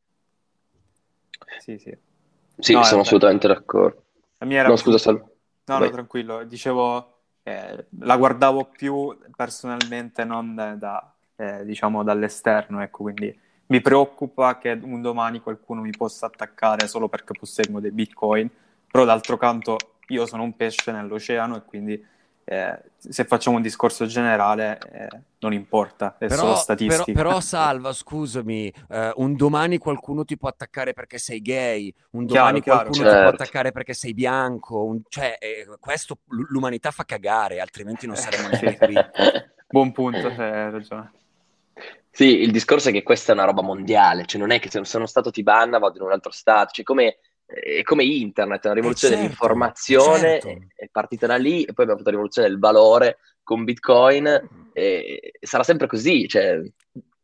Sì, 1.61 1.76
sì. 1.78 1.94
Sì, 2.59 2.72
No, 2.72 2.82
sono 2.84 3.00
eh, 3.00 3.04
assolutamente 3.04 3.46
d'accordo. 3.48 4.02
La 4.38 4.46
mia 4.46 4.61
era 4.61 4.68
No, 4.68 4.76
scusa, 4.76 4.98
Salvo. 4.98 5.36
No, 5.66 5.74
no, 5.74 5.78
Vai. 5.80 5.90
tranquillo. 5.90 6.44
Dicevo, 6.44 7.17
eh, 7.49 7.86
la 8.01 8.16
guardavo 8.16 8.66
più 8.66 9.16
personalmente, 9.34 10.24
non 10.24 10.55
da, 10.55 11.14
eh, 11.36 11.64
diciamo, 11.64 12.03
dall'esterno, 12.03 12.82
ecco, 12.82 13.05
quindi 13.05 13.36
mi 13.66 13.80
preoccupa 13.80 14.59
che 14.59 14.78
un 14.82 15.01
domani 15.01 15.40
qualcuno 15.40 15.80
mi 15.80 15.90
possa 15.90 16.26
attaccare 16.26 16.86
solo 16.88 17.09
perché 17.09 17.32
posseggo 17.38 17.80
dei 17.80 17.90
bitcoin, 17.90 18.49
però 18.90 19.05
d'altro 19.05 19.36
canto 19.36 19.76
io 20.09 20.26
sono 20.26 20.42
un 20.42 20.57
pesce 20.57 20.92
nell'oceano 20.92 21.57
e 21.57 21.62
quindi 21.64 22.07
eh, 22.51 22.80
se 22.96 23.24
facciamo 23.24 23.57
un 23.57 23.62
discorso 23.62 24.07
generale 24.07 24.78
eh, 24.90 25.09
non 25.40 25.53
importa, 25.53 26.16
è 26.18 26.28
solo 26.28 26.40
Però, 26.40 26.55
statistica. 26.55 27.05
però- 27.05 27.28
però, 27.28 27.40
Salva, 27.40 27.92
scusami, 27.92 28.72
eh, 28.88 29.12
un 29.16 29.36
domani 29.36 29.76
qualcuno 29.78 30.24
ti 30.24 30.36
può 30.38 30.49
attaccare 30.49 30.94
perché 30.94 31.18
sei 31.18 31.40
gay, 31.42 31.92
un 32.12 32.26
Chiaro, 32.26 32.38
domani 32.46 32.61
chiaro, 32.62 32.78
qualcuno 32.84 33.07
ti 33.07 33.18
può 33.18 33.28
certo. 33.28 33.42
attaccare 33.42 33.72
perché 33.72 33.92
sei 33.92 34.14
bianco, 34.14 34.82
un- 34.84 35.03
cioè, 35.09 35.36
eh, 35.38 35.66
questo 35.78 36.18
l- 36.30 36.42
l'umanità 36.49 36.90
fa 36.90 37.05
cagare, 37.05 37.61
altrimenti 37.61 38.07
non 38.07 38.16
saremmo 38.16 38.49
neanche 38.49 38.78
qui. 38.78 38.96
Buon 39.70 39.92
punto, 39.92 40.28
hai 40.28 40.70
ragione. 40.70 41.12
Sì, 42.11 42.40
il 42.40 42.51
discorso 42.51 42.88
è 42.88 42.92
che 42.92 43.03
questa 43.05 43.30
è 43.30 43.34
una 43.34 43.44
roba 43.44 43.62
mondiale, 43.62 44.24
cioè 44.26 44.40
non 44.40 44.51
è 44.51 44.59
che 44.59 44.70
se 44.70 44.84
sono 44.84 45.07
stato 45.07 45.30
Tibanna 45.30 45.78
vado 45.78 45.99
in 45.99 46.05
un 46.05 46.11
altro 46.12 46.32
stato, 46.32 46.72
cioè 46.72 46.84
come, 46.84 47.18
è 47.49 47.82
come 47.82 48.05
internet, 48.05 48.62
è 48.62 48.66
una 48.66 48.74
rivoluzione 48.74 49.14
certo, 49.14 49.28
dell'informazione, 49.28 50.40
certo. 50.40 50.66
è, 50.74 50.88
partita 50.92 51.26
da 51.26 51.36
lì 51.36 51.62
e 51.62 51.72
poi 51.72 51.84
abbiamo 51.84 51.96
fatto 51.96 52.05
la 52.05 52.11
rivoluzione 52.11 52.49
del 52.49 52.59
valore 52.59 53.18
con 53.42 53.64
Bitcoin 53.64 54.70
e 54.74 55.32
sarà 55.40 55.62
sempre 55.62 55.86
così, 55.86 56.28
cioè... 56.28 56.61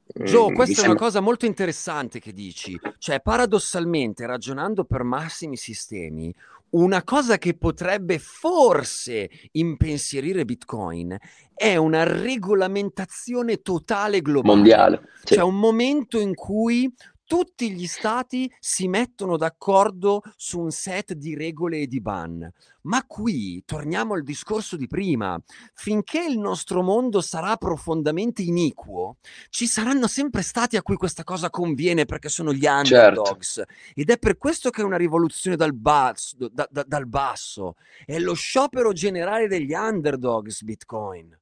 Joe, 0.07 0.51
mm, 0.51 0.55
questa 0.55 0.83
è 0.83 0.87
una 0.87 0.97
cosa 0.97 1.21
molto 1.21 1.45
interessante 1.45 2.21
che 2.21 2.33
dici, 2.33 2.79
cioè 2.99 3.21
paradossalmente 3.21 4.25
ragionando 4.27 4.85
per 4.85 5.03
massimi 5.03 5.57
sistemi, 5.57 6.33
una 6.71 7.03
cosa 7.03 7.39
che 7.39 7.55
potrebbe 7.55 8.19
forse 8.19 9.31
impensierire 9.53 10.45
Bitcoin 10.45 11.17
è 11.55 11.77
una 11.77 12.03
regolamentazione 12.05 13.63
totale 13.63 14.21
globale. 14.23 14.55
mondiale. 14.55 15.09
sì. 15.25 15.35
C'è 15.35 15.43
un 15.43 15.59
momento 15.59 16.19
in 16.19 16.35
cui 16.35 16.93
tutti 17.27 17.73
gli 17.73 17.87
stati 17.87 18.53
si 18.59 18.87
mettono 18.89 19.37
d'accordo 19.37 20.23
su 20.37 20.61
un 20.61 20.71
set 20.71 21.13
di 21.15 21.35
regole 21.35 21.79
e 21.81 21.87
di 21.87 22.01
ban. 22.01 22.51
Ma 22.83 23.03
qui 23.07 23.63
torniamo 23.65 24.15
al 24.15 24.23
discorso 24.23 24.77
di 24.77 24.87
prima. 24.87 25.41
Finché 25.73 26.23
il 26.23 26.39
nostro 26.39 26.83
mondo 26.83 27.21
sarà 27.23 27.57
profondamente 27.57 28.43
iniquo, 28.43 29.17
ci 29.49 29.67
saranno 29.67 30.07
sempre 30.07 30.43
stati 30.43 30.77
a 30.77 30.83
cui 30.83 30.97
questa 30.97 31.25
cosa 31.25 31.49
conviene 31.49 32.05
perché 32.05 32.29
sono 32.29 32.53
gli 32.53 32.63
Certo. 32.65 32.91
underdogs. 32.95 33.63
Ed 33.95 34.11
è 34.11 34.19
per 34.19 34.37
questo 34.37 34.71
che 34.71 34.83
è 34.83 34.85
una 34.85 34.99
rivoluzione 34.99 35.57
dal 35.57 35.75
basso, 35.75 36.37
da- 36.53 36.69
da- 36.71 36.85
dal 36.87 37.07
basso. 37.07 37.77
È 38.05 38.19
lo 38.19 38.35
sciopero 38.35 38.93
generale 38.93 39.49
degli 39.49 39.73
underdogs, 39.73 40.63
Bitcoin. 40.63 41.39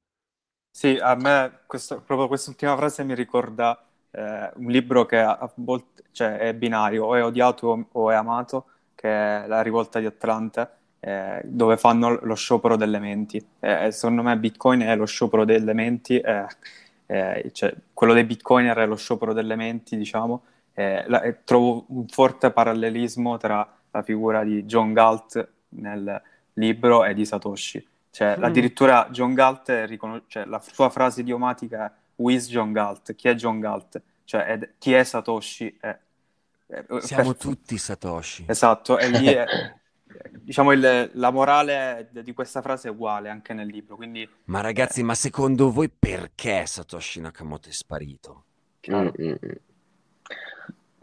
Sì, 0.71 0.97
a 0.99 1.13
me 1.15 1.59
questo- 1.67 2.01
proprio 2.01 2.27
quest'ultima 2.27 2.75
frase 2.77 3.03
mi 3.03 3.13
ricorda 3.13 3.85
eh, 4.15 4.51
un 4.55 4.69
libro 4.71 5.05
che 5.05 5.17
a 5.19 5.49
volte, 5.55 6.03
cioè, 6.11 6.37
è 6.37 6.53
binario, 6.53 7.05
o 7.05 7.15
è 7.15 7.23
odiato 7.23 7.87
o- 7.91 8.11
è 8.11 8.15
amato, 8.15 8.65
che 8.95 9.09
è 9.09 9.47
La 9.47 9.61
rivolta 9.61 9.99
di 9.99 10.05
Atlante, 10.05 10.69
eh, 10.99 11.41
dove 11.43 11.75
fanno 11.77 12.17
lo 12.21 12.35
sciopero 12.35 12.75
delle 12.77 12.99
menti. 12.99 13.45
Eh, 13.59 13.91
secondo 13.91 14.21
me 14.23 14.37
Bitcoin 14.37 14.81
è 14.81 14.95
lo 14.95 15.05
sciopero 15.05 15.43
delle 15.45 15.73
menti, 15.73 16.21
cioè, 17.51 17.73
quello 17.93 18.13
dei 18.13 18.23
Bitcoiner 18.23 18.77
è 18.77 18.85
lo 18.85 18.95
sciopero 18.95 19.33
delle 19.33 19.55
menti, 19.55 19.97
diciamo. 19.97 20.43
La- 20.75 21.21
trovo 21.43 21.85
un 21.89 22.07
forte 22.07 22.49
parallelismo 22.51 23.37
tra 23.37 23.67
la 23.91 24.01
figura 24.01 24.43
di 24.43 24.63
John 24.65 24.93
Galt 24.93 25.47
nel 25.69 26.21
libro 26.53 27.03
e 27.05 27.13
di 27.13 27.25
Satoshi. 27.25 27.85
Cioè, 28.09 28.37
Mm. 28.37 28.43
addirittura 28.43 29.07
John 29.11 29.33
Galt, 29.33 29.69
riconos- 29.85 30.23
cioè, 30.27 30.45
la 30.45 30.59
sua 30.61 30.89
frase 30.89 31.21
idiomatica 31.21 31.85
è 31.85 31.91
Who 32.15 32.29
is 32.29 32.47
John 32.49 32.71
Galt? 32.71 33.15
Chi 33.15 33.27
è 33.27 33.33
John 33.35 33.59
Galt? 33.59 34.01
Cioè, 34.23 34.51
ed- 34.51 34.73
chi 34.77 34.93
è 34.93 35.03
Satoshi? 35.03 35.77
È- 35.79 35.97
è- 36.67 36.85
Siamo 37.01 37.33
per- 37.33 37.37
tutti 37.41 37.77
Satoshi. 37.77 38.45
Esatto, 38.47 38.97
e 38.97 39.09
lì 39.09 39.25
è, 39.27 39.45
diciamo 40.31 40.71
il- 40.71 41.11
la 41.13 41.29
morale 41.31 42.09
di 42.11 42.33
questa 42.33 42.61
frase 42.61 42.87
è 42.87 42.91
uguale 42.91 43.29
anche 43.29 43.53
nel 43.53 43.67
libro, 43.67 43.95
quindi 43.95 44.27
Ma 44.45 44.61
ragazzi, 44.61 45.03
ma 45.03 45.15
secondo 45.15 45.71
voi 45.71 45.89
perché 45.89 46.65
Satoshi 46.65 47.19
Nakamoto 47.19 47.69
è 47.69 47.71
sparito? 47.71 48.43
Mm, 48.91 49.07
mm, 49.19 49.27
mm. 49.29 49.35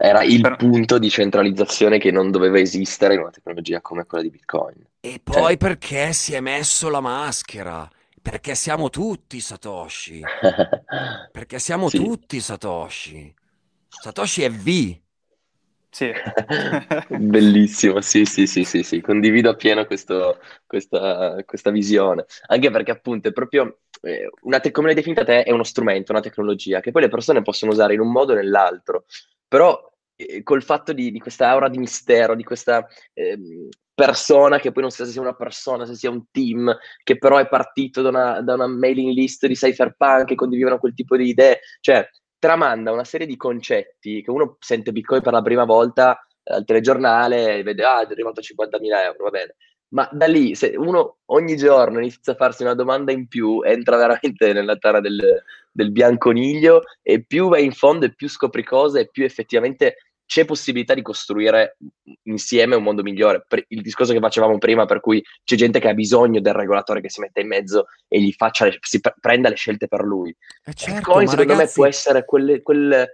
Era 0.03 0.23
il 0.23 0.41
Però- 0.41 0.55
punto 0.55 0.97
di 0.97 1.09
centralizzazione 1.11 1.99
che 1.99 2.09
non 2.09 2.31
doveva 2.31 2.57
esistere 2.59 3.13
in 3.13 3.19
una 3.19 3.29
tecnologia 3.29 3.81
come 3.81 4.05
quella 4.07 4.23
di 4.23 4.31
Bitcoin. 4.31 4.83
E 4.99 5.19
poi 5.23 5.57
perché 5.57 6.11
si 6.13 6.33
è 6.33 6.39
messo 6.39 6.89
la 6.89 7.01
maschera? 7.01 7.87
Perché 8.21 8.55
siamo 8.55 8.89
tutti 8.89 9.39
Satoshi. 9.39 10.21
Perché 11.31 11.59
siamo 11.59 11.89
Sì. 11.89 11.97
tutti 11.97 12.39
Satoshi. 12.39 13.33
Satoshi 13.89 14.43
è 14.43 14.49
V. 14.51 14.99
sì. 15.91 16.11
Bellissimo, 17.09 18.01
sì, 18.01 18.25
sì, 18.25 18.47
sì, 18.47 18.63
sì, 18.63 18.83
sì, 18.83 19.01
condivido 19.01 19.49
appieno 19.49 19.85
questo- 19.85 20.39
questa, 20.65 21.43
questa 21.45 21.71
visione, 21.71 22.25
anche 22.47 22.69
perché 22.71 22.91
appunto 22.91 23.27
è 23.27 23.33
proprio, 23.33 23.79
eh, 24.01 24.29
una 24.43 24.59
te- 24.59 24.71
come 24.71 24.87
l'hai 24.87 24.95
definita 24.95 25.23
te, 25.23 25.43
è 25.43 25.51
uno 25.51 25.63
strumento, 25.63 26.11
una 26.11 26.21
tecnologia 26.21 26.79
che 26.79 26.91
poi 26.91 27.01
le 27.03 27.09
persone 27.09 27.41
possono 27.41 27.71
usare 27.71 27.93
in 27.93 27.99
un 27.99 28.11
modo 28.11 28.31
o 28.33 28.35
nell'altro, 28.35 29.05
però 29.47 29.90
eh, 30.25 30.43
col 30.43 30.63
fatto 30.63 30.93
di, 30.93 31.11
di 31.11 31.19
questa 31.19 31.49
aura 31.49 31.69
di 31.69 31.77
mistero, 31.77 32.35
di 32.35 32.43
questa 32.43 32.87
ehm, 33.13 33.69
persona 33.93 34.59
che 34.59 34.71
poi 34.71 34.81
non 34.83 34.91
sa 34.91 35.05
se 35.05 35.11
sia 35.11 35.21
una 35.21 35.35
persona, 35.35 35.85
se 35.85 35.95
sia 35.95 36.09
un 36.09 36.23
team, 36.31 36.75
che 37.03 37.17
però 37.17 37.37
è 37.37 37.47
partito 37.47 38.01
da 38.01 38.09
una, 38.09 38.41
da 38.41 38.55
una 38.55 38.67
mailing 38.67 39.13
list 39.13 39.45
di 39.45 39.53
cypherpunk 39.53 40.25
che 40.25 40.35
condividono 40.35 40.79
quel 40.79 40.93
tipo 40.93 41.15
di 41.15 41.27
idee, 41.27 41.59
cioè 41.81 42.07
tramanda 42.39 42.91
una 42.91 43.03
serie 43.03 43.27
di 43.27 43.37
concetti 43.37 44.23
che 44.23 44.31
uno 44.31 44.57
sente 44.59 44.91
Bitcoin 44.91 45.21
per 45.21 45.33
la 45.33 45.43
prima 45.43 45.65
volta 45.65 46.17
eh, 46.43 46.55
al 46.55 46.65
telegiornale 46.65 47.57
e 47.57 47.63
vede, 47.63 47.83
ah, 47.83 48.01
è 48.01 48.11
arrivato 48.11 48.39
a 48.39 48.43
50.000 48.43 49.03
euro, 49.03 49.23
va 49.25 49.29
bene. 49.29 49.55
Ma 49.89 50.09
da 50.11 50.25
lì, 50.25 50.55
se 50.55 50.73
uno 50.77 51.17
ogni 51.25 51.57
giorno 51.57 51.99
inizia 51.99 52.33
a 52.33 52.37
farsi 52.37 52.63
una 52.63 52.73
domanda 52.73 53.11
in 53.11 53.27
più, 53.27 53.61
entra 53.61 53.97
veramente 53.97 54.53
nella 54.53 54.77
terra 54.77 55.01
del, 55.01 55.43
del 55.71 55.91
bianconiglio 55.91 56.81
e 57.01 57.23
più 57.23 57.49
vai 57.49 57.65
in 57.65 57.73
fondo 57.73 58.05
e 58.05 58.15
più 58.15 58.29
scopri 58.29 58.63
cose 58.63 59.01
e 59.01 59.09
più 59.09 59.25
effettivamente 59.25 59.97
c'è 60.31 60.45
possibilità 60.45 60.93
di 60.93 61.01
costruire 61.01 61.75
insieme 62.23 62.77
un 62.77 62.83
mondo 62.83 63.03
migliore. 63.03 63.45
Il 63.67 63.81
discorso 63.81 64.13
che 64.13 64.19
facevamo 64.21 64.57
prima, 64.59 64.85
per 64.85 65.01
cui 65.01 65.21
c'è 65.43 65.57
gente 65.57 65.81
che 65.81 65.89
ha 65.89 65.93
bisogno 65.93 66.39
del 66.39 66.53
regolatore 66.53 67.01
che 67.01 67.09
si 67.09 67.19
metta 67.19 67.41
in 67.41 67.47
mezzo 67.47 67.87
e 68.07 68.21
gli 68.21 68.31
faccia 68.31 68.63
le- 68.63 68.77
si 68.79 69.01
pre- 69.01 69.13
prenda 69.19 69.49
le 69.49 69.57
scelte 69.57 69.89
per 69.89 70.03
lui. 70.03 70.33
E 70.63 70.73
certo, 70.73 70.95
Bitcoin, 70.95 71.27
secondo 71.27 71.51
ragazzi, 71.51 71.67
me, 71.67 71.73
può 71.73 71.85
essere 71.85 72.23
quelle- 72.23 72.61
quel, 72.61 73.09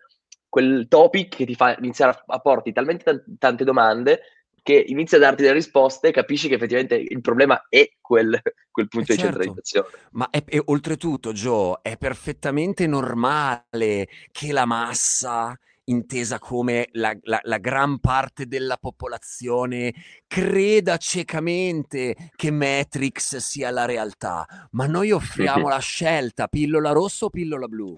quel 0.48 0.86
topic 0.88 1.38
che 1.38 1.46
ti 1.48 1.56
fa 1.56 1.76
iniziare 1.80 2.22
a, 2.24 2.40
porti 2.40 2.72
talmente 2.72 3.04
tan- 3.04 3.24
tante 3.40 3.64
domande 3.64 4.22
che 4.62 4.76
inizia 4.86 5.18
a 5.18 5.22
darti 5.22 5.42
delle 5.42 5.56
risposte 5.56 6.10
e 6.10 6.12
capisci 6.12 6.48
che 6.48 6.54
effettivamente 6.54 6.98
il 6.98 7.22
problema 7.22 7.66
è 7.68 7.90
quel, 8.00 8.40
quel 8.70 8.88
punto 8.90 9.12
Eh, 9.12 9.16
di 9.16 9.22
certo. 9.22 9.40
centralizzazione. 9.40 9.88
Ma 10.12 10.30
è, 10.30 10.44
e 10.46 10.62
oltretutto, 10.66 11.34
Joe, 11.34 11.80
è 11.82 11.98
perfettamente 11.98 12.86
normale 12.86 14.08
che 14.32 14.52
la 14.52 14.66
massa, 14.66 15.58
intesa 15.90 16.40
come 16.40 16.88
la, 16.94 17.16
la- 17.24 17.40
la 17.44 17.58
gran 17.58 18.00
parte 18.00 18.46
della 18.46 18.78
popolazione, 18.78 19.94
creda 20.28 20.98
ciecamente 20.98 22.16
che 22.36 22.52
Matrix 22.52 23.38
sia 23.38 23.72
la 23.72 23.86
realtà. 23.86 24.46
Ma 24.72 24.86
noi 24.86 25.12
offriamo 25.12 25.70
la 25.70 25.80
scelta, 25.80 26.48
pillola 26.48 26.92
rossa 26.92 27.26
o 27.26 27.30
pillola 27.30 27.68
blu? 27.68 27.96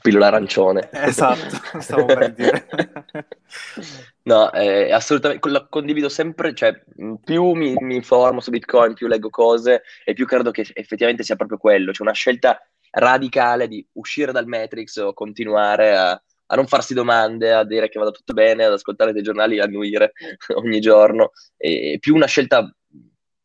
Pillola 0.00 0.26
arancione. 0.26 0.88
Esatto, 0.92 1.58
stavo 1.80 2.04
per 2.04 2.32
dire. 2.32 2.68
no, 4.24 4.52
eh, 4.52 4.92
assolutamente, 4.92 5.66
condivido 5.68 6.08
sempre, 6.08 6.54
cioè 6.54 6.78
più 7.24 7.52
mi, 7.52 7.74
mi, 7.80 7.96
informo 7.96 8.40
su 8.40 8.50
Bitcoin, 8.50 8.94
più 8.94 9.08
leggo 9.08 9.30
cose 9.30 9.82
e 10.04 10.12
più 10.12 10.26
credo 10.26 10.50
che 10.50 10.66
effettivamente 10.74 11.24
sia 11.24 11.36
proprio 11.36 11.58
quello, 11.58 11.86
c'è 11.86 11.94
cioè 11.94 12.06
una 12.06 12.14
scelta 12.14 12.60
radicale 12.90 13.68
di 13.68 13.84
uscire 13.92 14.32
dal 14.32 14.46
Matrix 14.46 14.96
o 14.98 15.14
continuare 15.14 15.96
a, 15.96 16.22
a, 16.52 16.56
non 16.56 16.66
farsi 16.66 16.94
domande, 16.94 17.52
a 17.52 17.64
dire 17.64 17.88
che 17.88 17.98
vada 17.98 18.10
tutto 18.10 18.34
bene, 18.34 18.64
ad 18.64 18.72
ascoltare 18.72 19.12
dei 19.12 19.22
giornali, 19.22 19.58
a 19.58 19.64
annuire 19.64 20.12
ogni 20.54 20.80
giorno, 20.80 21.30
e 21.56 21.96
più 21.98 22.14
una 22.14 22.26
scelta 22.26 22.70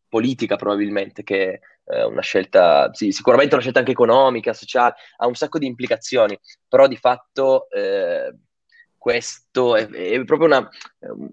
politica 0.09 0.55
probabilmente 0.55 1.23
che 1.23 1.59
eh, 1.85 2.03
una 2.03 2.21
scelta, 2.21 2.89
sì, 2.93 3.11
sicuramente 3.11 3.53
una 3.53 3.61
scelta 3.61 3.79
anche 3.79 3.91
economica, 3.91 4.53
sociale, 4.53 4.95
ha 5.17 5.27
un 5.27 5.35
sacco 5.35 5.57
di 5.57 5.65
implicazioni, 5.65 6.37
però 6.67 6.87
di 6.87 6.97
fatto 6.97 7.69
eh, 7.69 8.33
questo 8.97 9.75
è, 9.75 9.87
è, 9.87 10.23
proprio 10.25 10.47
una, 10.47 10.69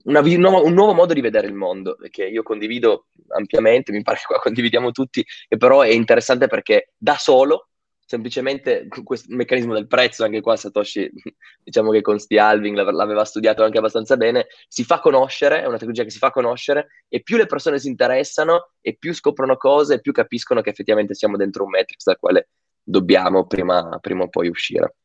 una, 0.04 0.20
un, 0.20 0.40
nuovo, 0.40 0.64
un, 0.64 0.74
nuovo, 0.74 0.94
modo 0.94 1.12
di 1.12 1.20
vedere 1.20 1.48
il 1.48 1.54
mondo, 1.54 1.96
che 2.10 2.24
io 2.24 2.42
condivido 2.42 3.06
ampiamente, 3.28 3.90
mi 3.90 4.02
pare 4.02 4.18
che 4.18 4.26
qua 4.26 4.38
condividiamo 4.38 4.92
tutti, 4.92 5.24
che 5.48 5.56
però 5.56 5.80
è 5.80 5.88
interessante 5.88 6.46
perché 6.46 6.92
da 6.96 7.16
solo 7.16 7.70
semplicemente 8.04 8.86
questo 9.02 9.34
meccanismo 9.34 9.72
del 9.72 9.86
prezzo, 9.86 10.24
anche 10.24 10.40
qua 10.40 10.56
Satoshi, 10.56 11.10
diciamo 11.62 11.90
che 11.90 12.02
con 12.02 12.18
Steve 12.18 12.40
Alving 12.40 12.76
l'aveva 12.76 13.24
studiato 13.24 13.64
anche 13.64 13.78
abbastanza 13.78 14.16
bene, 14.16 14.46
si 14.68 14.84
fa 14.84 15.00
conoscere, 15.00 15.62
è 15.62 15.66
una 15.66 15.76
tecnologia 15.76 16.04
che 16.04 16.10
si 16.10 16.18
fa 16.18 16.30
conoscere 16.30 17.04
e 17.08 17.22
più 17.22 17.36
le 17.36 17.46
persone 17.46 17.78
si 17.78 17.88
interessano 17.88 18.72
e 18.80 18.96
più 18.96 19.14
scoprono 19.14 19.56
cose 19.56 19.94
e 19.94 20.00
più 20.00 20.12
capiscono 20.12 20.60
che 20.60 20.70
effettivamente 20.70 21.14
siamo 21.14 21.36
dentro 21.36 21.64
un 21.64 21.70
matrix 21.70 22.04
dal 22.04 22.18
quale 22.18 22.48
dobbiamo 22.82 23.46
prima, 23.46 23.98
prima 24.00 24.24
o 24.24 24.28
poi 24.28 24.48
uscire. 24.48 24.96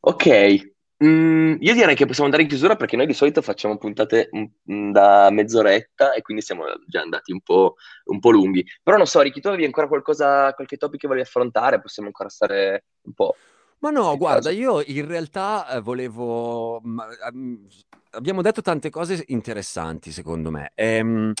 Ok, 0.00 0.74
Mm, 1.04 1.56
io 1.60 1.74
direi 1.74 1.94
che 1.94 2.06
possiamo 2.06 2.24
andare 2.24 2.44
in 2.44 2.48
chiusura 2.48 2.74
perché 2.74 2.96
noi 2.96 3.06
di 3.06 3.12
solito 3.12 3.42
facciamo 3.42 3.76
puntate 3.76 4.30
mm, 4.34 4.92
da 4.92 5.28
mezz'oretta 5.30 6.14
e 6.14 6.22
quindi 6.22 6.42
siamo 6.42 6.64
già 6.86 7.02
andati 7.02 7.32
un 7.32 7.40
po', 7.40 7.76
un 8.04 8.18
po', 8.18 8.30
lunghi. 8.30 8.64
Però 8.82 8.96
non 8.96 9.06
so, 9.06 9.20
Ricky, 9.20 9.40
tu 9.40 9.48
avevi 9.48 9.66
ancora 9.66 9.88
qualcosa, 9.88 10.54
qualche 10.54 10.78
topic 10.78 11.00
che 11.00 11.06
volevi 11.06 11.26
affrontare? 11.26 11.80
Possiamo 11.80 12.08
ancora 12.08 12.30
stare 12.30 12.84
un 13.02 13.12
po'. 13.12 13.34
Ma 13.80 13.90
no, 13.90 14.16
guarda, 14.16 14.50
io 14.50 14.82
in 14.86 15.06
realtà 15.06 15.68
eh, 15.68 15.80
volevo... 15.80 16.80
Ehm, 16.80 17.66
abbiamo 18.12 18.40
detto 18.40 18.62
tante 18.62 18.88
cose 18.88 19.22
interessanti, 19.28 20.10
secondo 20.10 20.50
me. 20.50 20.72
Ehm, 20.74 21.34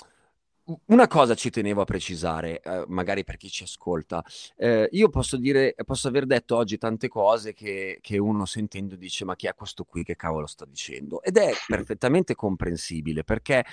una 0.86 1.06
cosa 1.06 1.34
ci 1.34 1.50
tenevo 1.50 1.82
a 1.82 1.84
precisare, 1.84 2.60
eh, 2.60 2.84
magari 2.88 3.22
per 3.24 3.36
chi 3.36 3.48
ci 3.48 3.62
ascolta. 3.62 4.24
Eh, 4.56 4.88
io 4.92 5.08
posso 5.08 5.36
dire, 5.36 5.74
posso 5.84 6.08
aver 6.08 6.26
detto 6.26 6.56
oggi 6.56 6.76
tante 6.78 7.08
cose 7.08 7.52
che, 7.52 7.98
che, 8.00 8.18
uno 8.18 8.44
sentendo 8.46 8.96
dice: 8.96 9.24
Ma 9.24 9.36
chi 9.36 9.46
è 9.46 9.54
questo 9.54 9.84
qui? 9.84 10.02
Che 10.02 10.16
cavolo 10.16 10.46
sta 10.46 10.64
dicendo? 10.64 11.22
Ed 11.22 11.36
è 11.36 11.52
perfettamente 11.66 12.34
comprensibile 12.34 13.22
perché 13.24 13.64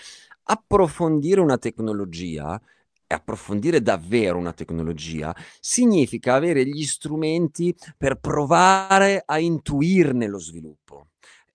approfondire 0.44 1.40
una 1.40 1.58
tecnologia 1.58 2.60
e 3.08 3.16
approfondire 3.16 3.82
davvero 3.82 4.38
una 4.38 4.54
tecnologia 4.54 5.36
significa 5.60 6.36
avere 6.36 6.66
gli 6.66 6.84
strumenti 6.84 7.76
per 7.98 8.18
provare 8.20 9.24
a 9.26 9.40
intuirne 9.40 10.28
lo 10.28 10.40
sviluppo. 10.40 11.08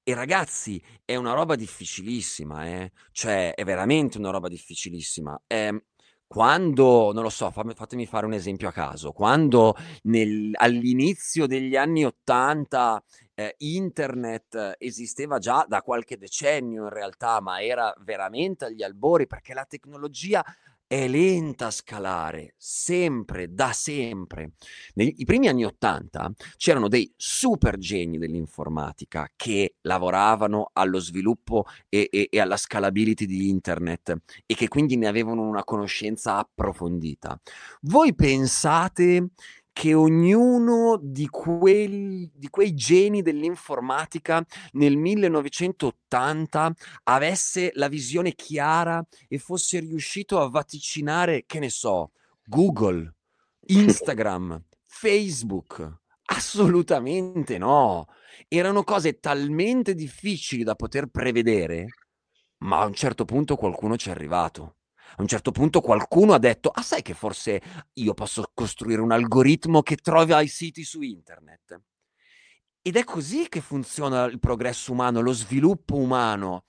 E 0.09 0.15
ragazzi, 0.15 0.83
è 1.05 1.17
una 1.17 1.35
roba 1.35 1.55
difficilissima, 1.55 2.65
eh? 2.65 2.93
Cioè, 3.13 3.53
è 3.53 3.63
veramente 3.63 4.17
una 4.17 4.31
roba 4.31 4.49
difficilissima. 4.49 5.39
Eh, 5.47 5.85
quando, 6.27 7.13
non 7.13 7.23
lo 7.23 7.29
so, 7.29 7.51
fatemi 7.51 8.07
fare 8.07 8.25
un 8.25 8.33
esempio 8.33 8.69
a 8.69 8.73
caso, 8.73 9.13
quando 9.13 9.75
nel, 10.05 10.53
all'inizio 10.55 11.47
degli 11.47 11.77
anni 11.77 12.07
Ottanta 12.07 13.05
eh, 13.35 13.55
internet 13.59 14.77
esisteva 14.79 15.39
già 15.39 15.67
da 15.69 15.83
qualche 15.83 16.17
decennio 16.17 16.85
in 16.85 16.89
realtà, 16.89 17.43
ma 17.43 17.63
era 17.63 17.95
veramente 17.99 18.65
agli 18.65 18.83
albori 18.83 19.27
perché 19.27 19.53
la 19.53 19.67
tecnologia 19.69 20.43
è 20.89 21.07
lenta 21.07 21.67
a 21.67 21.71
scalare, 21.71 22.55
sempre, 22.57 23.53
da 23.53 23.73
sempre. 23.73 24.53
Nei 24.95 25.15
primi 25.27 25.47
anni 25.47 25.67
Ottanta 25.67 26.33
c'erano 26.57 26.89
dei 26.89 27.13
super 27.15 27.77
geni 27.77 28.17
dell'informatica 28.17 29.31
che 29.37 29.77
lavoravano 29.83 30.71
allo 30.73 30.99
sviluppo 30.99 31.67
e, 31.91 32.09
e, 32.11 32.29
e 32.31 32.41
alla 32.41 32.57
scalability 32.57 33.27
di 33.27 33.51
internet 33.51 34.17
e 34.47 34.55
che 34.55 34.69
quindi 34.69 34.97
ne 34.97 35.09
avevano 35.09 35.43
una 35.43 35.63
conoscenza 35.63 36.39
approfondita. 36.39 37.39
Voi 37.83 38.15
pensate 38.15 39.29
che 39.79 39.95
ognuno 39.95 40.99
di, 41.01 41.29
quel, 41.29 42.29
di 42.35 42.49
quei 42.51 42.75
geni 42.75 43.23
dell'informatica 43.23 44.45
nel 44.73 44.97
1980 44.97 46.75
avesse 47.05 47.71
la 47.75 47.87
visione 47.87 48.35
chiara 48.35 49.07
e 49.29 49.39
fosse 49.39 49.79
riuscito 49.79 50.41
a 50.41 50.51
vaticinare, 50.51 51.45
che 51.47 51.61
ne 51.61 51.71
so, 51.71 52.11
Google, 52.45 53.15
Instagram, 53.67 54.61
Facebook. 54.85 56.01
Assolutamente 56.25 57.57
no. 57.57 58.09
Erano 58.49 58.83
cose 58.83 59.21
talmente 59.21 59.95
difficili 59.95 60.65
da 60.65 60.75
poter 60.75 61.07
prevedere, 61.07 61.87
ma 62.65 62.81
a 62.81 62.87
un 62.87 62.95
certo 62.95 63.25
punto 63.25 63.55
qualcuno 63.55 63.97
ci 63.97 64.09
è 64.09 64.11
arrivato 64.11 64.78
a 65.17 65.23
un 65.23 65.27
certo 65.27 65.51
punto 65.51 65.81
qualcuno 65.81 66.33
ha 66.33 66.39
detto, 66.39 66.71
ah 66.71 66.83
sai 66.83 67.03
che 67.03 67.15
forse 67.15 67.61
io 67.95 68.15
posso 68.15 68.51
costruire 68.55 69.01
un 69.01 69.13
algoritmo 69.13 69.83
che 69.83 69.97
trova 69.97 70.41
i 70.41 70.49
siti 70.49 70.85
su 70.85 71.03
internet. 71.03 71.81
Ed 72.83 72.97
è 72.97 73.05
così 73.05 73.49
che 73.49 73.61
funziona 73.61 74.25
il 74.25 74.39
progresso 74.39 74.93
umano, 74.93 75.21
lo 75.21 75.33
sviluppo 75.33 75.97
umano. 75.97 76.65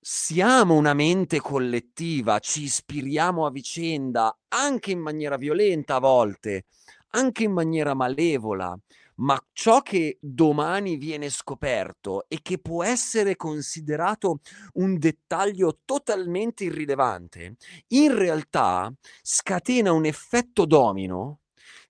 Siamo 0.00 0.74
una 0.74 0.94
mente 0.94 1.40
collettiva, 1.40 2.38
ci 2.38 2.62
ispiriamo 2.62 3.46
a 3.46 3.50
vicenda, 3.50 4.36
anche 4.48 4.90
in 4.90 5.00
maniera 5.00 5.36
violenta 5.36 5.96
a 5.96 6.00
volte, 6.00 6.66
anche 7.10 7.44
in 7.44 7.52
maniera 7.52 7.94
malevola, 7.94 8.76
ma 9.16 9.38
ciò 9.52 9.80
che 9.80 10.18
domani 10.20 10.96
viene 10.96 11.30
scoperto 11.30 12.24
e 12.28 12.40
che 12.42 12.58
può 12.58 12.82
essere 12.82 13.36
considerato 13.36 14.40
un 14.74 14.98
dettaglio 14.98 15.80
totalmente 15.84 16.64
irrilevante, 16.64 17.56
in 17.88 18.14
realtà 18.16 18.92
scatena 19.22 19.92
un 19.92 20.04
effetto 20.06 20.64
domino 20.66 21.40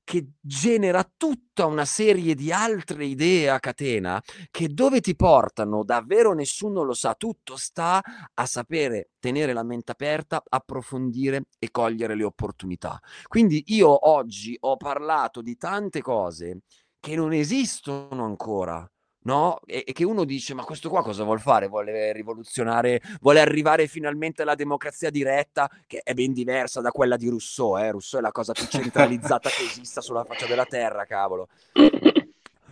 che 0.04 0.32
genera 0.38 1.02
tutta 1.16 1.64
una 1.64 1.86
serie 1.86 2.34
di 2.34 2.52
altre 2.52 3.06
idee 3.06 3.48
a 3.48 3.58
catena 3.58 4.22
che 4.50 4.68
dove 4.68 5.00
ti 5.00 5.16
portano 5.16 5.82
davvero 5.82 6.34
nessuno 6.34 6.82
lo 6.82 6.92
sa, 6.92 7.14
tutto 7.14 7.56
sta 7.56 8.02
a 8.34 8.46
sapere 8.46 9.10
tenere 9.18 9.54
la 9.54 9.62
mente 9.64 9.92
aperta, 9.92 10.42
approfondire 10.46 11.44
e 11.58 11.70
cogliere 11.70 12.14
le 12.14 12.24
opportunità. 12.24 13.00
Quindi 13.26 13.62
io 13.68 14.08
oggi 14.10 14.54
ho 14.60 14.76
parlato 14.76 15.40
di 15.40 15.56
tante 15.56 16.02
cose 16.02 16.60
che 17.04 17.16
non 17.16 17.34
esistono 17.34 18.24
ancora. 18.24 18.88
No? 19.24 19.60
E, 19.66 19.84
e, 19.86 19.92
che 19.92 20.04
uno 20.04 20.24
dice: 20.24 20.54
Ma 20.54 20.64
questo 20.64 20.88
qua 20.88 21.02
cosa 21.02 21.22
vuol 21.22 21.38
fare? 21.40 21.68
Vuole 21.68 22.12
rivoluzionare, 22.12 23.02
vuole 23.20 23.40
arrivare 23.40 23.86
finalmente 23.86 24.40
alla 24.40 24.54
democrazia 24.54 25.10
diretta, 25.10 25.70
che 25.86 26.00
è 26.02 26.14
ben 26.14 26.32
diversa 26.32 26.80
da 26.80 26.90
quella 26.90 27.18
di 27.18 27.28
Rousseau. 27.28 27.76
Eh? 27.76 27.90
Rousseau 27.90 28.22
è 28.22 28.24
la 28.24 28.32
cosa 28.32 28.52
più 28.52 28.66
centralizzata 28.66 29.50
che 29.50 29.64
esista 29.64 30.00
sulla 30.00 30.24
faccia 30.24 30.46
della 30.46 30.64
terra, 30.64 31.04
cavolo. 31.04 31.48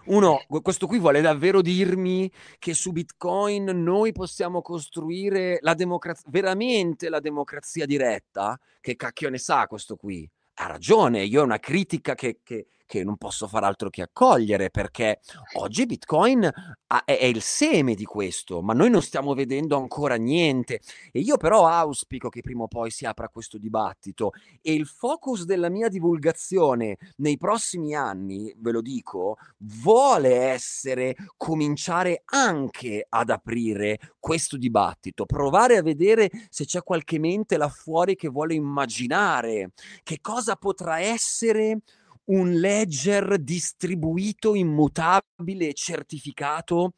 Uno, 0.04 0.44
questo 0.62 0.86
qui 0.86 0.98
vuole 0.98 1.20
davvero 1.20 1.60
dirmi 1.60 2.30
che 2.58 2.72
su 2.72 2.90
Bitcoin 2.90 3.64
noi 3.64 4.12
possiamo 4.12 4.60
costruire 4.62 5.58
la 5.60 5.74
democrazia, 5.74 6.26
veramente 6.30 7.10
la 7.10 7.20
democrazia 7.20 7.84
diretta? 7.84 8.58
Che 8.80 8.96
cacchio 8.96 9.28
ne 9.28 9.38
sa 9.38 9.66
questo 9.66 9.96
qui? 9.96 10.28
Ha 10.54 10.66
ragione, 10.66 11.22
io 11.22 11.40
ho 11.40 11.44
una 11.44 11.58
critica 11.58 12.14
che, 12.14 12.40
che, 12.42 12.66
che 12.92 13.04
non 13.04 13.16
posso 13.16 13.48
far 13.48 13.64
altro 13.64 13.88
che 13.88 14.02
accogliere 14.02 14.68
perché 14.68 15.20
oggi 15.54 15.86
Bitcoin 15.86 16.44
ha, 16.44 17.04
è, 17.06 17.16
è, 17.16 17.24
il 17.24 17.40
seme 17.40 17.94
di 17.94 18.04
questo, 18.04 18.60
ma 18.60 18.74
noi 18.74 18.90
non 18.90 19.00
stiamo 19.00 19.32
vedendo 19.32 19.78
ancora 19.78 20.16
niente. 20.16 20.82
E 21.10 21.20
io 21.20 21.38
però 21.38 21.66
auspico 21.66 22.28
che 22.28 22.42
prima 22.42 22.64
o 22.64 22.68
poi 22.68 22.90
si 22.90 23.06
apra 23.06 23.30
questo 23.30 23.56
dibattito 23.56 24.32
e 24.60 24.74
il 24.74 24.84
focus 24.84 25.44
della 25.44 25.70
mia 25.70 25.88
divulgazione 25.88 26.98
nei 27.16 27.38
prossimi 27.38 27.94
anni, 27.94 28.54
ve 28.58 28.72
lo 28.72 28.82
dico, 28.82 29.38
vuole 29.56 30.34
essere 30.34 31.16
cominciare 31.38 32.20
anche 32.26 33.06
ad 33.08 33.30
aprire 33.30 34.16
questo 34.18 34.58
dibattito, 34.58 35.24
provare 35.24 35.78
a 35.78 35.82
vedere 35.82 36.30
se 36.50 36.66
c'è 36.66 36.82
qualche 36.82 37.18
mente 37.18 37.56
là 37.56 37.70
fuori 37.70 38.16
che 38.16 38.28
vuole 38.28 38.52
immaginare 38.52 39.70
che 40.02 40.18
cosa 40.20 40.56
potrà 40.56 41.00
essere 41.00 41.80
un 42.26 42.52
ledger 42.52 43.38
distribuito, 43.38 44.54
immutabile 44.54 45.68
e 45.68 45.74
certificato 45.74 46.94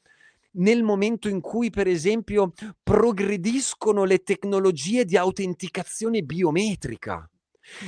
nel 0.57 0.83
momento 0.83 1.29
in 1.29 1.41
cui, 1.41 1.71
per 1.71 1.87
esempio, 1.87 2.53
progrediscono 2.83 4.05
le 4.05 4.19
tecnologie 4.19 5.05
di 5.05 5.17
autenticazione 5.17 6.23
biometrica. 6.23 7.29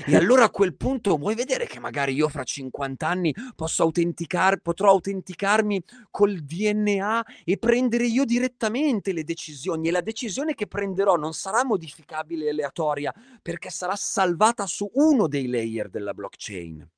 E 0.07 0.16
allora 0.16 0.45
a 0.45 0.51
quel 0.51 0.74
punto 0.74 1.16
vuoi 1.16 1.34
vedere 1.34 1.66
che 1.66 1.78
magari 1.78 2.14
io 2.14 2.30
fra 2.30 2.45
50 2.45 3.07
anni 3.07 3.34
posso 3.55 3.82
autenticar- 3.82 4.61
potrò 4.62 4.89
autenticarmi 4.89 5.82
col 6.11 6.39
DNA 6.39 7.22
e 7.45 7.59
prendere 7.59 8.07
io 8.07 8.24
direttamente 8.24 9.12
le 9.12 9.22
decisioni 9.22 9.89
e 9.89 9.91
la 9.91 10.01
decisione 10.01 10.55
che 10.55 10.66
prenderò 10.66 11.16
non 11.16 11.34
sarà 11.34 11.62
modificabile 11.62 12.47
e 12.47 12.51
aleatoria 12.51 13.12
perché 13.43 13.68
sarà 13.68 13.97
salvata 13.97 14.66
su 14.66 14.91
uno 14.95 15.28
dei 15.28 15.47
layer 15.47 15.91
della 15.91 16.14
blockchain. 16.14 16.89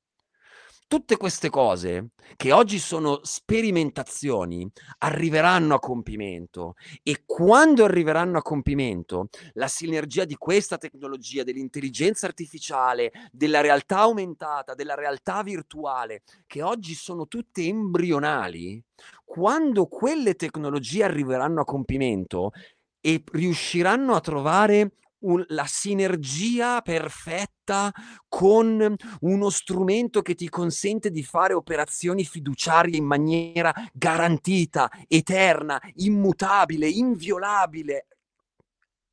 Tutte 0.88 1.18
queste 1.18 1.50
cose, 1.50 2.12
che 2.34 2.50
oggi 2.50 2.78
sono 2.78 3.20
sperimentazioni, 3.22 4.66
arriveranno 5.00 5.74
a 5.74 5.78
compimento. 5.78 6.76
E 7.02 7.24
quando 7.26 7.84
arriveranno 7.84 8.38
a 8.38 8.42
compimento, 8.42 9.28
la 9.52 9.68
sinergia 9.68 10.24
di 10.24 10.34
questa 10.36 10.78
tecnologia, 10.78 11.42
dell'intelligenza 11.42 12.24
artificiale, 12.24 13.12
della 13.30 13.60
realtà 13.60 13.98
aumentata, 13.98 14.72
della 14.72 14.94
realtà 14.94 15.42
virtuale, 15.42 16.22
che 16.46 16.62
oggi 16.62 16.94
sono 16.94 17.26
tutte 17.26 17.62
embrionali, 17.62 18.82
quando 19.26 19.88
quelle 19.88 20.36
tecnologie 20.36 21.04
arriveranno 21.04 21.60
a 21.60 21.64
compimento 21.66 22.52
e 23.00 23.22
riusciranno 23.30 24.14
a 24.14 24.20
trovare 24.20 24.92
un, 25.20 25.44
la 25.48 25.66
sinergia 25.66 26.80
perfetta 26.80 27.92
con 28.28 28.94
uno 29.20 29.50
strumento 29.50 30.22
che 30.22 30.34
ti 30.34 30.48
consente 30.48 31.10
di 31.10 31.22
fare 31.22 31.54
operazioni 31.54 32.24
fiduciarie 32.24 32.96
in 32.96 33.04
maniera 33.04 33.72
garantita, 33.92 34.90
eterna, 35.06 35.80
immutabile, 35.96 36.88
inviolabile. 36.88 38.06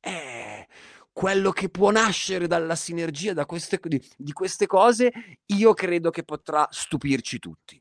Eh, 0.00 0.66
quello 1.12 1.50
che 1.50 1.70
può 1.70 1.90
nascere 1.90 2.46
dalla 2.46 2.76
sinergia 2.76 3.32
da 3.32 3.46
queste, 3.46 3.80
di, 3.82 4.00
di 4.16 4.32
queste 4.32 4.66
cose, 4.66 5.12
io 5.46 5.72
credo 5.72 6.10
che 6.10 6.24
potrà 6.24 6.66
stupirci 6.70 7.38
tutti. 7.38 7.80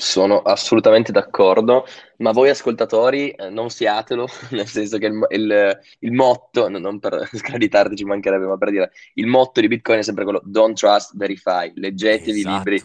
Sono 0.00 0.42
assolutamente 0.42 1.10
d'accordo, 1.10 1.84
ma 2.18 2.30
voi 2.30 2.50
ascoltatori 2.50 3.30
eh, 3.30 3.50
non 3.50 3.68
siatelo, 3.68 4.28
nel 4.50 4.68
senso 4.68 4.96
che 4.96 5.06
il, 5.06 5.26
il, 5.30 5.80
il 5.98 6.12
motto, 6.12 6.68
non 6.68 7.00
per 7.00 7.28
screditarti 7.34 7.96
ci 7.96 8.04
mancherebbe, 8.04 8.46
ma 8.46 8.56
per 8.56 8.70
dire, 8.70 8.92
il 9.14 9.26
motto 9.26 9.60
di 9.60 9.66
Bitcoin 9.66 9.98
è 9.98 10.02
sempre 10.02 10.22
quello 10.22 10.40
don't 10.44 10.78
trust, 10.78 11.16
verify, 11.16 11.72
leggetevi 11.74 12.38
Esatto. 12.38 12.54
i 12.54 12.58
libri, 12.58 12.82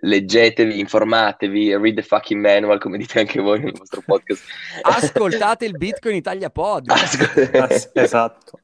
leggetevi, 0.00 0.80
informatevi, 0.80 1.76
read 1.76 1.94
the 1.94 2.02
fucking 2.02 2.40
manual, 2.40 2.80
come 2.80 2.98
dite 2.98 3.20
anche 3.20 3.40
voi 3.40 3.60
nel 3.60 3.74
vostro 3.78 4.02
podcast. 4.04 4.44
Ascoltate 4.82 5.64
il 5.64 5.76
Bitcoin 5.78 6.16
Italia 6.16 6.50
podcast. 6.50 7.20
Ascol- 7.54 7.90
Esatto. 8.02 8.60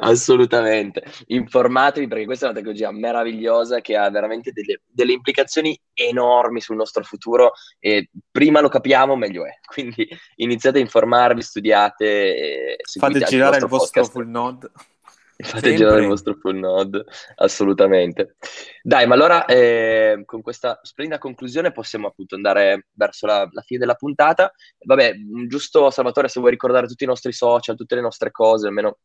Assolutamente, 0.00 1.04
informatevi 1.26 2.08
perché 2.08 2.24
questa 2.24 2.46
è 2.46 2.48
una 2.50 2.58
tecnologia 2.58 2.90
meravigliosa 2.90 3.80
che 3.80 3.96
ha 3.96 4.10
veramente 4.10 4.52
delle, 4.52 4.82
delle 4.86 5.12
implicazioni 5.12 5.78
enormi 5.94 6.60
sul 6.60 6.76
nostro 6.76 7.02
futuro 7.04 7.52
e 7.78 8.10
prima 8.30 8.60
lo 8.60 8.68
capiamo 8.68 9.16
meglio 9.16 9.46
è. 9.46 9.58
Quindi 9.66 10.08
iniziate 10.36 10.78
a 10.78 10.82
informarvi, 10.82 11.42
studiate 11.42 12.06
e 12.06 12.76
Fate 12.98 13.20
girare 13.20 13.56
il 13.58 13.66
vostro 13.66 14.02
podcast. 14.02 14.12
full 14.12 14.28
node. 14.28 14.70
Fate 15.38 15.68
Sempre. 15.68 15.76
girare 15.76 16.00
il 16.00 16.06
vostro 16.06 16.34
full 16.34 16.56
node, 16.56 17.04
assolutamente. 17.36 18.36
Dai, 18.82 19.06
ma 19.06 19.14
allora 19.14 19.44
eh, 19.44 20.22
con 20.24 20.40
questa 20.40 20.80
splendida 20.82 21.18
conclusione 21.18 21.72
possiamo 21.72 22.06
appunto 22.06 22.36
andare 22.36 22.86
verso 22.92 23.26
la, 23.26 23.46
la 23.50 23.60
fine 23.60 23.80
della 23.80 23.96
puntata. 23.96 24.50
Vabbè, 24.78 25.14
giusto 25.46 25.90
Salvatore, 25.90 26.28
se 26.28 26.40
vuoi 26.40 26.52
ricordare 26.52 26.86
tutti 26.86 27.04
i 27.04 27.06
nostri 27.06 27.32
social, 27.32 27.76
tutte 27.76 27.96
le 27.96 28.00
nostre 28.00 28.30
cose, 28.30 28.68
almeno 28.68 28.96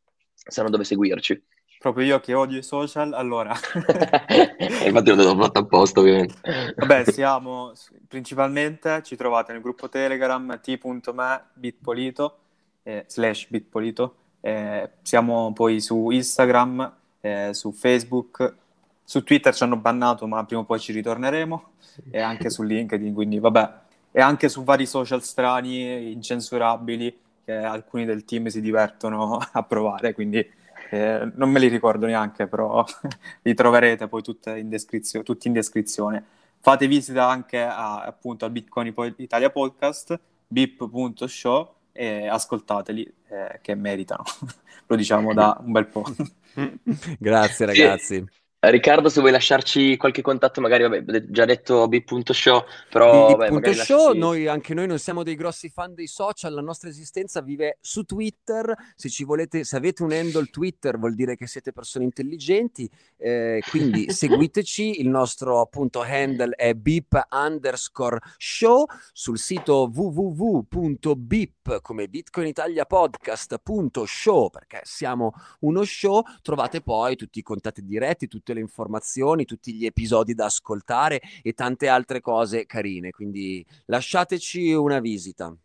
sanno 0.46 0.70
dove 0.70 0.84
seguirci. 0.84 1.42
Proprio 1.80 2.06
io 2.06 2.20
che 2.20 2.36
odio 2.36 2.60
i 2.60 2.64
social, 2.64 3.14
allora... 3.14 3.56
Infatti 4.86 5.16
l'ho 5.16 5.36
fatto 5.36 5.60
apposta, 5.60 6.00
ovviamente. 6.00 6.36
Vabbè, 6.76 7.12
siamo 7.12 7.74
principalmente, 8.08 9.02
ci 9.04 9.16
trovate 9.16 9.52
nel 9.52 9.62
gruppo 9.62 9.90
Telegram 9.90 10.60
t.me 10.62 11.44
bitpolito 11.56 12.38
eh, 12.84 13.06
slash 13.08 13.48
bitpolito. 13.50 14.16
Eh, 14.42 14.90
siamo 15.02 15.54
poi 15.54 15.80
su 15.82 16.10
Instagram, 16.10 16.94
eh, 17.22 17.50
su 17.54 17.72
Facebook, 17.72 18.56
su 19.04 19.24
Twitter 19.24 19.54
ci 19.54 19.64
hanno 19.64 19.78
bannato, 19.78 20.28
ma 20.28 20.44
prima 20.46 20.62
o 20.62 20.66
poi 20.66 20.80
ci 20.80 20.92
ritorneremo, 20.94 21.70
e 22.10 22.20
anche 22.20 22.50
su 22.50 22.64
LinkedIn, 22.64 23.14
quindi 23.14 23.40
vabbè, 23.40 23.74
e 24.12 24.22
anche 24.22 24.50
su 24.50 24.64
vari 24.64 24.86
social 24.86 25.22
strani, 25.22 26.12
incensurabili, 26.12 27.16
che 27.52 27.66
alcuni 27.66 28.06
del 28.06 28.24
team 28.24 28.48
si 28.48 28.62
divertono 28.62 29.38
a 29.52 29.64
provare, 29.64 30.14
quindi 30.14 30.46
eh, 30.90 31.32
non 31.36 31.50
me 31.50 31.60
li 31.60 31.68
ricordo 31.68 32.06
neanche, 32.06 32.48
però 32.48 32.84
li 33.44 33.54
troverete 33.54 34.08
poi 34.08 34.22
tutte 34.22 34.58
in 34.58 34.70
descrizio- 34.70 35.24
tutti 35.24 35.48
in 35.48 35.54
descrizione. 35.54 36.24
Fate 36.60 36.88
visita 36.88 37.28
anche 37.28 37.62
a- 37.62 38.04
appunto 38.04 38.46
al 38.46 38.52
Bitcoin 38.52 38.94
Italia 39.18 39.50
Podcast, 39.50 40.20
bip.show 40.48 41.76
e 41.92 42.28
ascoltateli 42.28 43.14
eh, 43.28 43.60
che 43.62 43.76
meritano. 43.76 44.24
Lo 44.88 44.96
diciamo 44.96 45.34
da 45.34 45.58
un 45.64 45.72
bel 45.72 45.88
po'. 45.88 46.04
Grazie 47.20 47.66
Sì. 48.00 48.40
Riccardo, 48.70 49.10
se 49.10 49.22
vuoi 49.22 49.32
lasciarci 49.32 49.98
qualche 49.98 50.22
contatto, 50.22 50.62
magari, 50.62 50.88
vabbè, 50.88 51.26
già 51.30 51.46
detto 51.46 51.88
b.show, 51.88 52.64
però 52.92 53.30
vabbè, 53.30 53.50
magari 53.50 53.74
Show, 53.74 54.10
lasci- 54.10 54.20
noi, 54.20 54.46
anche 54.46 54.76
noi 54.76 54.86
non 54.86 55.00
siamo 55.00 55.24
dei 55.24 55.34
grossi 55.34 55.68
fan 55.70 55.96
dei 55.96 56.06
social, 56.06 56.54
la 56.54 56.62
nostra 56.62 56.88
esistenza 56.88 57.42
vive 57.42 57.80
su 57.82 58.04
Twitter, 58.04 58.72
se 58.96 59.10
ci 59.10 59.24
volete, 59.24 59.64
se 59.64 59.78
avete 59.78 60.04
un 60.04 60.12
handle 60.12 60.46
Twitter 60.52 61.00
vuol 61.00 61.16
dire 61.16 61.36
che 61.36 61.48
siete 61.48 61.72
persone 61.72 62.06
intelligenti, 62.06 62.88
eh, 63.18 63.64
quindi 63.68 64.12
seguiteci, 64.14 65.02
il 65.02 65.10
nostro 65.10 65.60
appunto 65.60 66.02
handle 66.02 66.54
è 66.54 66.76
bip 66.76 67.20
underscore 67.32 68.20
show, 68.38 68.86
sul 69.12 69.40
sito 69.40 69.90
www.bip 69.92 71.82
come 71.82 72.08
Bitcoin 72.08 72.46
Italia 72.46 72.86
Podcast.show, 72.86 74.52
perché 74.52 74.82
siamo 74.84 75.34
uno 75.62 75.84
show, 75.84 76.22
trovate 76.44 76.82
poi 76.82 77.16
tutti 77.16 77.40
i 77.40 77.44
contatti 77.44 77.84
diretti, 77.84 78.28
tutte 78.28 78.50
le 78.54 78.60
informazioni, 78.60 79.46
tutti 79.46 79.74
gli 79.74 79.86
episodi 79.86 80.34
da 80.34 80.46
ascoltare 80.46 81.22
e 81.42 81.54
tante 81.54 81.88
altre 81.88 82.22
cose 82.22 82.66
carine. 82.66 83.12
Quindi 83.12 83.66
lasciateci 83.86 84.74
una 84.74 85.00
visita. 85.00 85.56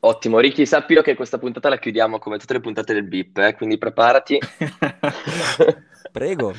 Ottimo, 0.00 0.38
Ricky, 0.38 0.64
sappilo 0.64 1.02
che 1.02 1.14
questa 1.14 1.38
puntata 1.38 1.68
la 1.68 1.78
chiudiamo 1.78 2.18
come 2.18 2.38
tutte 2.38 2.54
le 2.54 2.60
puntate 2.60 2.94
del 2.94 3.04
BIP, 3.04 3.38
eh, 3.38 3.54
quindi 3.54 3.76
preparati. 3.76 4.38
Prego. 6.12 6.54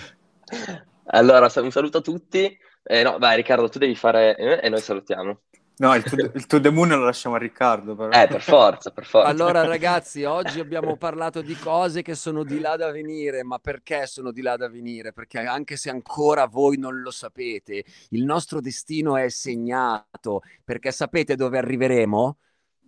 Allora, 1.06 1.50
un 1.56 1.72
saluto 1.72 1.98
a 1.98 2.02
tutti. 2.02 2.58
Eh, 2.84 3.04
no, 3.04 3.18
vai 3.18 3.36
Riccardo, 3.36 3.70
tu 3.70 3.80
devi 3.80 3.96
fare 3.96 4.36
eh, 4.38 4.60
e 4.64 4.70
noi 4.70 4.82
salutiamo. 4.82 5.42
No, 5.80 5.94
il 5.94 6.04
to, 6.04 6.16
il 6.16 6.46
to 6.48 6.60
the 6.60 6.72
moon 6.72 6.90
lo 6.90 7.04
lasciamo 7.04 7.36
a 7.36 7.38
Riccardo, 7.38 7.96
però. 7.96 8.10
Eh, 8.10 8.28
per 8.28 8.42
forza, 8.42 8.90
per 8.90 9.06
forza. 9.06 9.28
Allora 9.28 9.62
ragazzi, 9.68 10.24
oggi 10.24 10.60
abbiamo 10.60 10.98
parlato 10.98 11.42
di 11.42 11.56
cose 11.56 12.02
che 12.02 12.16
sono 12.16 12.44
di 12.44 12.60
là 12.60 12.76
da 12.76 12.90
venire, 12.92 13.44
ma 13.44 13.60
perché 13.60 14.08
sono 14.08 14.32
di 14.32 14.42
là 14.42 14.58
da 14.58 14.70
venire? 14.70 15.14
Perché 15.14 15.38
anche 15.40 15.78
se 15.78 15.92
ancora 15.92 16.48
voi 16.48 16.78
non 16.80 17.00
lo 17.02 17.12
sapete, 17.12 17.86
il 18.10 18.24
nostro 18.24 18.60
destino 18.60 19.18
è 19.18 19.30
segnato, 19.30 20.42
perché 20.64 20.92
sapete 20.92 21.36
dove 21.36 21.60
arriveremo? 21.60 22.38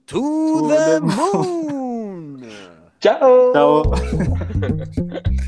To, 0.06 0.20
To 0.20 0.68
the 0.68 0.76
the 0.76 1.00
moon! 1.02 2.50
Ciao! 2.98 3.54
Ciao. 3.54 3.84